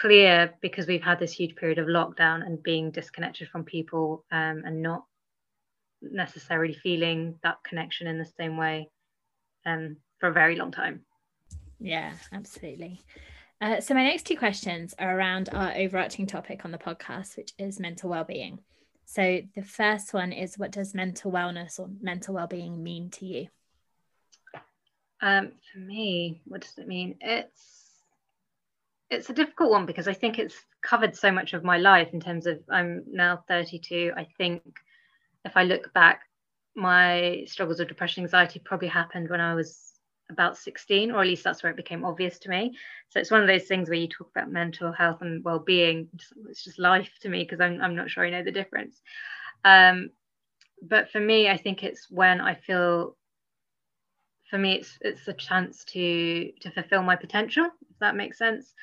clear 0.00 0.52
because 0.60 0.86
we've 0.86 1.02
had 1.02 1.18
this 1.18 1.32
huge 1.32 1.56
period 1.56 1.78
of 1.78 1.86
lockdown 1.86 2.44
and 2.44 2.62
being 2.62 2.90
disconnected 2.90 3.48
from 3.48 3.64
people 3.64 4.24
um, 4.30 4.62
and 4.66 4.82
not 4.82 5.04
necessarily 6.02 6.74
feeling 6.74 7.38
that 7.42 7.62
connection 7.64 8.06
in 8.06 8.18
the 8.18 8.30
same 8.38 8.58
way 8.58 8.90
um, 9.64 9.96
for 10.18 10.28
a 10.28 10.32
very 10.32 10.56
long 10.56 10.72
time. 10.72 11.04
Yeah, 11.82 12.12
absolutely. 12.32 13.00
Uh, 13.60 13.80
so, 13.80 13.94
my 13.94 14.04
next 14.04 14.24
two 14.24 14.36
questions 14.36 14.94
are 14.98 15.16
around 15.16 15.48
our 15.52 15.72
overarching 15.76 16.26
topic 16.26 16.64
on 16.64 16.70
the 16.70 16.78
podcast, 16.78 17.36
which 17.36 17.52
is 17.58 17.80
mental 17.80 18.10
well-being. 18.10 18.60
So, 19.04 19.40
the 19.54 19.62
first 19.62 20.14
one 20.14 20.32
is, 20.32 20.58
what 20.58 20.70
does 20.70 20.94
mental 20.94 21.32
wellness 21.32 21.78
or 21.78 21.90
mental 22.00 22.34
well-being 22.34 22.82
mean 22.82 23.10
to 23.10 23.26
you? 23.26 23.48
Um, 25.20 25.52
for 25.72 25.78
me, 25.78 26.40
what 26.44 26.62
does 26.62 26.78
it 26.78 26.88
mean? 26.88 27.16
It's 27.20 27.82
it's 29.10 29.28
a 29.28 29.34
difficult 29.34 29.70
one 29.70 29.84
because 29.84 30.08
I 30.08 30.14
think 30.14 30.38
it's 30.38 30.56
covered 30.82 31.14
so 31.14 31.30
much 31.30 31.52
of 31.52 31.62
my 31.62 31.76
life 31.76 32.08
in 32.12 32.20
terms 32.20 32.46
of 32.46 32.60
I'm 32.70 33.04
now 33.06 33.44
32. 33.46 34.12
I 34.16 34.26
think 34.38 34.62
if 35.44 35.56
I 35.56 35.64
look 35.64 35.92
back, 35.92 36.22
my 36.74 37.44
struggles 37.46 37.78
with 37.78 37.88
depression 37.88 38.22
anxiety 38.22 38.60
probably 38.64 38.88
happened 38.88 39.28
when 39.28 39.40
I 39.40 39.54
was 39.54 39.91
about 40.30 40.56
16, 40.56 41.10
or 41.10 41.20
at 41.20 41.26
least 41.26 41.44
that's 41.44 41.62
where 41.62 41.70
it 41.70 41.76
became 41.76 42.04
obvious 42.04 42.38
to 42.40 42.50
me. 42.50 42.76
So 43.10 43.20
it's 43.20 43.30
one 43.30 43.42
of 43.42 43.46
those 43.46 43.64
things 43.64 43.88
where 43.88 43.98
you 43.98 44.08
talk 44.08 44.30
about 44.30 44.50
mental 44.50 44.92
health 44.92 45.20
and 45.20 45.44
well-being. 45.44 46.08
It's 46.48 46.64
just 46.64 46.78
life 46.78 47.10
to 47.20 47.28
me 47.28 47.42
because 47.44 47.60
I'm, 47.60 47.80
I'm 47.80 47.96
not 47.96 48.10
sure 48.10 48.24
I 48.24 48.30
know 48.30 48.42
the 48.42 48.52
difference. 48.52 49.00
Um, 49.64 50.10
but 50.82 51.10
for 51.10 51.20
me, 51.20 51.48
I 51.48 51.56
think 51.56 51.82
it's 51.82 52.10
when 52.10 52.40
I 52.40 52.54
feel 52.54 53.16
for 54.52 54.58
me 54.58 54.74
it's 54.74 54.98
it's 55.00 55.26
a 55.28 55.32
chance 55.32 55.82
to 55.84 56.52
to 56.60 56.70
fulfill 56.70 57.02
my 57.02 57.16
potential 57.16 57.64
if 57.64 57.98
that 58.00 58.14
makes 58.14 58.36
sense 58.36 58.74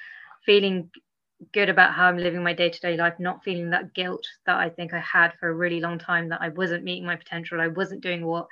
feeling 0.44 0.90
good 1.54 1.70
about 1.70 1.94
how 1.94 2.08
i'm 2.08 2.18
living 2.18 2.42
my 2.42 2.54
day-to-day 2.54 2.98
life 2.98 3.14
not 3.20 3.44
feeling 3.44 3.70
that 3.70 3.94
guilt 3.94 4.26
that 4.48 4.58
i 4.58 4.68
think 4.68 4.96
i 4.96 5.00
had 5.00 5.32
for 5.40 5.48
a 5.48 5.54
really 5.54 5.80
long 5.80 6.00
time 6.00 6.28
that 6.28 6.42
i 6.42 6.50
wasn't 6.50 6.84
meeting 6.84 7.06
my 7.06 7.16
potential 7.16 7.62
i 7.62 7.68
wasn't 7.68 8.02
doing 8.02 8.26
what 8.26 8.48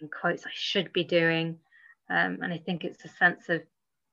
in 0.00 0.08
quotes 0.08 0.46
i 0.46 0.50
should 0.54 0.90
be 0.94 1.04
doing 1.04 1.58
um, 2.10 2.38
and 2.42 2.52
i 2.52 2.58
think 2.58 2.84
it's 2.84 3.04
a 3.04 3.08
sense 3.08 3.48
of 3.48 3.62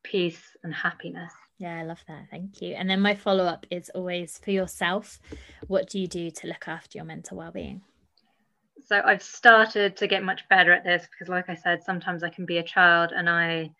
peace 0.03 0.55
and 0.63 0.73
happiness 0.73 1.33
yeah 1.57 1.79
i 1.79 1.83
love 1.83 2.03
that 2.07 2.27
thank 2.31 2.61
you 2.61 2.73
and 2.75 2.89
then 2.89 3.01
my 3.01 3.15
follow-up 3.15 3.65
is 3.69 3.89
always 3.95 4.37
for 4.37 4.51
yourself 4.51 5.19
what 5.67 5.89
do 5.89 5.99
you 5.99 6.07
do 6.07 6.29
to 6.31 6.47
look 6.47 6.67
after 6.67 6.97
your 6.97 7.05
mental 7.05 7.37
well-being 7.37 7.81
so 8.85 9.01
I've 9.03 9.23
started 9.23 9.97
to 9.97 10.07
get 10.07 10.23
much 10.23 10.47
better 10.49 10.71
at 10.71 10.85
this 10.85 11.07
because, 11.11 11.27
like 11.27 11.49
I 11.49 11.55
said, 11.55 11.83
sometimes 11.83 12.23
I 12.23 12.29
can 12.29 12.45
be 12.45 12.59
a 12.59 12.63
child 12.63 13.11
and 13.13 13.29
I 13.29 13.71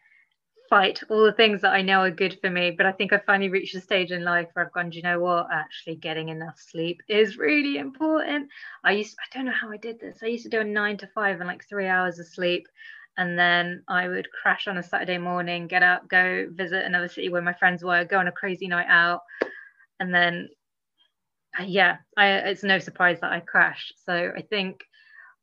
fight 0.69 1.01
all 1.09 1.23
the 1.23 1.31
things 1.31 1.61
that 1.61 1.71
I 1.71 1.81
know 1.81 2.01
are 2.01 2.11
good 2.11 2.37
for 2.41 2.49
me. 2.49 2.71
But 2.71 2.85
I 2.85 2.91
think 2.91 3.13
I 3.13 3.19
finally 3.19 3.49
reached 3.49 3.75
a 3.75 3.81
stage 3.81 4.11
in 4.11 4.23
life 4.23 4.47
where 4.51 4.65
I've 4.65 4.73
gone, 4.73 4.89
do 4.89 4.97
you 4.97 5.03
know 5.03 5.19
what? 5.19 5.47
Actually, 5.51 5.95
getting 5.95 6.29
enough 6.29 6.59
sleep 6.59 7.01
is 7.07 7.37
really 7.37 7.77
important. 7.77 8.49
I 8.83 8.93
used, 8.93 9.15
I 9.19 9.35
don't 9.35 9.45
know 9.45 9.53
how 9.53 9.71
I 9.71 9.77
did 9.77 9.99
this. 9.99 10.19
I 10.21 10.27
used 10.27 10.43
to 10.43 10.49
do 10.49 10.59
a 10.59 10.65
nine 10.65 10.97
to 10.97 11.07
five 11.07 11.39
and 11.39 11.47
like 11.47 11.67
three 11.67 11.87
hours 11.87 12.19
of 12.19 12.27
sleep. 12.27 12.67
And 13.17 13.37
then 13.37 13.83
I 13.87 14.07
would 14.07 14.27
crash 14.31 14.67
on 14.67 14.77
a 14.77 14.83
Saturday 14.83 15.17
morning, 15.17 15.67
get 15.67 15.81
up, 15.81 16.07
go 16.07 16.47
visit 16.51 16.85
another 16.85 17.07
city 17.07 17.29
where 17.29 17.41
my 17.41 17.53
friends 17.53 17.83
were, 17.83 18.05
go 18.05 18.19
on 18.19 18.27
a 18.27 18.31
crazy 18.31 18.67
night 18.67 18.85
out. 18.87 19.21
And 19.99 20.13
then, 20.13 20.49
uh, 21.59 21.63
yeah, 21.63 21.97
I, 22.15 22.27
it's 22.33 22.63
no 22.63 22.77
surprise 22.77 23.19
that 23.21 23.31
I 23.31 23.39
crashed. 23.39 23.93
So 24.05 24.31
I 24.37 24.41
think 24.43 24.81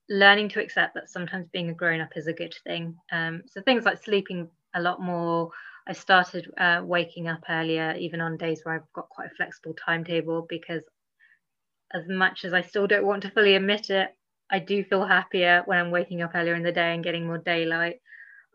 learning 0.08 0.50
to 0.50 0.62
accept 0.62 0.94
that 0.94 1.10
sometimes 1.10 1.48
being 1.52 1.70
a 1.70 1.74
grown 1.74 2.00
up 2.00 2.10
is 2.14 2.28
a 2.28 2.32
good 2.32 2.54
thing. 2.64 2.96
Um, 3.10 3.42
so 3.48 3.60
things 3.60 3.84
like 3.84 4.02
sleeping 4.02 4.48
a 4.74 4.80
lot 4.80 5.00
more. 5.00 5.50
I 5.88 5.92
started 5.92 6.48
uh, 6.56 6.82
waking 6.84 7.28
up 7.28 7.42
earlier, 7.48 7.94
even 7.98 8.20
on 8.20 8.36
days 8.36 8.60
where 8.62 8.76
I've 8.76 8.92
got 8.94 9.08
quite 9.08 9.32
a 9.32 9.34
flexible 9.34 9.74
timetable, 9.84 10.46
because 10.48 10.82
as 11.92 12.08
much 12.08 12.44
as 12.44 12.52
I 12.52 12.62
still 12.62 12.86
don't 12.86 13.06
want 13.06 13.22
to 13.22 13.30
fully 13.30 13.54
admit 13.56 13.90
it, 13.90 14.10
I 14.50 14.58
do 14.58 14.84
feel 14.84 15.04
happier 15.04 15.62
when 15.66 15.78
I'm 15.78 15.90
waking 15.90 16.22
up 16.22 16.32
earlier 16.34 16.54
in 16.54 16.62
the 16.62 16.72
day 16.72 16.94
and 16.94 17.04
getting 17.04 17.26
more 17.26 17.38
daylight. 17.38 18.00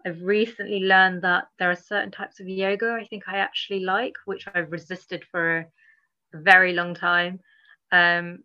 I've 0.06 0.22
recently 0.22 0.80
learned 0.82 1.24
that 1.24 1.46
there 1.58 1.72
are 1.72 1.76
certain 1.76 2.12
types 2.12 2.40
of 2.40 2.48
yoga 2.48 2.98
I 3.00 3.06
think 3.06 3.24
I 3.28 3.38
actually 3.38 3.82
like, 3.82 4.14
which 4.26 4.48
I've 4.54 4.72
resisted 4.72 5.26
for 5.32 5.60
a 6.34 6.38
very 6.42 6.74
long 6.74 6.94
time. 6.96 7.40
Um, 7.92 8.44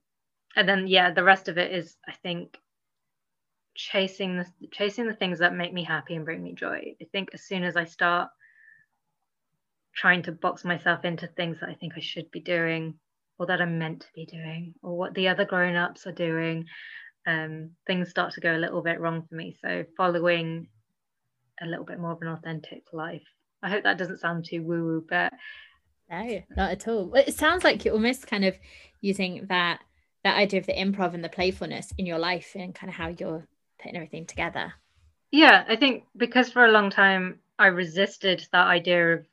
and 0.57 0.69
then, 0.69 0.87
yeah, 0.87 1.13
the 1.13 1.25
rest 1.25 1.49
of 1.49 1.59
it 1.59 1.73
is, 1.73 1.97
I 2.09 2.13
think, 2.13 2.57
chasing 3.77 4.37
the 4.37 4.47
chasing 4.73 5.07
the 5.07 5.15
things 5.15 5.41
that 5.41 5.55
make 5.55 5.73
me 5.73 5.83
happy 5.83 6.15
and 6.15 6.25
bring 6.25 6.43
me 6.43 6.55
joy. 6.55 6.95
I 7.01 7.05
think 7.11 7.31
as 7.35 7.43
soon 7.43 7.65
as 7.65 7.77
I 7.77 7.85
start 7.85 8.31
trying 9.95 10.23
to 10.25 10.33
box 10.33 10.65
myself 10.65 11.05
into 11.05 11.27
things 11.27 11.61
that 11.61 11.69
I 11.69 11.75
think 11.75 11.95
I 11.97 12.01
should 12.01 12.31
be 12.31 12.41
doing 12.41 12.95
or 13.39 13.47
that 13.47 13.61
I'm 13.61 13.79
meant 13.79 14.01
to 14.03 14.07
be 14.15 14.27
doing 14.27 14.75
or 14.83 14.97
what 14.97 15.15
the 15.15 15.29
other 15.29 15.45
grown-ups 15.45 16.07
are 16.07 16.13
doing, 16.13 16.67
um, 17.27 17.71
things 17.87 18.11
start 18.11 18.35
to 18.35 18.41
go 18.41 18.57
a 18.57 18.59
little 18.59 18.83
bit 18.83 19.01
wrong 19.01 19.27
for 19.29 19.35
me. 19.35 19.57
So 19.61 19.85
following 19.97 20.69
a 21.61 21.67
little 21.67 21.85
bit 21.85 21.99
more 22.01 22.13
of 22.13 22.23
an 22.23 22.29
authentic 22.29 22.85
life. 22.93 23.23
I 23.63 23.71
hope 23.71 23.85
that 23.85 23.99
doesn't 23.99 24.21
sound 24.21 24.45
too 24.45 24.63
woo-woo, 24.63 25.07
but 25.09 25.33
no, 26.11 26.43
not 26.57 26.71
at 26.73 26.89
all. 26.89 27.07
Well, 27.07 27.25
it 27.27 27.35
sounds 27.35 27.65
like 27.65 27.85
you're 27.85 27.95
almost 27.95 28.27
kind 28.27 28.45
of 28.45 28.57
using 29.01 29.47
that 29.49 29.81
that 30.25 30.37
idea 30.37 30.59
of 30.59 30.67
the 30.67 30.73
improv 30.73 31.15
and 31.15 31.23
the 31.23 31.29
playfulness 31.29 31.93
in 31.99 32.07
your 32.07 32.19
life 32.19 32.53
and 32.57 32.75
kind 32.75 32.89
of 32.89 32.97
how 32.97 33.09
you're 33.09 33.47
putting 33.79 33.97
everything 33.97 34.27
together 34.27 34.73
yeah 35.31 35.65
i 35.69 35.77
think 35.77 36.05
because 36.17 36.51
for 36.51 36.65
a 36.65 36.73
long 36.73 36.91
time 36.91 37.39
i 37.59 37.67
resisted 37.67 38.47
that 38.51 38.67
idea 38.67 39.15
of 39.15 39.27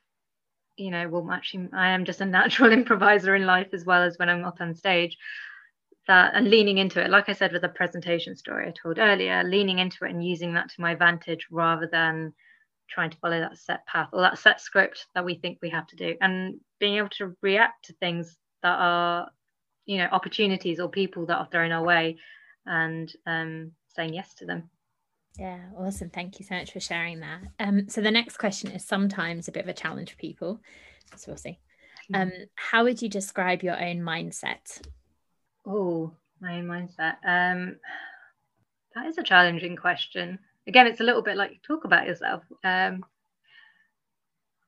you 0.76 0.92
know 0.92 1.08
well 1.08 1.32
actually 1.32 1.68
i 1.74 1.90
am 1.90 2.06
just 2.06 2.22
a 2.22 2.26
natural 2.38 2.72
improviser 2.72 3.36
in 3.36 3.46
life 3.46 3.70
as 3.74 3.86
well 3.86 4.04
as 4.04 4.18
when 4.20 4.30
i'm 4.30 4.44
up 4.44 4.58
on 4.60 4.76
stage 4.76 5.18
that 6.08 6.34
and 6.34 6.50
leaning 6.50 6.78
into 6.78 7.04
it 7.04 7.10
like 7.10 7.30
i 7.30 7.34
said 7.34 7.52
with 7.52 7.62
the 7.62 7.70
presentation 7.70 8.36
story 8.36 8.68
i 8.68 8.72
told 8.72 8.98
earlier 8.98 9.44
leaning 9.44 9.80
into 9.80 10.04
it 10.04 10.12
and 10.12 10.26
using 10.26 10.54
that 10.54 10.70
to 10.70 10.82
my 10.82 10.92
advantage 10.92 11.48
rather 11.52 11.88
than 11.92 12.34
trying 12.90 13.10
to 13.10 13.18
follow 13.18 13.40
that 13.40 13.58
set 13.58 13.86
path 13.86 14.10
or 14.12 14.22
that 14.22 14.38
set 14.38 14.60
script 14.60 15.08
that 15.14 15.24
we 15.24 15.36
think 15.36 15.58
we 15.62 15.70
have 15.70 15.88
to 15.88 15.96
do 15.96 16.16
and 16.22 16.60
being 16.80 16.96
able 16.98 17.10
to 17.10 17.36
react 17.42 17.86
to 17.86 17.94
things 17.94 18.38
that 18.64 18.78
are 18.80 19.30
you 19.86 19.98
know 19.98 20.08
opportunities 20.12 20.80
or 20.80 20.90
people 20.90 21.26
that 21.26 21.38
are 21.38 21.48
thrown 21.52 21.72
our 21.72 21.84
way 21.84 22.18
and 22.66 23.14
um, 23.26 23.72
saying 23.96 24.14
yes 24.14 24.34
to 24.36 24.46
them. 24.46 24.70
Yeah, 25.38 25.60
awesome. 25.78 26.10
Thank 26.10 26.40
you 26.40 26.46
so 26.46 26.56
much 26.56 26.74
for 26.74 26.80
sharing 26.80 27.22
that. 27.22 27.42
Um, 27.60 27.88
so 27.88 28.02
the 28.02 28.12
next 28.12 28.38
question 28.38 28.72
is 28.72 28.86
sometimes 28.86 29.48
a 29.48 29.52
bit 29.52 29.64
of 29.64 29.70
a 29.70 29.74
challenge 29.74 30.12
for 30.12 30.18
people. 30.18 30.60
So 31.16 31.32
we'll 31.32 31.38
see. 31.38 31.60
Hmm. 32.10 32.16
Um, 32.16 32.32
how 32.56 32.84
would 32.84 33.02
you 33.02 33.10
describe 33.10 33.64
your 33.64 33.82
own 33.82 34.02
mindset? 34.02 34.82
Oh, 35.66 36.14
my 36.40 36.58
own 36.58 36.66
mindset. 36.66 37.16
Um, 37.26 37.78
that 38.96 39.06
is 39.08 39.18
a 39.18 39.24
challenging 39.24 39.76
question. 39.76 40.40
Again, 40.68 40.88
it's 40.88 41.00
a 41.00 41.04
little 41.04 41.22
bit 41.22 41.38
like 41.38 41.62
talk 41.64 41.86
about 41.86 42.08
yourself. 42.08 42.44
Um, 42.64 43.04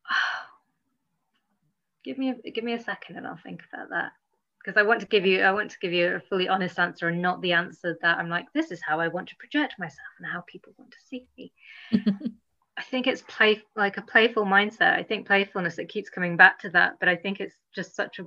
give 2.04 2.18
me 2.18 2.30
a 2.32 2.52
give 2.52 2.64
me 2.64 2.74
a 2.74 2.84
second 2.84 3.16
and 3.16 3.26
I'll 3.26 3.38
think 3.38 3.62
about 3.72 3.90
that 3.90 4.12
because 4.60 4.78
I 4.78 4.84
want 4.84 5.00
to 5.02 5.08
give 5.08 5.26
you 5.26 5.42
I 5.42 5.52
want 5.52 5.72
to 5.72 5.80
give 5.80 5.94
you 5.94 6.16
a 6.16 6.20
fully 6.20 6.48
honest 6.48 6.78
answer 6.78 7.08
and 7.08 7.22
not 7.22 7.42
the 7.42 7.54
answer 7.54 7.98
that 8.02 8.18
I'm 8.18 8.30
like 8.30 8.52
this 8.54 8.72
is 8.72 8.82
how 8.86 9.00
I 9.00 9.08
want 9.08 9.30
to 9.30 9.36
project 9.38 9.76
myself 9.80 10.08
and 10.20 10.28
how 10.28 10.44
people 10.48 10.74
want 10.78 10.92
to 10.92 10.98
see 11.08 11.28
me. 11.38 11.54
I 12.78 12.82
think 12.82 13.06
it's 13.06 13.22
play 13.22 13.62
like 13.76 13.98
a 13.98 14.02
playful 14.02 14.46
mindset. 14.46 14.94
I 14.94 15.04
think 15.04 15.28
playfulness 15.28 15.78
it 15.78 15.90
keeps 15.90 16.10
coming 16.10 16.38
back 16.38 16.60
to 16.60 16.70
that, 16.72 16.96
but 17.00 17.08
I 17.08 17.16
think 17.16 17.40
it's 17.40 17.56
just 17.74 17.96
such 17.96 18.20
a 18.20 18.26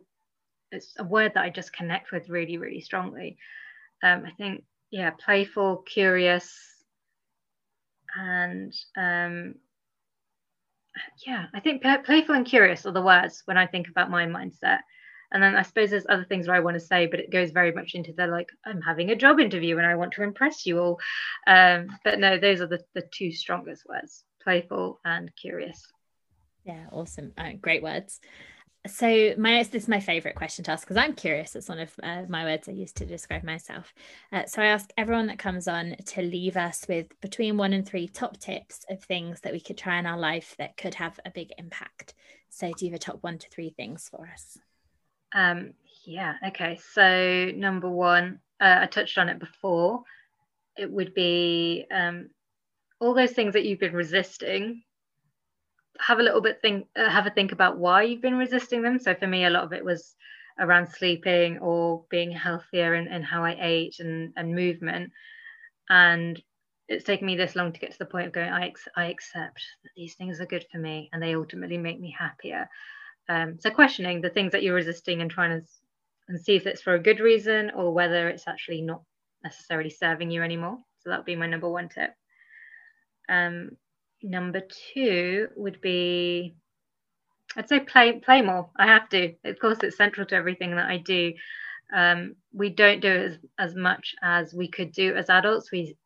it's 0.73 0.95
a 0.99 1.05
word 1.05 1.33
that 1.35 1.45
I 1.45 1.51
just 1.51 1.73
connect 1.73 2.13
with 2.13 2.29
really 2.29 2.59
really 2.59 2.81
strongly. 2.81 3.39
Um, 4.03 4.25
I 4.27 4.31
think 4.33 4.65
yeah, 4.91 5.11
playful, 5.11 5.79
curious, 5.79 6.55
and 8.17 8.73
um, 8.97 9.57
yeah, 11.27 11.47
I 11.55 11.61
think 11.61 11.83
playful 11.83 12.35
and 12.35 12.47
curious 12.47 12.87
are 12.87 12.93
the 12.93 13.03
words 13.03 13.43
when 13.47 13.57
I 13.57 13.67
think 13.67 13.89
about 13.89 14.11
my 14.11 14.27
mindset. 14.27 14.81
And 15.33 15.43
then 15.43 15.57
i 15.57 15.63
suppose 15.63 15.91
there's 15.91 16.07
other 16.09 16.25
things 16.25 16.47
where 16.47 16.57
i 16.57 16.61
want 16.61 16.77
to 16.77 16.81
say 16.81 17.07
but 17.07 17.19
it 17.19 17.33
goes 17.33 17.51
very 17.51 17.73
much 17.73 17.95
into 17.95 18.13
the 18.13 18.29
like 18.29 18.49
i'm 18.65 18.81
having 18.81 19.11
a 19.11 19.17
job 19.17 19.41
interview 19.41 19.77
and 19.77 19.87
i 19.87 19.97
want 19.97 20.13
to 20.13 20.23
impress 20.23 20.65
you 20.65 20.79
all. 20.79 21.01
Um, 21.47 21.89
but 22.05 22.21
no 22.21 22.39
those 22.39 22.61
are 22.61 22.69
the, 22.69 22.81
the 22.95 23.03
two 23.13 23.33
strongest 23.33 23.85
words 23.89 24.25
playful 24.43 25.01
and 25.05 25.31
curious. 25.35 25.85
Yeah 26.65 26.87
awesome. 26.93 27.33
Uh, 27.37 27.53
great 27.61 27.83
words 27.83 28.21
so 28.87 29.35
my 29.39 29.63
this 29.63 29.83
is 29.83 29.89
my 29.89 30.01
favorite 30.01 30.35
question 30.35 30.65
to 30.65 30.71
ask 30.71 30.87
because 30.87 30.97
i'm 30.97 31.15
curious 31.15 31.55
it's 31.55 31.69
one 31.69 31.79
of 31.79 31.93
uh, 32.03 32.23
my 32.29 32.45
words 32.45 32.69
i 32.69 32.73
use 32.73 32.93
to 32.93 33.05
describe 33.05 33.43
myself 33.43 33.93
uh, 34.33 34.45
so 34.47 34.63
i 34.63 34.67
ask 34.67 34.91
everyone 34.97 35.27
that 35.27 35.39
comes 35.39 35.69
on 35.69 35.95
to 36.05 36.23
leave 36.23 36.57
us 36.57 36.85
with 36.89 37.07
between 37.21 37.57
one 37.57 37.73
and 37.73 37.87
three 37.87 38.09
top 38.09 38.39
tips 38.39 38.85
of 38.91 39.03
things 39.03 39.41
that 39.41 39.53
we 39.53 39.61
could 39.61 39.79
try 39.79 39.99
in 39.99 40.07
our 40.07 40.19
life 40.19 40.55
that 40.59 40.77
could 40.77 40.95
have 40.95 41.19
a 41.25 41.31
big 41.31 41.51
impact 41.59 42.15
so 42.49 42.73
do 42.73 42.85
you 42.85 42.93
have 42.93 42.97
a 42.97 43.03
top 43.03 43.19
one 43.23 43.39
to 43.39 43.49
three 43.51 43.71
things 43.71 44.09
for 44.09 44.29
us 44.33 44.59
um, 45.35 45.75
yeah, 46.05 46.35
okay. 46.49 46.79
So, 46.93 47.51
number 47.55 47.91
one, 47.91 48.41
uh, 48.61 48.79
I 48.81 48.87
touched 48.87 49.19
on 49.19 49.29
it 49.29 49.39
before. 49.39 50.03
It 50.77 50.91
would 50.91 51.15
be 51.15 51.87
um, 51.91 52.31
all 53.01 53.15
those 53.15 53.33
things 53.33 53.55
that 53.55 53.65
you've 53.65 53.81
been 53.81 53.93
resisting. 53.93 54.83
Have 56.01 56.19
a 56.19 56.23
little 56.23 56.41
bit 56.41 56.61
think, 56.61 56.87
uh, 56.97 57.09
have 57.09 57.27
a 57.27 57.31
think 57.31 57.53
about 57.53 57.79
why 57.79 58.03
you've 58.03 58.23
been 58.23 58.39
resisting 58.39 58.83
them. 58.83 58.99
So, 58.99 59.15
for 59.15 59.27
me, 59.27 59.45
a 59.45 59.51
lot 59.51 59.65
of 59.65 59.73
it 59.73 59.85
was 59.85 60.15
around 60.59 60.89
sleeping 60.89 61.59
or 61.59 62.05
being 62.11 62.31
healthier 62.31 62.95
and, 62.95 63.09
and 63.09 63.25
how 63.25 63.45
I 63.45 63.57
ate 63.61 63.97
and, 64.01 64.33
and 64.37 64.55
movement. 64.55 65.13
And 65.89 66.41
it's 66.89 67.05
taken 67.05 67.27
me 67.27 67.37
this 67.37 67.57
long 67.57 67.73
to 67.73 67.81
get 67.81 67.93
to 67.93 67.99
the 67.99 68.07
point 68.07 68.27
of 68.27 68.33
going, 68.33 68.51
I, 68.51 68.69
ex- 68.69 68.89
I 68.97 69.07
accept 69.07 69.63
that 69.83 69.91
these 69.97 70.15
things 70.15 70.41
are 70.41 70.47
good 70.47 70.65
for 70.71 70.79
me 70.79 71.11
and 71.13 71.23
they 71.23 71.35
ultimately 71.35 71.79
make 71.79 72.01
me 72.01 72.15
happier. 72.17 72.69
Um, 73.29 73.59
so 73.61 73.71
questioning 73.71 74.21
the 74.21 74.31
things 74.31 74.53
that 74.53 74.63
you're 74.63 74.75
resisting 74.75 75.21
and 75.21 75.31
trying 75.31 75.61
to 75.61 75.67
and 76.29 76.41
see 76.41 76.57
if 76.57 76.67
it's 76.67 76.83
for 76.83 76.95
a 76.95 77.03
good 77.03 77.21
reason 77.21 77.71
or 77.71 77.93
whether 77.93 78.29
it's 78.29 78.49
actually 78.49 78.83
not 78.83 79.03
necessarily 79.45 79.91
serving 79.91 80.31
you 80.31 80.43
anymore. 80.43 80.79
So 81.01 81.11
that 81.11 81.19
would 81.19 81.27
be 81.27 81.37
my 81.37 81.47
number 81.47 81.69
one 81.69 81.89
tip. 81.89 82.11
Um, 83.29 83.71
number 84.23 84.63
two 84.93 85.49
would 85.57 85.81
be 85.81 86.55
I'd 87.57 87.69
say 87.69 87.81
play 87.81 88.21
play 88.21 88.43
more. 88.43 88.71
I 88.77 88.87
have 88.87 89.09
to. 89.11 89.35
Of 89.45 89.59
course, 89.59 89.79
it's 89.83 89.97
central 89.97 90.27
to 90.27 90.35
everything 90.35 90.77
that 90.77 90.91
I 90.91 90.99
do. 90.99 91.33
Um, 91.95 92.35
we 92.53 92.69
don't 92.71 93.01
do 93.01 93.09
as, 93.09 93.39
as 93.59 93.75
much 93.75 94.15
as 94.23 94.53
we 94.53 94.69
could 94.69 94.93
do 94.93 95.15
as 95.15 95.31
adults. 95.31 95.73
We 95.73 95.97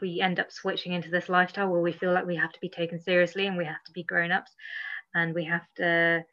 we 0.00 0.20
end 0.20 0.40
up 0.40 0.50
switching 0.52 0.92
into 0.92 1.10
this 1.10 1.28
lifestyle 1.28 1.68
where 1.68 1.80
we 1.80 1.92
feel 1.92 2.12
like 2.12 2.26
we 2.26 2.36
have 2.36 2.52
to 2.52 2.60
be 2.60 2.68
taken 2.68 3.00
seriously 3.00 3.46
and 3.46 3.56
we 3.56 3.64
have 3.64 3.82
to 3.86 3.92
be 3.92 4.04
grown 4.04 4.32
ups 4.32 4.54
and 5.14 5.34
we 5.34 5.44
have 5.44 5.66
to 5.76 6.24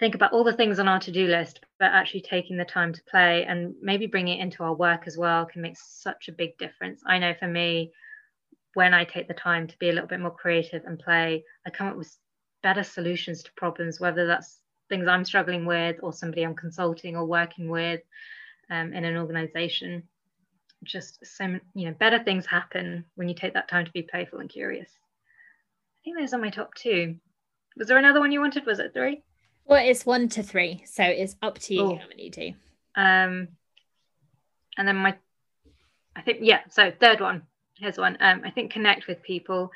think 0.00 0.16
about 0.16 0.32
all 0.32 0.42
the 0.42 0.52
things 0.52 0.80
on 0.80 0.88
our 0.88 0.98
to-do 0.98 1.28
list 1.28 1.60
but 1.78 1.92
actually 1.92 2.20
taking 2.20 2.56
the 2.56 2.64
time 2.64 2.92
to 2.92 3.00
play 3.08 3.44
and 3.44 3.74
maybe 3.80 4.08
bringing 4.08 4.38
it 4.38 4.42
into 4.42 4.64
our 4.64 4.74
work 4.74 5.04
as 5.06 5.16
well 5.16 5.46
can 5.46 5.62
make 5.62 5.76
such 5.78 6.26
a 6.28 6.32
big 6.32 6.58
difference 6.58 7.00
i 7.06 7.16
know 7.16 7.32
for 7.38 7.46
me 7.46 7.92
when 8.74 8.94
i 8.94 9.04
take 9.04 9.28
the 9.28 9.34
time 9.34 9.66
to 9.66 9.78
be 9.78 9.88
a 9.88 9.92
little 9.92 10.08
bit 10.08 10.20
more 10.20 10.30
creative 10.30 10.84
and 10.84 10.98
play 10.98 11.42
i 11.66 11.70
come 11.70 11.88
up 11.88 11.96
with 11.96 12.16
better 12.62 12.82
solutions 12.82 13.42
to 13.42 13.52
problems 13.56 14.00
whether 14.00 14.26
that's 14.26 14.60
things 14.88 15.06
i'm 15.08 15.24
struggling 15.24 15.64
with 15.64 15.96
or 16.02 16.12
somebody 16.12 16.42
i'm 16.42 16.54
consulting 16.54 17.16
or 17.16 17.24
working 17.24 17.68
with 17.68 18.00
um, 18.70 18.92
in 18.92 19.04
an 19.04 19.16
organization. 19.16 20.04
Just 20.82 21.24
so 21.24 21.58
you 21.74 21.86
know 21.86 21.94
better 21.98 22.22
things 22.22 22.44
happen 22.44 23.06
when 23.14 23.28
you 23.28 23.34
take 23.34 23.54
that 23.54 23.68
time 23.68 23.86
to 23.86 23.92
be 23.92 24.02
playful 24.02 24.40
and 24.40 24.50
curious. 24.50 24.90
I 24.90 25.98
think 26.04 26.18
those 26.18 26.34
are 26.34 26.38
my 26.38 26.50
top 26.50 26.74
two. 26.74 27.16
Was 27.76 27.88
there 27.88 27.96
another 27.96 28.20
one 28.20 28.32
you 28.32 28.40
wanted? 28.40 28.66
Was 28.66 28.80
it 28.80 28.92
three? 28.92 29.22
Well 29.64 29.82
it's 29.82 30.04
one 30.04 30.28
to 30.30 30.42
three 30.42 30.82
so 30.84 31.02
it's 31.02 31.36
up 31.40 31.58
to 31.60 31.74
you 31.74 31.80
oh. 31.80 31.96
how 31.96 32.06
many 32.06 32.24
you 32.24 32.30
do 32.30 32.48
um 32.96 33.48
and 34.76 34.86
then 34.86 34.96
my 34.96 35.16
i 36.14 36.20
think 36.20 36.40
yeah 36.42 36.60
so 36.68 36.92
third 37.00 37.22
one 37.22 37.44
here's 37.78 37.98
one 37.98 38.16
um 38.20 38.42
i 38.44 38.50
think 38.50 38.72
connect 38.72 39.06
with 39.06 39.22
people 39.22 39.70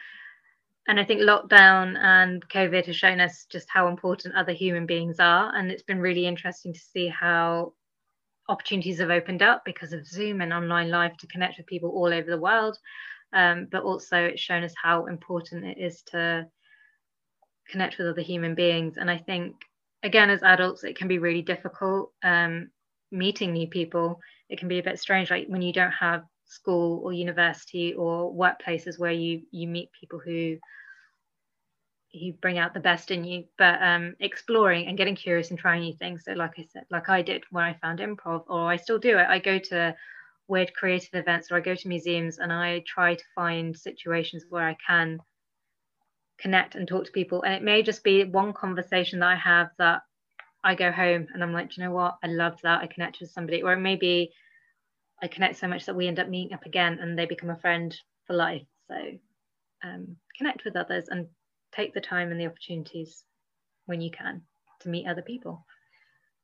and 0.86 0.98
i 0.98 1.04
think 1.04 1.20
lockdown 1.20 1.96
and 1.98 2.48
covid 2.48 2.86
has 2.86 2.96
shown 2.96 3.20
us 3.20 3.46
just 3.50 3.68
how 3.68 3.88
important 3.88 4.34
other 4.34 4.52
human 4.52 4.86
beings 4.86 5.18
are 5.20 5.54
and 5.54 5.70
it's 5.70 5.82
been 5.82 6.00
really 6.00 6.26
interesting 6.26 6.72
to 6.72 6.80
see 6.80 7.08
how 7.08 7.72
opportunities 8.48 8.98
have 8.98 9.10
opened 9.10 9.42
up 9.42 9.62
because 9.64 9.92
of 9.92 10.06
Zoom 10.06 10.40
and 10.40 10.52
online 10.52 10.90
live 10.90 11.16
to 11.18 11.26
connect 11.26 11.58
with 11.58 11.66
people 11.66 11.90
all 11.90 12.12
over 12.12 12.30
the 12.30 12.40
world. 12.40 12.78
Um, 13.32 13.68
but 13.70 13.82
also, 13.82 14.16
it's 14.16 14.40
shown 14.40 14.64
us 14.64 14.74
how 14.82 15.06
important 15.06 15.64
it 15.64 15.78
is 15.78 16.02
to 16.08 16.46
connect 17.68 17.98
with 17.98 18.06
other 18.06 18.22
human 18.22 18.54
beings. 18.54 18.96
And 18.96 19.10
I 19.10 19.18
think, 19.18 19.56
again, 20.02 20.30
as 20.30 20.42
adults, 20.42 20.84
it 20.84 20.96
can 20.96 21.08
be 21.08 21.18
really 21.18 21.42
difficult 21.42 22.12
um, 22.22 22.70
meeting 23.12 23.52
new 23.52 23.68
people. 23.68 24.18
It 24.48 24.58
can 24.58 24.68
be 24.68 24.78
a 24.78 24.82
bit 24.82 24.98
strange, 24.98 25.30
like 25.30 25.46
when 25.48 25.60
you 25.60 25.74
don't 25.74 25.92
have 25.92 26.22
school 26.48 27.00
or 27.04 27.12
university 27.12 27.94
or 27.94 28.32
workplaces 28.32 28.98
where 28.98 29.12
you 29.12 29.42
you 29.50 29.68
meet 29.68 29.90
people 29.98 30.18
who 30.18 30.56
who 32.12 32.32
bring 32.32 32.58
out 32.58 32.74
the 32.74 32.80
best 32.80 33.10
in 33.10 33.24
you. 33.24 33.44
But 33.58 33.82
um, 33.82 34.14
exploring 34.20 34.86
and 34.86 34.96
getting 34.96 35.14
curious 35.16 35.50
and 35.50 35.58
trying 35.58 35.82
new 35.82 35.94
things. 35.94 36.24
So 36.24 36.32
like 36.32 36.58
i 36.58 36.62
said 36.62 36.84
like 36.90 37.08
i 37.08 37.22
did 37.22 37.44
when 37.50 37.64
i 37.64 37.74
found 37.74 38.00
improv 38.00 38.44
or 38.48 38.70
i 38.70 38.76
still 38.76 38.98
do 38.98 39.18
it. 39.18 39.26
I 39.28 39.38
go 39.38 39.58
to 39.58 39.94
weird 40.48 40.72
creative 40.74 41.14
events 41.14 41.50
or 41.50 41.56
i 41.56 41.60
go 41.60 41.74
to 41.74 41.88
museums 41.88 42.38
and 42.38 42.52
i 42.52 42.82
try 42.86 43.14
to 43.14 43.24
find 43.34 43.76
situations 43.76 44.46
where 44.48 44.66
i 44.66 44.76
can 44.86 45.18
connect 46.38 46.74
and 46.74 46.88
talk 46.88 47.04
to 47.04 47.12
people. 47.12 47.42
And 47.42 47.54
it 47.54 47.62
may 47.62 47.82
just 47.82 48.02
be 48.04 48.24
one 48.24 48.52
conversation 48.52 49.18
that 49.20 49.28
i 49.28 49.36
have 49.36 49.68
that 49.78 50.02
i 50.64 50.74
go 50.74 50.90
home 50.90 51.26
and 51.32 51.42
i'm 51.42 51.52
like 51.52 51.76
you 51.76 51.84
know 51.84 51.92
what? 51.92 52.16
I 52.22 52.28
loved 52.28 52.60
that. 52.62 52.80
I 52.82 52.86
connect 52.86 53.20
with 53.20 53.30
somebody. 53.30 53.62
Or 53.62 53.72
it 53.72 53.80
may 53.80 53.96
be 53.96 54.32
i 55.22 55.28
connect 55.28 55.58
so 55.58 55.68
much 55.68 55.86
that 55.86 55.96
we 55.96 56.06
end 56.06 56.18
up 56.18 56.28
meeting 56.28 56.54
up 56.54 56.66
again 56.66 56.98
and 57.00 57.18
they 57.18 57.26
become 57.26 57.50
a 57.50 57.56
friend 57.56 57.96
for 58.26 58.34
life 58.34 58.66
so 58.88 58.96
um, 59.84 60.16
connect 60.36 60.64
with 60.64 60.76
others 60.76 61.06
and 61.08 61.26
take 61.72 61.94
the 61.94 62.00
time 62.00 62.30
and 62.30 62.40
the 62.40 62.46
opportunities 62.46 63.24
when 63.86 64.00
you 64.00 64.10
can 64.10 64.42
to 64.80 64.88
meet 64.88 65.06
other 65.06 65.22
people. 65.22 65.64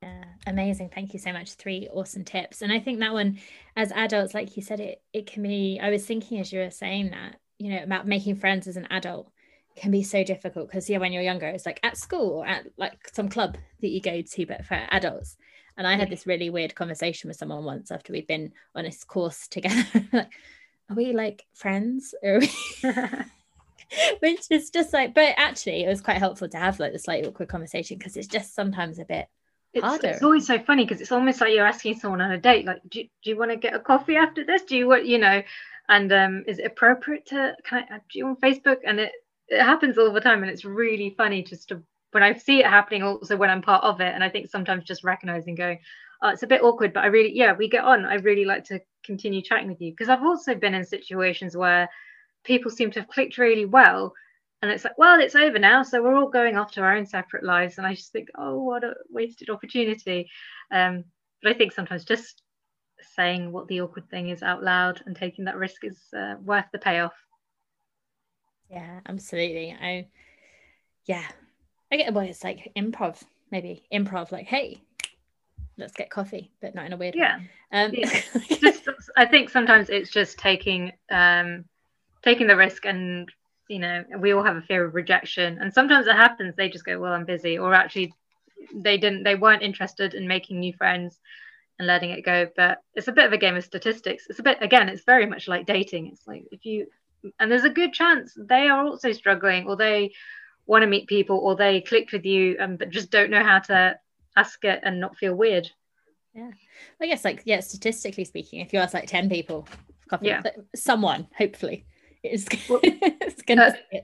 Yeah, 0.03 0.25
amazing. 0.47 0.91
Thank 0.95 1.12
you 1.12 1.18
so 1.18 1.33
much. 1.33 1.55
Three 1.55 1.89
awesome 1.93 2.25
tips. 2.25 2.62
And 2.62 2.72
I 2.72 2.79
think 2.79 3.01
that 3.01 3.12
one, 3.12 3.39
as 3.77 3.93
adults, 3.93 4.35
like 4.35 4.57
you 4.57 4.62
said, 4.62 4.81
it 4.81 5.03
it 5.12 5.27
can 5.27 5.43
be. 5.43 5.81
I 5.83 5.91
was 5.91 6.05
thinking 6.05 6.41
as 6.41 6.53
you 6.53 6.61
were 6.61 6.70
saying 6.70 7.11
that, 7.11 7.37
you 7.59 7.70
know, 7.70 7.83
about 7.83 8.07
making 8.07 8.37
friends 8.37 8.66
as 8.66 8.77
an 8.77 8.87
adult 8.91 9.31
can 9.77 9.91
be 9.91 10.03
so 10.03 10.22
difficult 10.22 10.68
because 10.68 10.89
yeah, 10.91 10.99
when 10.99 11.12
you're 11.12 11.22
younger, 11.22 11.47
it's 11.47 11.66
like 11.66 11.81
at 11.83 11.97
school 11.97 12.39
or 12.39 12.47
at 12.47 12.66
like 12.77 13.09
some 13.12 13.29
club 13.29 13.57
that 13.81 13.89
you 13.89 14.01
go 14.01 14.20
to, 14.20 14.47
but 14.47 14.64
for 14.66 14.75
adults. 14.91 15.37
And 15.77 15.87
I 15.87 15.97
had 15.97 16.11
this 16.11 16.27
really 16.27 16.51
weird 16.51 16.75
conversation 16.75 17.29
with 17.29 17.37
someone 17.37 17.64
once 17.64 17.91
after 17.91 18.12
we'd 18.12 18.27
been 18.27 18.53
on 18.75 18.85
this 18.85 19.03
course 19.05 19.49
together. 19.49 19.85
like, 20.12 20.31
are 20.91 20.97
we 20.97 21.12
like 21.12 21.45
friends? 21.53 22.14
Or 22.22 22.39
we 22.39 22.51
which 24.20 24.47
is 24.51 24.70
just 24.70 24.93
like 24.93 25.14
but 25.14 25.35
actually 25.37 25.85
it 25.85 25.89
was 25.89 26.01
quite 26.01 26.16
helpful 26.16 26.49
to 26.49 26.57
have 26.57 26.81
like 26.81 26.93
the 26.93 26.99
slightly 26.99 27.29
awkward 27.29 27.49
conversation 27.49 27.99
because 27.99 28.16
it's 28.16 28.27
just 28.27 28.55
sometimes 28.55 28.99
a 28.99 29.05
bit 29.05 29.27
it's, 29.72 29.85
harder. 29.85 30.09
it's 30.09 30.22
always 30.22 30.47
so 30.47 30.59
funny 30.59 30.85
because 30.85 31.01
it's 31.01 31.12
almost 31.12 31.41
like 31.41 31.53
you're 31.53 31.66
asking 31.66 31.99
someone 31.99 32.20
on 32.20 32.33
a 32.33 32.39
date 32.39 32.64
like 32.64 32.81
do, 32.89 33.03
do 33.03 33.31
you 33.31 33.37
want 33.37 33.51
to 33.51 33.57
get 33.57 33.75
a 33.75 33.79
coffee 33.79 34.16
after 34.16 34.45
this 34.45 34.62
do 34.62 34.77
you 34.77 34.89
want 34.89 35.07
you 35.07 35.18
know 35.18 35.43
and 35.89 36.12
um 36.12 36.45
is 36.47 36.59
it 36.59 36.66
appropriate 36.66 37.27
to 37.27 37.55
can 37.64 37.85
I 37.91 37.99
do 38.11 38.18
you 38.18 38.27
on 38.27 38.37
Facebook 38.37 38.79
and 38.85 39.01
it 39.01 39.12
it 39.49 39.62
happens 39.62 39.99
all 39.99 40.12
the 40.12 40.20
time 40.20 40.43
and 40.43 40.51
it's 40.51 40.64
really 40.64 41.14
funny 41.16 41.43
just 41.43 41.68
to 41.68 41.83
when 42.15 42.23
I 42.23 42.33
see 42.35 42.61
it 42.61 42.67
happening 42.67 43.03
also 43.03 43.37
when 43.37 43.51
I'm 43.51 43.61
part 43.61 43.83
of 43.83 44.01
it 44.01 44.15
and 44.15 44.23
I 44.23 44.29
think 44.29 44.49
sometimes 44.49 44.85
just 44.85 45.03
recognizing 45.03 45.57
going 45.57 45.81
oh 46.23 46.29
it's 46.29 46.45
a 46.45 46.47
bit 46.47 46.62
awkward 46.62 46.93
but 46.93 47.03
I 47.03 47.09
really 47.09 47.37
yeah 47.37 47.55
we 47.55 47.69
get 47.69 47.83
on. 47.85 48.07
I 48.07 48.15
really 48.15 48.45
like 48.45 48.62
to 48.67 48.81
continue 49.05 49.43
chatting 49.43 49.69
with 49.69 49.81
you. 49.81 49.91
Because 49.91 50.09
I've 50.09 50.23
also 50.23 50.55
been 50.55 50.75
in 50.75 50.85
situations 50.85 51.57
where 51.57 51.89
people 52.45 52.71
seem 52.71 52.93
to 52.93 53.01
have 53.01 53.09
clicked 53.09 53.37
really 53.37 53.65
well 53.65 54.15
and 54.62 54.71
it's 54.71 54.85
like 54.85 54.97
well 54.97 55.21
it's 55.21 55.35
over 55.35 55.59
now 55.59 55.83
so 55.83 56.01
we're 56.01 56.15
all 56.15 56.29
going 56.29 56.57
off 56.57 56.71
to 56.73 56.83
our 56.83 56.97
own 56.97 57.05
separate 57.05 57.43
lives. 57.43 57.79
And 57.79 57.87
i 57.87 57.95
just 57.95 58.12
think 58.12 58.29
oh 58.39 58.62
what 58.62 58.85
a 58.85 58.95
wasted 59.11 59.51
opportunity. 59.51 60.31
Um, 60.71 61.03
but 61.43 61.51
i 61.51 61.59
think 61.59 61.73
sometimes 61.73 62.05
just 62.05 62.43
saying 63.17 63.51
what 63.51 63.67
the 63.67 63.81
awkward 63.81 64.09
thing 64.09 64.29
is 64.29 64.43
out 64.43 64.62
loud 64.62 65.03
and 65.05 65.17
taking 65.17 65.47
that 65.47 65.57
risk 65.57 65.85
is 65.85 65.99
uh, 66.17 66.37
worth 66.45 66.67
the 66.73 66.79
payoff. 66.79 67.15
Yeah 68.71 69.01
absolutely. 69.05 69.77
I 69.81 70.07
yeah 71.07 71.27
i 71.93 71.97
get 71.97 72.12
well 72.12 72.24
it's 72.24 72.45
like 72.45 72.72
improv 72.76 73.22
maybe 73.51 73.82
improv 73.93 74.32
like 74.32 74.47
hey 74.47 74.80
let's 75.76 75.93
get 75.93 76.11
coffee 76.11 76.51
but 76.61 76.74
not 76.74 76.87
in 76.87 76.93
a 76.93 76.97
weird 76.97 77.14
yeah, 77.14 77.39
way 77.39 77.49
um, 77.72 77.91
yeah. 77.95 78.20
just, 78.61 78.89
i 79.16 79.24
think 79.24 79.51
sometimes 79.51 79.91
it's 79.91 80.11
just 80.11 80.39
taking 80.39 80.93
um 81.11 81.64
taking 82.24 82.47
the 82.47 82.57
risk 82.57 82.87
and 82.87 83.30
you 83.68 83.78
know 83.78 84.03
we 84.18 84.32
all 84.32 84.43
have 84.43 84.57
a 84.57 84.62
fear 84.62 84.85
of 84.85 84.95
rejection. 84.95 85.59
And 85.61 85.72
sometimes 85.72 86.07
it 86.07 86.16
happens 86.16 86.57
they 86.57 86.68
just 86.68 86.85
go 86.85 86.99
well 86.99 87.12
i'm 87.12 87.24
busy 87.24 87.59
or 87.59 87.74
actually 87.74 88.12
they 88.74 88.97
didn't 88.97 89.22
they 89.22 89.37
weren't 89.37 89.62
interested 89.62 90.14
in 90.14 90.26
making 90.26 90.59
new 90.59 90.72
friends 90.72 91.20
and 91.78 91.87
letting 91.87 92.11
it 92.11 92.24
go. 92.24 92.49
But 92.57 92.78
it's 92.95 93.09
a 93.09 93.12
bit 93.12 93.26
of 93.26 93.32
a 93.32 93.39
game 93.39 93.57
of 93.57 93.64
statistics. 93.64 94.26
It's 94.28 94.39
a 94.39 94.43
bit 94.43 94.59
again 94.61 94.89
it's 94.89 95.05
very 95.05 95.26
much 95.26 95.49
like 95.49 95.66
dating. 95.66 96.09
It's 96.09 96.26
like 96.26 96.45
if 96.51 96.64
you 96.64 96.87
and 97.39 97.51
there's 97.51 97.64
a 97.64 97.70
good 97.70 97.93
chance 97.93 98.37
they 98.37 98.68
are 98.68 98.85
also 98.85 99.12
struggling 99.12 99.66
or 99.66 99.76
they 99.76 100.12
want 100.67 100.83
to 100.83 100.87
meet 100.87 101.07
people 101.07 101.39
or 101.39 101.57
they 101.57 101.81
clicked 101.81 102.12
with 102.12 102.25
you 102.25 102.57
and 102.59 102.79
but 102.79 102.91
just 102.91 103.11
don't 103.11 103.31
know 103.31 103.43
how 103.43 103.59
to 103.59 103.99
ask 104.37 104.65
it 104.65 104.81
and 104.83 105.01
not 105.01 105.17
feel 105.17 105.35
weird. 105.35 105.71
Yeah. 106.35 106.51
I 107.01 107.07
guess 107.07 107.25
like 107.25 107.43
yeah 107.45 107.61
statistically 107.61 108.25
speaking 108.25 108.61
if 108.61 108.73
you 108.73 108.79
ask 108.79 108.95
like 108.95 109.07
10 109.07 109.29
people 109.29 109.69
coffee, 110.09 110.27
yeah. 110.29 110.43
someone 110.75 111.29
hopefully 111.37 111.87
it's, 112.23 112.47
it's 112.51 113.43
gonna 113.43 113.75
uh, 113.95 113.99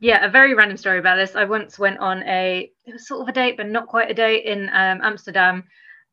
yeah 0.00 0.24
a 0.24 0.30
very 0.30 0.54
random 0.54 0.76
story 0.76 0.98
about 0.98 1.16
this. 1.16 1.34
I 1.34 1.44
once 1.44 1.78
went 1.78 1.98
on 1.98 2.22
a 2.24 2.70
it 2.84 2.92
was 2.92 3.08
sort 3.08 3.22
of 3.22 3.28
a 3.28 3.32
date 3.32 3.56
but 3.56 3.68
not 3.68 3.86
quite 3.86 4.10
a 4.10 4.14
date 4.14 4.44
in 4.44 4.68
um, 4.68 5.00
amsterdam 5.02 5.64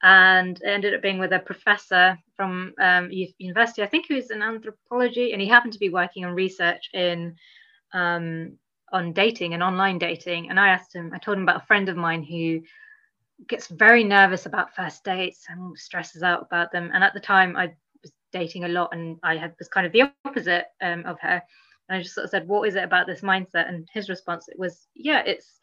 and 0.02 0.58
it 0.62 0.68
ended 0.68 0.94
up 0.94 1.02
being 1.02 1.20
with 1.20 1.34
a 1.34 1.40
professor 1.40 2.18
from 2.36 2.74
um, 2.80 3.10
university. 3.12 3.84
I 3.84 3.88
think 3.88 4.06
he 4.08 4.14
was 4.14 4.32
in 4.32 4.42
anthropology 4.42 5.34
and 5.34 5.42
he 5.42 5.48
happened 5.48 5.74
to 5.74 5.80
be 5.80 5.90
working 5.90 6.24
on 6.24 6.34
research 6.34 6.90
in 6.94 7.36
um, 7.94 8.58
on 8.92 9.14
dating 9.14 9.54
and 9.54 9.64
online 9.64 9.98
dating 9.98 10.50
and 10.50 10.60
i 10.60 10.70
asked 10.70 10.96
him 10.96 11.12
i 11.14 11.18
told 11.18 11.38
him 11.38 11.44
about 11.44 11.62
a 11.62 11.66
friend 11.66 11.90
of 11.90 11.98
mine 11.98 12.24
who 12.24 12.62
gets 13.48 13.68
very 13.68 14.04
nervous 14.04 14.46
about 14.46 14.76
first 14.76 15.04
dates 15.04 15.46
and 15.50 15.78
stresses 15.78 16.24
out 16.24 16.42
about 16.42 16.72
them 16.72 16.92
and 16.94 17.04
at 17.04 17.14
the 17.14 17.20
time 17.20 17.56
i 17.56 17.72
was 18.02 18.12
dating 18.32 18.64
a 18.64 18.70
lot 18.70 18.90
and 18.94 19.18
I 19.24 19.38
had 19.38 19.56
was 19.60 19.68
kind 19.68 19.86
of 19.86 19.94
the 19.94 20.12
opposite 20.26 20.66
um, 20.82 21.06
of 21.06 21.20
her. 21.22 21.42
And 21.88 21.98
I 21.98 22.02
just 22.02 22.16
sort 22.16 22.26
of 22.26 22.30
said, 22.30 22.48
what 22.48 22.68
is 22.68 22.76
it 22.76 22.84
about 22.84 23.08
this 23.08 23.22
mindset? 23.22 23.68
And 23.68 23.88
his 23.94 24.10
response 24.10 24.48
was, 24.58 24.88
yeah, 24.96 25.24
it's 25.26 25.60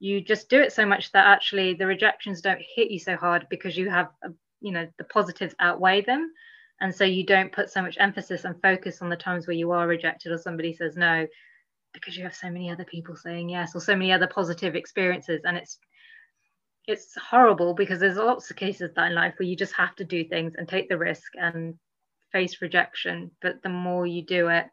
you 0.00 0.20
just 0.20 0.48
do 0.48 0.60
it 0.60 0.72
so 0.72 0.86
much 0.86 1.12
that 1.12 1.26
actually 1.26 1.74
the 1.74 1.86
rejections 1.86 2.40
don't 2.40 2.62
hit 2.74 2.90
you 2.90 2.98
so 2.98 3.16
hard 3.16 3.46
because 3.50 3.76
you 3.76 3.90
have, 3.90 4.08
a, 4.22 4.30
you 4.60 4.72
know, 4.72 4.86
the 4.98 5.04
positives 5.04 5.54
outweigh 5.60 6.02
them. 6.02 6.32
And 6.80 6.94
so 6.94 7.04
you 7.04 7.26
don't 7.26 7.52
put 7.52 7.70
so 7.70 7.82
much 7.82 7.96
emphasis 7.98 8.44
and 8.44 8.60
focus 8.62 9.02
on 9.02 9.08
the 9.08 9.16
times 9.16 9.46
where 9.46 9.56
you 9.56 9.72
are 9.72 9.88
rejected 9.88 10.30
or 10.30 10.38
somebody 10.38 10.72
says 10.72 10.96
no, 10.96 11.26
because 12.00 12.16
you 12.16 12.24
have 12.24 12.34
so 12.34 12.50
many 12.50 12.70
other 12.70 12.84
people 12.84 13.16
saying 13.16 13.48
yes 13.48 13.74
or 13.74 13.80
so 13.80 13.94
many 13.94 14.12
other 14.12 14.26
positive 14.26 14.74
experiences. 14.74 15.42
And 15.44 15.56
it's 15.56 15.78
it's 16.86 17.14
horrible 17.16 17.74
because 17.74 18.00
there's 18.00 18.16
lots 18.16 18.50
of 18.50 18.56
cases 18.56 18.90
that 18.96 19.08
in 19.08 19.14
life 19.14 19.34
where 19.38 19.48
you 19.48 19.56
just 19.56 19.74
have 19.74 19.94
to 19.96 20.04
do 20.04 20.24
things 20.24 20.54
and 20.56 20.66
take 20.66 20.88
the 20.88 20.96
risk 20.96 21.32
and 21.34 21.74
face 22.32 22.62
rejection, 22.62 23.30
but 23.42 23.62
the 23.62 23.68
more 23.68 24.06
you 24.06 24.22
do 24.24 24.48
it, 24.48 24.66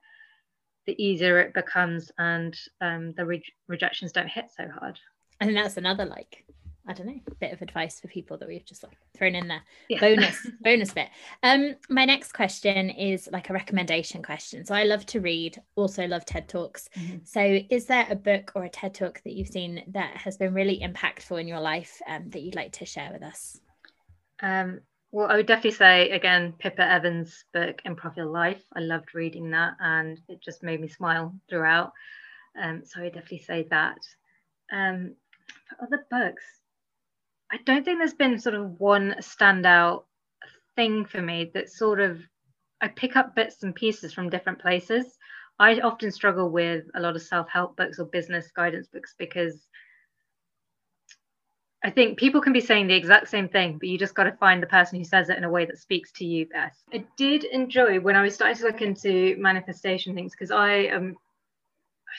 the 0.86 1.01
easier 1.03 1.39
it 1.39 1.53
becomes, 1.53 2.11
and 2.17 2.57
um, 2.80 3.13
the 3.17 3.26
re- 3.26 3.53
rejections 3.67 4.11
don't 4.11 4.30
hit 4.30 4.45
so 4.55 4.67
hard. 4.80 4.97
and 5.41 5.55
that's 5.55 5.78
another 5.78 6.05
like 6.05 6.45
I 6.88 6.93
don't 6.93 7.07
know, 7.07 7.19
bit 7.39 7.51
of 7.51 7.61
advice 7.61 7.99
for 7.99 8.07
people 8.07 8.38
that 8.38 8.47
we've 8.47 8.65
just 8.65 8.83
like 8.83 8.97
thrown 9.15 9.33
in 9.33 9.47
there. 9.47 9.61
Yeah. 9.89 9.99
Bonus, 9.99 10.47
bonus 10.61 10.93
bit. 10.93 11.09
Um, 11.41 11.75
my 11.89 12.05
next 12.05 12.33
question 12.33 12.91
is 12.91 13.27
like 13.31 13.49
a 13.49 13.53
recommendation 13.53 14.21
question. 14.21 14.65
So 14.65 14.75
I 14.75 14.83
love 14.83 15.05
to 15.07 15.19
read, 15.19 15.59
also 15.75 16.05
love 16.05 16.25
TED 16.25 16.47
Talks. 16.47 16.89
Mm-hmm. 16.95 17.17
So 17.23 17.59
is 17.69 17.86
there 17.86 18.05
a 18.09 18.15
book 18.15 18.51
or 18.55 18.65
a 18.65 18.69
TED 18.69 18.93
Talk 18.93 19.21
that 19.23 19.33
you've 19.33 19.47
seen 19.47 19.83
that 19.88 20.15
has 20.17 20.38
been 20.38 20.53
really 20.53 20.79
impactful 20.79 21.39
in 21.39 21.47
your 21.47 21.59
life 21.59 22.01
um, 22.07 22.29
that 22.29 22.41
you'd 22.41 22.55
like 22.55 22.73
to 22.73 22.86
share 22.86 23.11
with 23.11 23.23
us? 23.23 23.59
Um, 24.41 24.81
well, 25.11 25.27
I 25.27 25.38
would 25.38 25.47
definitely 25.47 25.71
say 25.71 26.11
again, 26.11 26.53
Pippa 26.59 26.83
Evans' 26.83 27.45
book 27.53 27.81
Improv 27.88 28.15
Your 28.15 28.25
Life. 28.25 28.61
I 28.75 28.81
loved 28.81 29.15
reading 29.15 29.51
that 29.51 29.73
and 29.79 30.19
it 30.27 30.41
just 30.43 30.61
made 30.61 30.81
me 30.81 30.88
smile 30.88 31.33
throughout. 31.49 31.93
Um, 32.61 32.83
so 32.86 32.99
I 32.99 33.03
would 33.05 33.13
definitely 33.13 33.39
say 33.39 33.67
that. 33.71 33.97
Um, 34.71 35.15
other 35.81 36.05
books, 36.09 36.43
I 37.52 37.58
don't 37.66 37.86
think 37.86 38.00
there's 38.00 38.14
been 38.14 38.39
sort 38.39 38.56
of 38.56 38.80
one 38.80 39.16
standout 39.20 40.04
thing 40.76 41.06
for 41.06 41.22
me 41.22 41.52
that 41.54 41.70
sort 41.70 42.00
of 42.00 42.20
I 42.82 42.89
pick 42.89 43.16
up 43.16 43.36
bits 43.36 43.64
and 43.64 43.74
pieces 43.74 44.14
from 44.14 44.30
different 44.30 44.60
places. 44.60 45.18
I 45.58 45.80
often 45.80 46.12
struggle 46.12 46.50
with 46.50 46.86
a 46.96 47.00
lot 47.00 47.16
of 47.16 47.22
self-help 47.22 47.78
books 47.78 48.00
or 48.00 48.06
business 48.06 48.52
guidance 48.52 48.88
books 48.88 49.16
because 49.18 49.68
I 51.84 51.91
think 51.91 52.18
people 52.18 52.41
can 52.41 52.52
be 52.52 52.62
saying 52.62 52.88
the 52.88 52.96
exact 52.96 53.30
same 53.30 53.48
thing, 53.48 53.78
but 53.78 53.88
you 53.88 53.98
just 53.98 54.16
got 54.16 54.24
to 54.24 54.32
find 54.34 54.62
the 54.62 54.68
person 54.68 54.98
who 54.98 55.06
says 55.06 55.30
it 55.30 55.38
in 55.38 55.43
a 55.43 55.50
way 55.50 55.66
that 55.66 55.78
speaks 55.78 56.12
to 56.14 56.26
you 56.26 56.48
best. 56.48 56.84
I 56.91 57.06
did 57.16 57.43
enjoy 57.43 58.00
when 58.00 58.16
I 58.16 58.24
was 58.24 58.34
starting 58.34 58.58
to 58.58 58.64
look 58.64 58.82
into 58.82 59.36
manifestation 59.38 60.16
things 60.16 60.32
because 60.32 60.52
I 60.52 60.72
am 60.72 61.16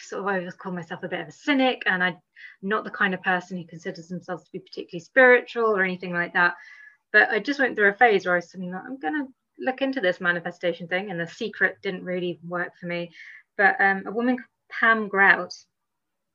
sort 0.00 0.20
of 0.20 0.28
always 0.28 0.54
call 0.54 0.72
myself 0.72 1.02
a 1.02 1.08
bit 1.08 1.20
of 1.20 1.28
a 1.28 1.32
cynic 1.32 1.82
and 1.86 2.02
I'm 2.02 2.16
not 2.62 2.84
the 2.84 2.90
kind 2.90 3.14
of 3.14 3.22
person 3.22 3.56
who 3.56 3.66
considers 3.66 4.08
themselves 4.08 4.44
to 4.44 4.52
be 4.52 4.58
particularly 4.58 5.04
spiritual 5.04 5.76
or 5.76 5.82
anything 5.82 6.12
like 6.12 6.32
that. 6.34 6.54
But 7.12 7.30
I 7.30 7.38
just 7.38 7.60
went 7.60 7.76
through 7.76 7.90
a 7.90 7.94
phase 7.94 8.26
where 8.26 8.34
I 8.34 8.38
was 8.38 8.50
saying, 8.50 8.74
I'm 8.74 8.98
going 8.98 9.14
to 9.14 9.32
look 9.58 9.82
into 9.82 10.00
this 10.00 10.20
manifestation 10.20 10.88
thing. 10.88 11.10
And 11.10 11.20
the 11.20 11.26
secret 11.26 11.78
didn't 11.82 12.04
really 12.04 12.40
work 12.46 12.72
for 12.78 12.86
me. 12.86 13.10
But 13.56 13.80
um, 13.80 14.02
a 14.06 14.10
woman, 14.10 14.44
Pam 14.70 15.08
Grout, 15.08 15.54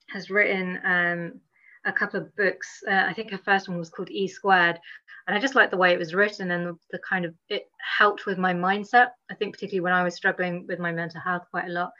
has 0.10 0.30
written 0.30 0.80
um, 0.84 1.40
a 1.86 1.94
couple 1.94 2.20
of 2.20 2.36
books. 2.36 2.84
Uh, 2.88 3.06
I 3.08 3.14
think 3.14 3.32
her 3.32 3.38
first 3.38 3.70
one 3.70 3.78
was 3.78 3.90
called 3.90 4.10
E 4.10 4.28
Squared. 4.28 4.80
And 5.28 5.38
I 5.38 5.40
just 5.40 5.56
liked 5.56 5.72
the 5.72 5.78
way 5.78 5.94
it 5.94 6.00
was 6.00 6.16
written 6.16 6.50
and 6.52 6.66
the, 6.66 6.78
the 6.92 7.00
kind 7.08 7.26
of, 7.26 7.36
it 7.48 7.70
helped 7.98 8.26
with 8.26 8.38
my 8.38 8.54
mindset. 8.54 9.10
I 9.30 9.36
think, 9.36 9.54
particularly 9.54 9.82
when 9.82 9.94
I 9.94 10.04
was 10.04 10.16
struggling 10.16 10.66
with 10.68 10.80
my 10.80 10.92
mental 10.92 11.22
health 11.22 11.44
quite 11.52 11.68
a 11.68 11.72
lot. 11.72 11.92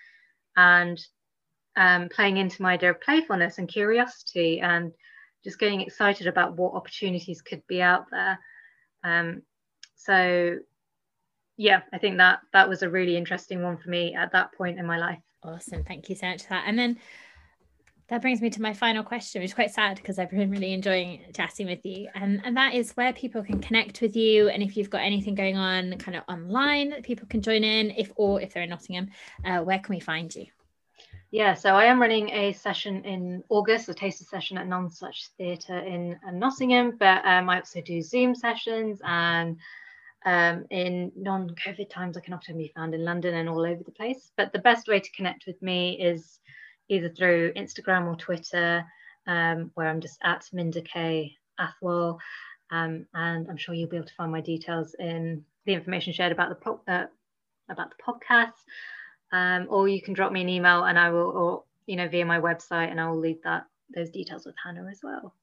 And 0.58 1.00
um, 1.76 2.10
playing 2.10 2.38
into 2.38 2.62
my 2.62 2.74
idea 2.74 2.92
of 2.92 3.02
playfulness 3.02 3.58
and 3.58 3.68
curiosity 3.68 4.60
and 4.60 4.92
just 5.44 5.60
getting 5.60 5.82
excited 5.82 6.28
about 6.28 6.58
what 6.58 6.74
opportunities 6.74 7.42
could 7.42 7.66
be 7.68 7.82
out 7.82 8.06
there. 8.12 8.40
Um, 9.04 9.42
so 9.96 10.58
yeah, 11.58 11.82
I 11.94 11.98
think 11.98 12.18
that 12.18 12.40
that 12.54 12.70
was 12.70 12.84
a 12.84 12.90
really 12.90 13.18
interesting 13.18 13.62
one 13.62 13.78
for 13.78 13.90
me 13.90 14.16
at 14.16 14.32
that 14.32 14.54
point 14.54 14.80
in 14.80 14.86
my 14.86 14.98
life. 14.98 15.20
Awesome. 15.44 15.84
Thank 15.84 16.10
you 16.10 16.16
so 16.16 16.28
much 16.28 16.44
for 16.44 16.50
that. 16.50 16.64
And 16.68 16.78
then 16.78 17.00
that 18.08 18.22
brings 18.22 18.42
me 18.42 18.50
to 18.50 18.62
my 18.62 18.74
final 18.74 19.04
question, 19.04 19.42
which 19.42 19.52
is 19.52 19.56
quite 19.56 19.72
sad 19.72 19.96
because 19.96 20.20
I've 20.20 20.30
been 20.30 20.52
really 20.52 20.74
enjoying 20.74 21.22
chatting 21.34 21.68
with 21.68 21.86
you. 21.86 22.10
And, 22.14 22.42
and 22.44 22.58
that 22.58 22.74
is 22.74 22.92
where 22.94 23.14
people 23.14 23.42
can 23.42 23.60
connect 23.60 24.02
with 24.02 24.16
you. 24.16 24.50
And 24.50 24.62
if 24.62 24.76
you've 24.76 24.90
got 24.90 25.02
anything 25.02 25.34
going 25.34 25.56
on 25.56 25.98
kind 25.98 26.18
of 26.18 26.24
online 26.28 26.90
that 26.90 27.04
people 27.04 27.28
can 27.28 27.42
join 27.42 27.64
in, 27.64 27.92
if 27.92 28.12
or 28.18 28.42
if 28.42 28.54
they're 28.54 28.64
in 28.64 28.70
Nottingham, 28.70 29.10
uh, 29.46 29.60
where 29.60 29.80
can 29.80 29.96
we 29.96 30.02
find 30.02 30.34
you? 30.36 30.46
Yeah, 31.32 31.54
so 31.54 31.76
I 31.76 31.86
am 31.86 32.02
running 32.02 32.30
a 32.32 32.52
session 32.52 33.06
in 33.06 33.42
August, 33.48 33.88
a 33.88 33.94
taster 33.94 34.26
session 34.26 34.58
at 34.58 34.68
Nonsuch 34.68 35.30
Theatre 35.38 35.80
in 35.80 36.20
uh, 36.28 36.32
Nottingham, 36.32 36.98
but 37.00 37.26
um, 37.26 37.50
I 37.50 37.60
also 37.60 37.80
do 37.80 38.02
Zoom 38.02 38.36
sessions 38.36 39.00
and 39.06 39.58
um, 40.26 40.66
in 40.70 41.10
non-COVID 41.16 41.90
times, 41.90 42.18
I 42.18 42.20
can 42.20 42.34
often 42.34 42.58
be 42.58 42.74
found 42.76 42.94
in 42.94 43.06
London 43.06 43.36
and 43.36 43.48
all 43.48 43.66
over 43.66 43.82
the 43.82 43.94
place. 43.94 44.32
But 44.36 44.52
the 44.52 44.60
best 44.60 44.90
way 44.90 45.00
to 45.00 45.12
connect 45.14 45.46
with 45.48 45.60
me 45.62 46.02
is 46.02 46.40
either 46.90 47.08
through 47.08 47.54
Instagram 47.54 48.08
or 48.08 48.18
Twitter, 48.18 48.86
um, 49.26 49.72
where 49.76 49.88
I'm 49.88 50.02
just 50.02 50.20
at 50.24 50.50
Minda 50.52 50.82
K 50.82 51.38
Athwal, 51.58 52.20
um, 52.72 53.06
and 53.14 53.50
I'm 53.50 53.58
sure 53.58 53.74
you'll 53.74 53.90
be 53.90 53.96
able 53.96 54.08
to 54.08 54.16
find 54.16 54.34
my 54.34 54.42
details 54.42 54.96
in 55.00 55.46
the 55.66 55.74
information 55.74 56.12
shared 56.12 56.34
about 56.34 56.62
the 56.62 56.72
uh, 56.92 57.06
about 57.70 57.92
the 57.92 58.04
podcast 58.04 58.52
um, 59.32 59.68
or 59.70 59.88
you 59.88 60.02
can 60.02 60.14
drop 60.14 60.32
me 60.32 60.42
an 60.42 60.50
email 60.50 60.84
and 60.86 60.98
I 60.98 61.10
will, 61.10 61.30
or 61.30 61.64
you 61.86 61.96
know, 61.96 62.08
via 62.08 62.26
my 62.26 62.40
website, 62.40 62.92
and 62.92 63.00
I 63.00 63.10
will 63.10 63.20
leave 63.20 63.42
that 63.44 63.66
those 63.94 64.10
details 64.10 64.46
with 64.46 64.56
Hannah 64.64 64.88
as 64.90 65.02
well. 65.04 65.34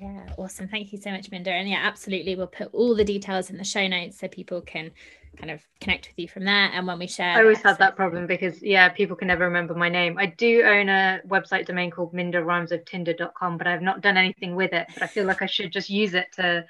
Yeah, 0.00 0.26
awesome. 0.38 0.68
Thank 0.68 0.92
you 0.92 1.00
so 1.00 1.10
much, 1.10 1.30
Minda. 1.30 1.50
And 1.50 1.68
yeah, 1.68 1.80
absolutely. 1.82 2.36
We'll 2.36 2.46
put 2.46 2.72
all 2.72 2.94
the 2.94 3.04
details 3.04 3.50
in 3.50 3.56
the 3.56 3.64
show 3.64 3.88
notes 3.88 4.18
so 4.20 4.28
people 4.28 4.60
can 4.60 4.92
kind 5.36 5.50
of 5.50 5.60
connect 5.80 6.06
with 6.06 6.18
you 6.18 6.28
from 6.28 6.44
there. 6.44 6.70
And 6.72 6.86
when 6.86 7.00
we 7.00 7.08
share, 7.08 7.30
I 7.30 7.40
always 7.40 7.62
have 7.62 7.78
that 7.78 7.96
problem 7.96 8.28
because, 8.28 8.62
yeah, 8.62 8.88
people 8.90 9.16
can 9.16 9.26
never 9.26 9.44
remember 9.44 9.74
my 9.74 9.88
name. 9.88 10.16
I 10.16 10.26
do 10.26 10.62
own 10.62 10.88
a 10.88 11.20
website 11.26 11.66
domain 11.66 11.90
called 11.90 12.14
mindarhymesoftinder.com, 12.14 13.58
but 13.58 13.66
I've 13.66 13.82
not 13.82 14.00
done 14.00 14.16
anything 14.16 14.54
with 14.54 14.72
it. 14.72 14.86
But 14.94 15.02
I 15.02 15.08
feel 15.08 15.26
like 15.26 15.42
I 15.42 15.46
should 15.46 15.72
just 15.72 15.90
use 15.90 16.14
it 16.14 16.28
to 16.34 16.64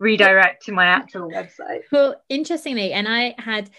redirect 0.00 0.64
to 0.64 0.72
my 0.72 0.86
actual 0.86 1.30
website. 1.30 1.82
Well, 1.92 2.20
interestingly, 2.28 2.92
and 2.92 3.06
I 3.06 3.36
had 3.38 3.70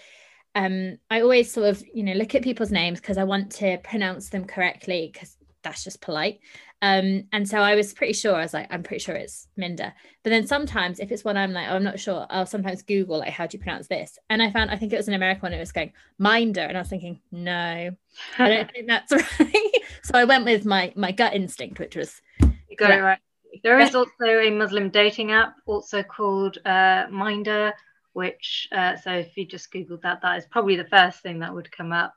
um, 0.54 0.98
I 1.10 1.20
always 1.20 1.52
sort 1.52 1.68
of, 1.68 1.82
you 1.92 2.02
know, 2.02 2.12
look 2.12 2.34
at 2.34 2.42
people's 2.42 2.70
names 2.70 3.00
because 3.00 3.18
I 3.18 3.24
want 3.24 3.50
to 3.52 3.78
pronounce 3.78 4.28
them 4.28 4.44
correctly 4.44 5.10
because 5.12 5.36
that's 5.62 5.82
just 5.82 6.00
polite. 6.00 6.40
Um, 6.82 7.24
and 7.32 7.48
so 7.48 7.58
I 7.58 7.74
was 7.74 7.94
pretty 7.94 8.12
sure, 8.12 8.34
I 8.34 8.42
was 8.42 8.52
like, 8.52 8.66
I'm 8.70 8.82
pretty 8.82 9.02
sure 9.02 9.14
it's 9.14 9.48
Minda. 9.56 9.94
But 10.22 10.30
then 10.30 10.46
sometimes 10.46 11.00
if 11.00 11.10
it's 11.10 11.24
one 11.24 11.36
I'm 11.36 11.52
like, 11.52 11.68
oh, 11.70 11.76
I'm 11.76 11.82
not 11.82 11.98
sure, 11.98 12.26
I'll 12.28 12.46
sometimes 12.46 12.82
Google 12.82 13.18
like, 13.18 13.32
how 13.32 13.46
do 13.46 13.56
you 13.56 13.62
pronounce 13.62 13.88
this? 13.88 14.18
And 14.28 14.42
I 14.42 14.50
found, 14.50 14.70
I 14.70 14.76
think 14.76 14.92
it 14.92 14.96
was 14.98 15.08
an 15.08 15.14
American 15.14 15.42
one, 15.42 15.54
it 15.54 15.60
was 15.60 15.72
going 15.72 15.92
Minder. 16.18 16.60
And 16.60 16.76
I 16.76 16.80
was 16.82 16.90
thinking, 16.90 17.20
no, 17.32 17.90
I 18.38 18.48
don't 18.48 18.70
think 18.72 18.86
that's 18.86 19.12
right. 19.40 19.72
so 20.02 20.12
I 20.14 20.24
went 20.24 20.44
with 20.44 20.66
my 20.66 20.92
my 20.94 21.10
gut 21.10 21.34
instinct, 21.34 21.78
which 21.78 21.96
was 21.96 22.20
you 22.40 22.76
got 22.76 22.90
it 22.90 23.00
right. 23.00 23.18
There 23.62 23.78
is 23.78 23.94
also 23.94 24.24
a 24.24 24.50
Muslim 24.50 24.90
dating 24.90 25.32
app 25.32 25.54
also 25.66 26.02
called 26.02 26.58
uh, 26.66 27.06
Minder 27.10 27.72
which 28.14 28.68
uh, 28.72 28.96
so 28.96 29.12
if 29.12 29.36
you 29.36 29.44
just 29.44 29.72
googled 29.72 30.02
that 30.02 30.22
that 30.22 30.38
is 30.38 30.46
probably 30.46 30.76
the 30.76 30.86
first 30.86 31.20
thing 31.20 31.40
that 31.40 31.54
would 31.54 31.70
come 31.70 31.92
up. 31.92 32.14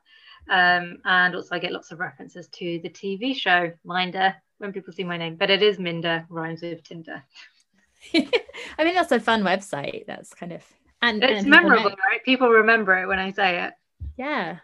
Um, 0.48 0.98
and 1.04 1.34
also 1.34 1.54
i 1.54 1.58
get 1.58 1.72
lots 1.72 1.92
of 1.92 1.98
references 1.98 2.48
to 2.48 2.80
the 2.82 2.88
tv 2.88 3.36
show 3.36 3.70
minder 3.84 4.34
when 4.56 4.72
people 4.72 4.94
see 4.94 5.04
my 5.04 5.18
name 5.18 5.36
but 5.36 5.50
it 5.50 5.62
is 5.62 5.78
minder 5.78 6.24
rhymes 6.30 6.62
with 6.62 6.82
tinder. 6.82 7.22
I 8.14 8.84
mean 8.84 8.94
that's 8.94 9.12
a 9.12 9.20
fun 9.20 9.42
website 9.42 10.06
that's 10.06 10.32
kind 10.32 10.52
of 10.52 10.64
and 11.02 11.22
it's 11.22 11.42
and 11.42 11.50
memorable 11.50 11.90
right? 12.10 12.24
People 12.24 12.48
remember 12.48 12.96
it 12.96 13.06
when 13.06 13.18
i 13.18 13.30
say 13.30 13.64
it. 13.64 13.74
Yeah 14.16 14.58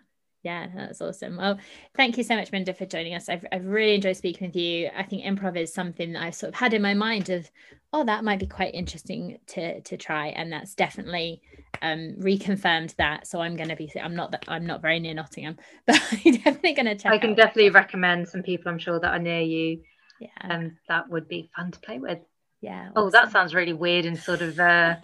yeah, 0.45 0.67
that's 0.75 1.01
awesome. 1.01 1.39
Well, 1.39 1.59
thank 1.97 2.19
you 2.19 2.23
so 2.23 2.37
much, 2.37 2.53
Minda, 2.53 2.75
for 2.75 2.85
joining 2.85 3.15
us. 3.15 3.31
I've, 3.31 3.47
I've 3.51 3.65
really 3.65 3.95
enjoyed 3.95 4.19
speaking 4.19 4.49
with 4.49 4.57
you. 4.57 4.91
I 4.95 5.03
think 5.03 5.25
improv 5.25 5.57
is 5.57 5.73
something 5.73 6.13
that 6.13 6.23
I've 6.23 6.35
sort 6.35 6.49
of 6.51 6.55
had 6.55 6.75
in 6.75 6.83
my 6.83 6.93
mind 6.93 7.31
of, 7.31 7.51
oh, 7.95 8.05
that 8.05 8.25
might 8.25 8.41
be 8.41 8.47
quite 8.47 8.75
interesting 8.75 9.39
to 9.49 9.81
to 9.81 9.97
try, 9.97 10.29
and 10.29 10.53
that's 10.53 10.75
definitely 10.75 11.41
um, 11.81 12.17
reconfirmed 12.21 12.95
that. 12.97 13.27
So 13.27 13.41
I'm 13.41 13.57
going 13.57 13.71
to 13.71 13.77
be. 13.77 13.91
I'm 13.99 14.15
not 14.15 14.33
that 14.33 14.45
I'm 14.47 14.67
not 14.67 14.83
very 14.83 15.01
near 15.01 15.15
Nottingham, 15.15 15.57
but 15.87 15.99
I'm 16.13 16.35
definitely 16.35 16.75
going 16.75 16.87
to 16.87 16.95
check. 16.95 17.13
I 17.13 17.19
can 17.19 17.35
definitely 17.35 17.71
recommend 17.71 18.29
some 18.29 18.43
people. 18.43 18.71
I'm 18.71 18.79
sure 18.79 19.01
that 19.01 19.15
are 19.15 19.19
near 19.19 19.41
you. 19.41 19.81
Yeah, 20.21 20.29
and 20.43 20.67
um, 20.67 20.77
that 20.89 21.09
would 21.09 21.27
be 21.27 21.51
fun 21.57 21.71
to 21.73 21.81
play 21.81 21.99
with. 21.99 22.19
Yeah. 22.61 22.91
Awesome. 22.91 22.93
Oh, 22.97 23.11
that 23.11 23.33
sounds 23.33 23.55
really 23.55 23.73
weird 23.73 24.05
and 24.05 24.19
sort 24.19 24.43
of. 24.43 24.61
Uh... 24.61 24.97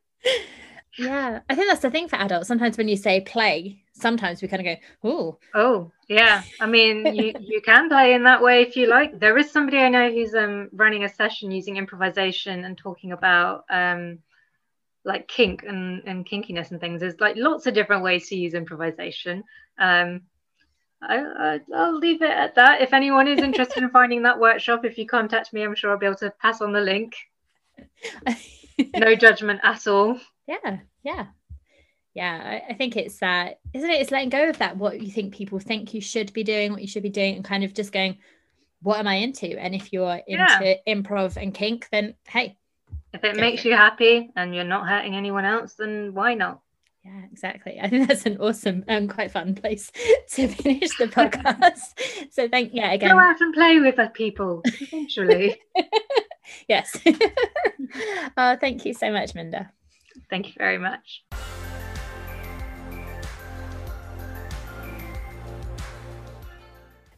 yeah, 0.98 1.40
I 1.50 1.54
think 1.54 1.68
that's 1.68 1.82
the 1.82 1.90
thing 1.90 2.08
for 2.08 2.16
adults. 2.16 2.48
Sometimes 2.48 2.78
when 2.78 2.88
you 2.88 2.96
say 2.96 3.20
play, 3.20 3.83
sometimes 3.94 4.42
we 4.42 4.48
kind 4.48 4.66
of 4.66 4.76
go, 4.76 5.08
oh, 5.08 5.38
oh, 5.54 5.92
yeah. 6.08 6.42
I 6.60 6.66
mean, 6.66 7.06
you 7.14 7.32
you 7.40 7.60
can 7.62 7.88
play 7.88 8.14
in 8.14 8.24
that 8.24 8.42
way 8.42 8.62
if 8.62 8.76
you 8.76 8.86
like. 8.86 9.18
There 9.18 9.38
is 9.38 9.50
somebody 9.50 9.78
I 9.78 9.88
know 9.88 10.10
who's 10.10 10.34
um 10.34 10.68
running 10.72 11.04
a 11.04 11.08
session 11.08 11.50
using 11.50 11.76
improvisation 11.76 12.64
and 12.64 12.76
talking 12.76 13.12
about 13.12 13.64
um 13.70 14.18
like 15.04 15.28
kink 15.28 15.62
and 15.66 16.02
and 16.06 16.26
kinkiness 16.26 16.70
and 16.70 16.80
things. 16.80 17.00
There's 17.00 17.20
like 17.20 17.36
lots 17.36 17.66
of 17.66 17.74
different 17.74 18.02
ways 18.02 18.28
to 18.28 18.36
use 18.36 18.54
improvisation. 18.54 19.44
Um, 19.78 20.22
I, 21.02 21.18
I 21.18 21.60
will 21.68 21.98
leave 21.98 22.22
it 22.22 22.30
at 22.30 22.54
that. 22.54 22.80
If 22.80 22.94
anyone 22.94 23.28
is 23.28 23.40
interested 23.40 23.82
in 23.82 23.90
finding 23.90 24.22
that 24.22 24.40
workshop, 24.40 24.86
if 24.86 24.96
you 24.96 25.06
contact 25.06 25.52
me, 25.52 25.62
I'm 25.62 25.74
sure 25.74 25.90
I'll 25.90 25.98
be 25.98 26.06
able 26.06 26.16
to 26.16 26.32
pass 26.40 26.62
on 26.62 26.72
the 26.72 26.80
link. 26.80 27.14
no 28.96 29.14
judgment 29.14 29.60
at 29.62 29.86
all. 29.86 30.18
Yeah, 30.46 30.78
yeah 31.02 31.26
yeah 32.14 32.60
I, 32.68 32.72
I, 32.72 32.74
think 32.74 32.96
it's 32.96 33.18
that 33.18 33.58
isn't 33.72 33.90
it 33.90 34.00
it's 34.00 34.10
letting 34.10 34.30
go 34.30 34.48
of 34.48 34.58
that 34.58 34.76
what 34.76 35.00
you 35.00 35.10
think 35.10 35.34
people 35.34 35.58
think 35.58 35.92
you 35.92 36.00
should 36.00 36.32
be 36.32 36.44
doing 36.44 36.72
what 36.72 36.80
you 36.80 36.88
should 36.88 37.02
be 37.02 37.10
doing 37.10 37.36
and 37.36 37.44
kind 37.44 37.64
of 37.64 37.74
just 37.74 37.92
going 37.92 38.18
what 38.82 38.98
am 38.98 39.08
i 39.08 39.16
into 39.16 39.58
and 39.58 39.74
if 39.74 39.92
you're 39.92 40.20
into 40.26 40.64
yeah. 40.64 40.74
improv 40.86 41.36
and 41.36 41.54
kink 41.54 41.88
then 41.90 42.14
hey 42.28 42.56
if 43.12 43.22
it 43.24 43.36
makes 43.36 43.64
it. 43.64 43.68
you 43.68 43.76
happy 43.76 44.30
and 44.36 44.54
you're 44.54 44.64
not 44.64 44.88
hurting 44.88 45.14
anyone 45.14 45.44
else 45.44 45.74
then 45.74 46.14
why 46.14 46.34
not 46.34 46.60
Yeah, 47.04 47.22
exactly. 47.30 47.78
I 47.80 47.88
think 47.88 48.08
that's 48.08 48.26
an 48.26 48.38
awesome 48.38 48.84
and 48.88 49.10
quite 49.10 49.30
fun 49.30 49.54
place 49.54 49.92
to 50.30 50.48
finish 50.48 50.96
the 50.96 51.06
podcast. 51.18 52.30
so 52.30 52.48
thank 52.48 52.72
yeah 52.72 52.92
again. 52.92 53.10
Go 53.10 53.18
out 53.18 53.40
and 53.40 53.52
play 53.52 53.78
with 53.78 53.98
other 53.98 54.08
people 54.08 54.62
eventually. 54.64 55.60
yes. 56.68 56.96
uh, 58.36 58.56
thank 58.56 58.86
you 58.86 58.94
so 58.94 59.12
much, 59.12 59.34
Minda. 59.34 59.70
Thank 60.30 60.46
you 60.48 60.54
very 60.56 60.78
much. 60.78 61.24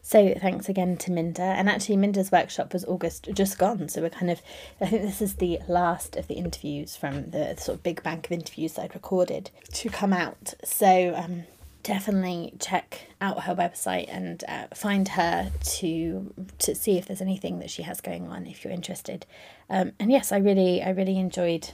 So 0.07 0.35
thanks 0.41 0.69
again 0.69 0.97
to 0.99 1.11
Minda. 1.11 1.43
And 1.43 1.69
actually, 1.69 1.97
Minda's 1.97 2.31
workshop 2.31 2.73
was 2.73 2.85
August 2.85 3.29
just 3.35 3.59
gone. 3.59 3.89
So 3.89 4.03
we're 4.03 4.11
kind 4.11 4.31
of, 4.31 4.41
I 4.81 4.87
think 4.87 5.03
this 5.03 5.21
is 5.21 5.35
the 5.35 5.59
last 5.67 6.15
of 6.15 6.29
the 6.29 6.35
interviews 6.35 6.95
from 6.95 7.31
the 7.31 7.57
sort 7.57 7.79
of 7.79 7.83
big 7.83 8.05
bank 8.05 8.27
of 8.27 8.31
interviews 8.31 8.75
that 8.75 8.83
I'd 8.83 8.95
recorded 8.95 9.51
to 9.73 9.89
come 9.89 10.13
out. 10.13 10.55
So 10.63 11.13
um, 11.17 11.43
definitely 11.83 12.55
check 12.61 13.09
out 13.21 13.43
her 13.43 13.55
website 13.57 14.07
and 14.09 14.45
uh, 14.47 14.69
find 14.77 15.09
her 15.09 15.51
to 15.79 16.33
to 16.61 16.75
see 16.77 16.99
if 16.99 17.07
there's 17.07 17.21
anything 17.21 17.59
that 17.59 17.69
she 17.69 17.83
has 17.83 18.01
going 18.01 18.29
on 18.29 18.47
if 18.47 18.63
you're 18.63 18.73
interested. 18.73 19.27
Um, 19.69 19.91
and 19.99 20.13
yes, 20.13 20.31
I 20.31 20.37
really 20.37 20.85
I 20.85 20.91
really 20.91 21.19
enjoyed 21.19 21.71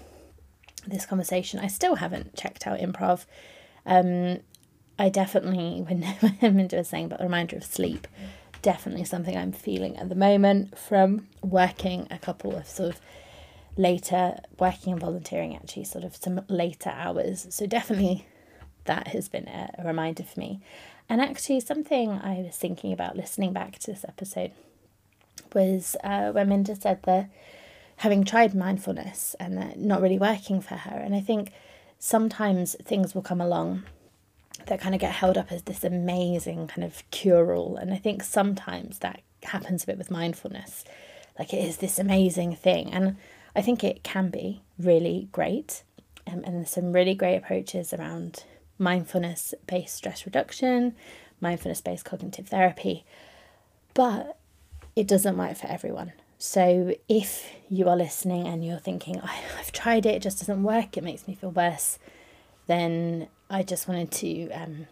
this 0.86 1.04
conversation. 1.04 1.60
I 1.60 1.66
still 1.66 1.96
haven't 1.96 2.34
checked 2.34 2.66
out 2.66 2.78
improv. 2.78 3.26
Um, 3.84 4.38
I 5.02 5.08
definitely, 5.08 5.80
when, 6.40 6.56
Minda 6.56 6.76
was 6.76 6.86
saying 6.86 7.06
about 7.06 7.18
the 7.18 7.24
reminder 7.24 7.56
of 7.56 7.64
sleep, 7.64 8.06
definitely 8.62 9.02
something 9.02 9.36
I'm 9.36 9.50
feeling 9.50 9.96
at 9.96 10.08
the 10.08 10.14
moment 10.14 10.78
from 10.78 11.26
working 11.42 12.06
a 12.08 12.18
couple 12.20 12.54
of 12.54 12.68
sort 12.68 12.90
of 12.90 13.00
later, 13.76 14.38
working 14.60 14.92
and 14.92 15.00
volunteering 15.00 15.56
actually, 15.56 15.84
sort 15.84 16.04
of 16.04 16.14
some 16.14 16.42
later 16.46 16.90
hours. 16.90 17.48
So 17.50 17.66
definitely 17.66 18.26
that 18.84 19.08
has 19.08 19.28
been 19.28 19.48
a, 19.48 19.74
a 19.76 19.84
reminder 19.84 20.22
for 20.22 20.38
me. 20.38 20.60
And 21.08 21.20
actually, 21.20 21.58
something 21.58 22.12
I 22.12 22.40
was 22.46 22.56
thinking 22.56 22.92
about 22.92 23.16
listening 23.16 23.52
back 23.52 23.80
to 23.80 23.90
this 23.90 24.04
episode 24.06 24.52
was 25.52 25.96
uh, 26.04 26.30
when 26.30 26.48
Minda 26.48 26.76
said 26.76 27.02
that 27.02 27.28
having 27.96 28.22
tried 28.22 28.54
mindfulness 28.54 29.34
and 29.40 29.58
that 29.58 29.80
not 29.80 30.00
really 30.00 30.18
working 30.18 30.60
for 30.60 30.76
her. 30.76 30.96
And 30.96 31.12
I 31.12 31.20
think 31.20 31.50
sometimes 31.98 32.76
things 32.84 33.16
will 33.16 33.22
come 33.22 33.40
along 33.40 33.82
that 34.66 34.80
kind 34.80 34.94
of 34.94 35.00
get 35.00 35.12
held 35.12 35.38
up 35.38 35.52
as 35.52 35.62
this 35.62 35.84
amazing 35.84 36.66
kind 36.68 36.84
of 36.84 37.02
cure 37.10 37.54
all. 37.54 37.76
And 37.76 37.92
I 37.92 37.96
think 37.96 38.22
sometimes 38.22 38.98
that 39.00 39.20
happens 39.44 39.82
a 39.82 39.86
bit 39.86 39.98
with 39.98 40.10
mindfulness. 40.10 40.84
Like 41.38 41.52
it 41.52 41.64
is 41.64 41.78
this 41.78 41.98
amazing 41.98 42.56
thing. 42.56 42.92
And 42.92 43.16
I 43.54 43.62
think 43.62 43.82
it 43.82 44.02
can 44.02 44.30
be 44.30 44.62
really 44.78 45.28
great. 45.32 45.82
Um, 46.26 46.42
and 46.44 46.56
there's 46.56 46.70
some 46.70 46.92
really 46.92 47.14
great 47.14 47.36
approaches 47.36 47.92
around 47.92 48.44
mindfulness 48.78 49.54
based 49.66 49.96
stress 49.96 50.26
reduction, 50.26 50.94
mindfulness 51.40 51.80
based 51.80 52.04
cognitive 52.04 52.48
therapy. 52.48 53.04
But 53.94 54.38
it 54.96 55.06
doesn't 55.06 55.36
work 55.36 55.56
for 55.56 55.66
everyone. 55.66 56.12
So 56.38 56.94
if 57.08 57.52
you 57.70 57.88
are 57.88 57.96
listening 57.96 58.48
and 58.48 58.64
you're 58.64 58.78
thinking, 58.78 59.20
I've 59.20 59.70
tried 59.72 60.06
it, 60.06 60.16
it 60.16 60.22
just 60.22 60.40
doesn't 60.40 60.62
work, 60.62 60.96
it 60.96 61.04
makes 61.04 61.28
me 61.28 61.34
feel 61.34 61.52
worse, 61.52 61.98
then 62.66 63.28
I 63.52 63.62
just 63.62 63.86
wanted 63.86 64.10
to, 64.12 64.50
um, 64.50 64.86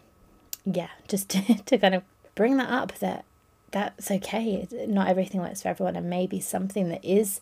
yeah, 0.65 0.89
just 1.07 1.29
to, 1.31 1.55
to 1.63 1.77
kind 1.77 1.95
of 1.95 2.03
bring 2.35 2.57
that 2.57 2.69
up 2.69 2.97
that 2.99 3.25
that's 3.71 4.11
okay. 4.11 4.67
Not 4.87 5.07
everything 5.07 5.41
works 5.41 5.63
for 5.63 5.69
everyone, 5.69 5.95
and 5.95 6.09
maybe 6.09 6.39
something 6.39 6.89
that 6.89 7.03
is 7.03 7.41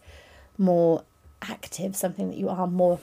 more 0.58 1.04
active, 1.42 1.96
something 1.96 2.30
that 2.30 2.38
you 2.38 2.50
are 2.50 2.68
more 2.68 3.00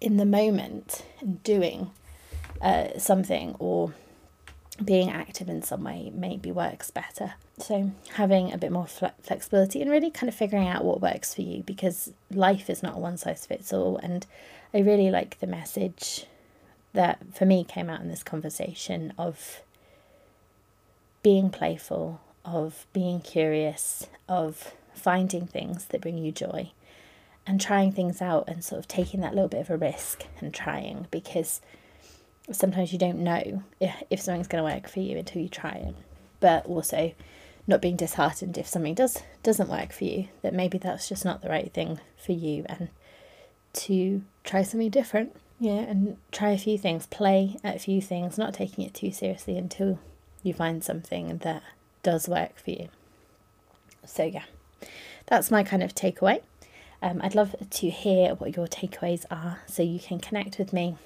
in 0.00 0.16
the 0.16 0.26
moment 0.26 1.04
and 1.20 1.42
doing 1.42 1.90
uh, 2.60 2.98
something 2.98 3.54
or 3.58 3.94
being 4.84 5.08
active 5.08 5.48
in 5.48 5.62
some 5.62 5.84
way 5.84 6.10
maybe 6.12 6.50
works 6.50 6.90
better. 6.90 7.34
So, 7.58 7.92
having 8.14 8.52
a 8.52 8.58
bit 8.58 8.72
more 8.72 8.86
fle- 8.86 9.14
flexibility 9.22 9.80
and 9.80 9.90
really 9.90 10.10
kind 10.10 10.28
of 10.28 10.34
figuring 10.34 10.66
out 10.66 10.84
what 10.84 11.00
works 11.00 11.32
for 11.32 11.42
you 11.42 11.62
because 11.62 12.12
life 12.30 12.68
is 12.68 12.82
not 12.82 12.96
a 12.96 12.98
one 12.98 13.16
size 13.16 13.46
fits 13.46 13.72
all. 13.72 13.98
And 13.98 14.26
I 14.72 14.78
really 14.80 15.10
like 15.10 15.38
the 15.38 15.46
message 15.46 16.26
that 16.94 17.34
for 17.34 17.44
me 17.44 17.64
came 17.64 17.90
out 17.90 18.00
in 18.00 18.08
this 18.08 18.22
conversation 18.22 19.12
of 19.18 19.60
being 21.22 21.50
playful, 21.50 22.20
of 22.44 22.86
being 22.92 23.20
curious, 23.20 24.08
of 24.28 24.72
finding 24.94 25.46
things 25.46 25.86
that 25.86 26.00
bring 26.00 26.16
you 26.16 26.32
joy 26.32 26.70
and 27.46 27.60
trying 27.60 27.92
things 27.92 28.22
out 28.22 28.44
and 28.48 28.64
sort 28.64 28.78
of 28.78 28.88
taking 28.88 29.20
that 29.20 29.34
little 29.34 29.48
bit 29.48 29.60
of 29.60 29.70
a 29.70 29.76
risk 29.76 30.24
and 30.40 30.54
trying 30.54 31.06
because 31.10 31.60
sometimes 32.50 32.92
you 32.92 32.98
don't 32.98 33.18
know 33.18 33.62
if, 33.80 34.02
if 34.10 34.20
something's 34.20 34.48
going 34.48 34.64
to 34.64 34.74
work 34.74 34.88
for 34.88 35.00
you 35.00 35.18
until 35.18 35.42
you 35.42 35.48
try 35.48 35.72
it 35.72 35.94
but 36.40 36.64
also 36.66 37.12
not 37.66 37.80
being 37.82 37.96
disheartened 37.96 38.56
if 38.56 38.66
something 38.66 38.94
does 38.94 39.22
doesn't 39.42 39.68
work 39.68 39.92
for 39.92 40.04
you 40.04 40.28
that 40.42 40.54
maybe 40.54 40.78
that's 40.78 41.08
just 41.08 41.24
not 41.24 41.42
the 41.42 41.48
right 41.48 41.72
thing 41.72 41.98
for 42.16 42.32
you 42.32 42.64
and 42.66 42.88
to 43.72 44.22
try 44.44 44.62
something 44.62 44.90
different 44.90 45.34
yeah, 45.64 45.80
and 45.80 46.18
try 46.30 46.50
a 46.50 46.58
few 46.58 46.76
things, 46.76 47.06
play 47.06 47.56
at 47.64 47.76
a 47.76 47.78
few 47.78 48.02
things, 48.02 48.36
not 48.36 48.52
taking 48.52 48.84
it 48.84 48.92
too 48.92 49.10
seriously 49.10 49.56
until 49.56 49.98
you 50.42 50.52
find 50.52 50.84
something 50.84 51.38
that 51.38 51.62
does 52.02 52.28
work 52.28 52.58
for 52.58 52.70
you. 52.70 52.88
So, 54.04 54.24
yeah, 54.24 54.44
that's 55.24 55.50
my 55.50 55.62
kind 55.62 55.82
of 55.82 55.94
takeaway. 55.94 56.42
Um, 57.00 57.20
I'd 57.22 57.34
love 57.34 57.56
to 57.68 57.88
hear 57.88 58.34
what 58.34 58.54
your 58.54 58.66
takeaways 58.66 59.24
are 59.30 59.60
so 59.66 59.82
you 59.82 59.98
can 59.98 60.18
connect 60.18 60.58
with 60.58 60.74
me 60.74 60.96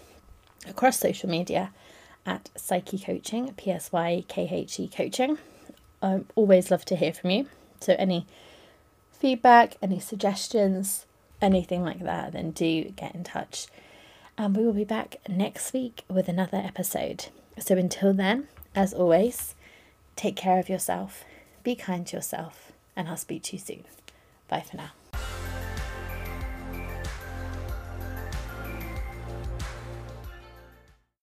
across 0.68 0.98
social 0.98 1.28
media 1.28 1.70
at 2.26 2.50
Psykhe 2.56 3.04
Coaching, 3.04 3.54
P 3.54 3.70
S 3.70 3.92
Y 3.92 4.24
K 4.26 4.48
H 4.50 4.80
E 4.80 4.88
Coaching. 4.88 5.38
I 6.02 6.22
always 6.34 6.72
love 6.72 6.84
to 6.86 6.96
hear 6.96 7.12
from 7.12 7.30
you. 7.30 7.46
So, 7.78 7.94
any 7.96 8.26
feedback, 9.12 9.76
any 9.80 10.00
suggestions, 10.00 11.06
anything 11.40 11.84
like 11.84 12.00
that, 12.00 12.32
then 12.32 12.50
do 12.50 12.82
get 12.90 13.14
in 13.14 13.22
touch 13.22 13.68
and 14.39 14.57
we 14.57 14.64
will 14.64 14.72
be 14.72 14.84
back 14.84 15.16
next 15.28 15.72
week 15.72 16.05
with 16.09 16.28
another 16.28 16.59
episode. 16.59 17.26
So 17.59 17.76
until 17.76 18.14
then, 18.14 18.47
as 18.74 18.95
always, 18.95 19.57
take 20.14 20.36
care 20.36 20.61
of 20.61 20.68
yourself, 20.68 21.24
be 21.64 21.74
kind 21.74 22.07
to 22.07 22.16
yourself, 22.16 22.72
and 22.95 23.09
I'll 23.09 23.16
speak 23.16 23.43
to 23.45 23.57
you 23.57 23.59
soon. 23.59 23.84
Bye 24.49 24.61
for 24.61 24.76
now. 24.76 24.97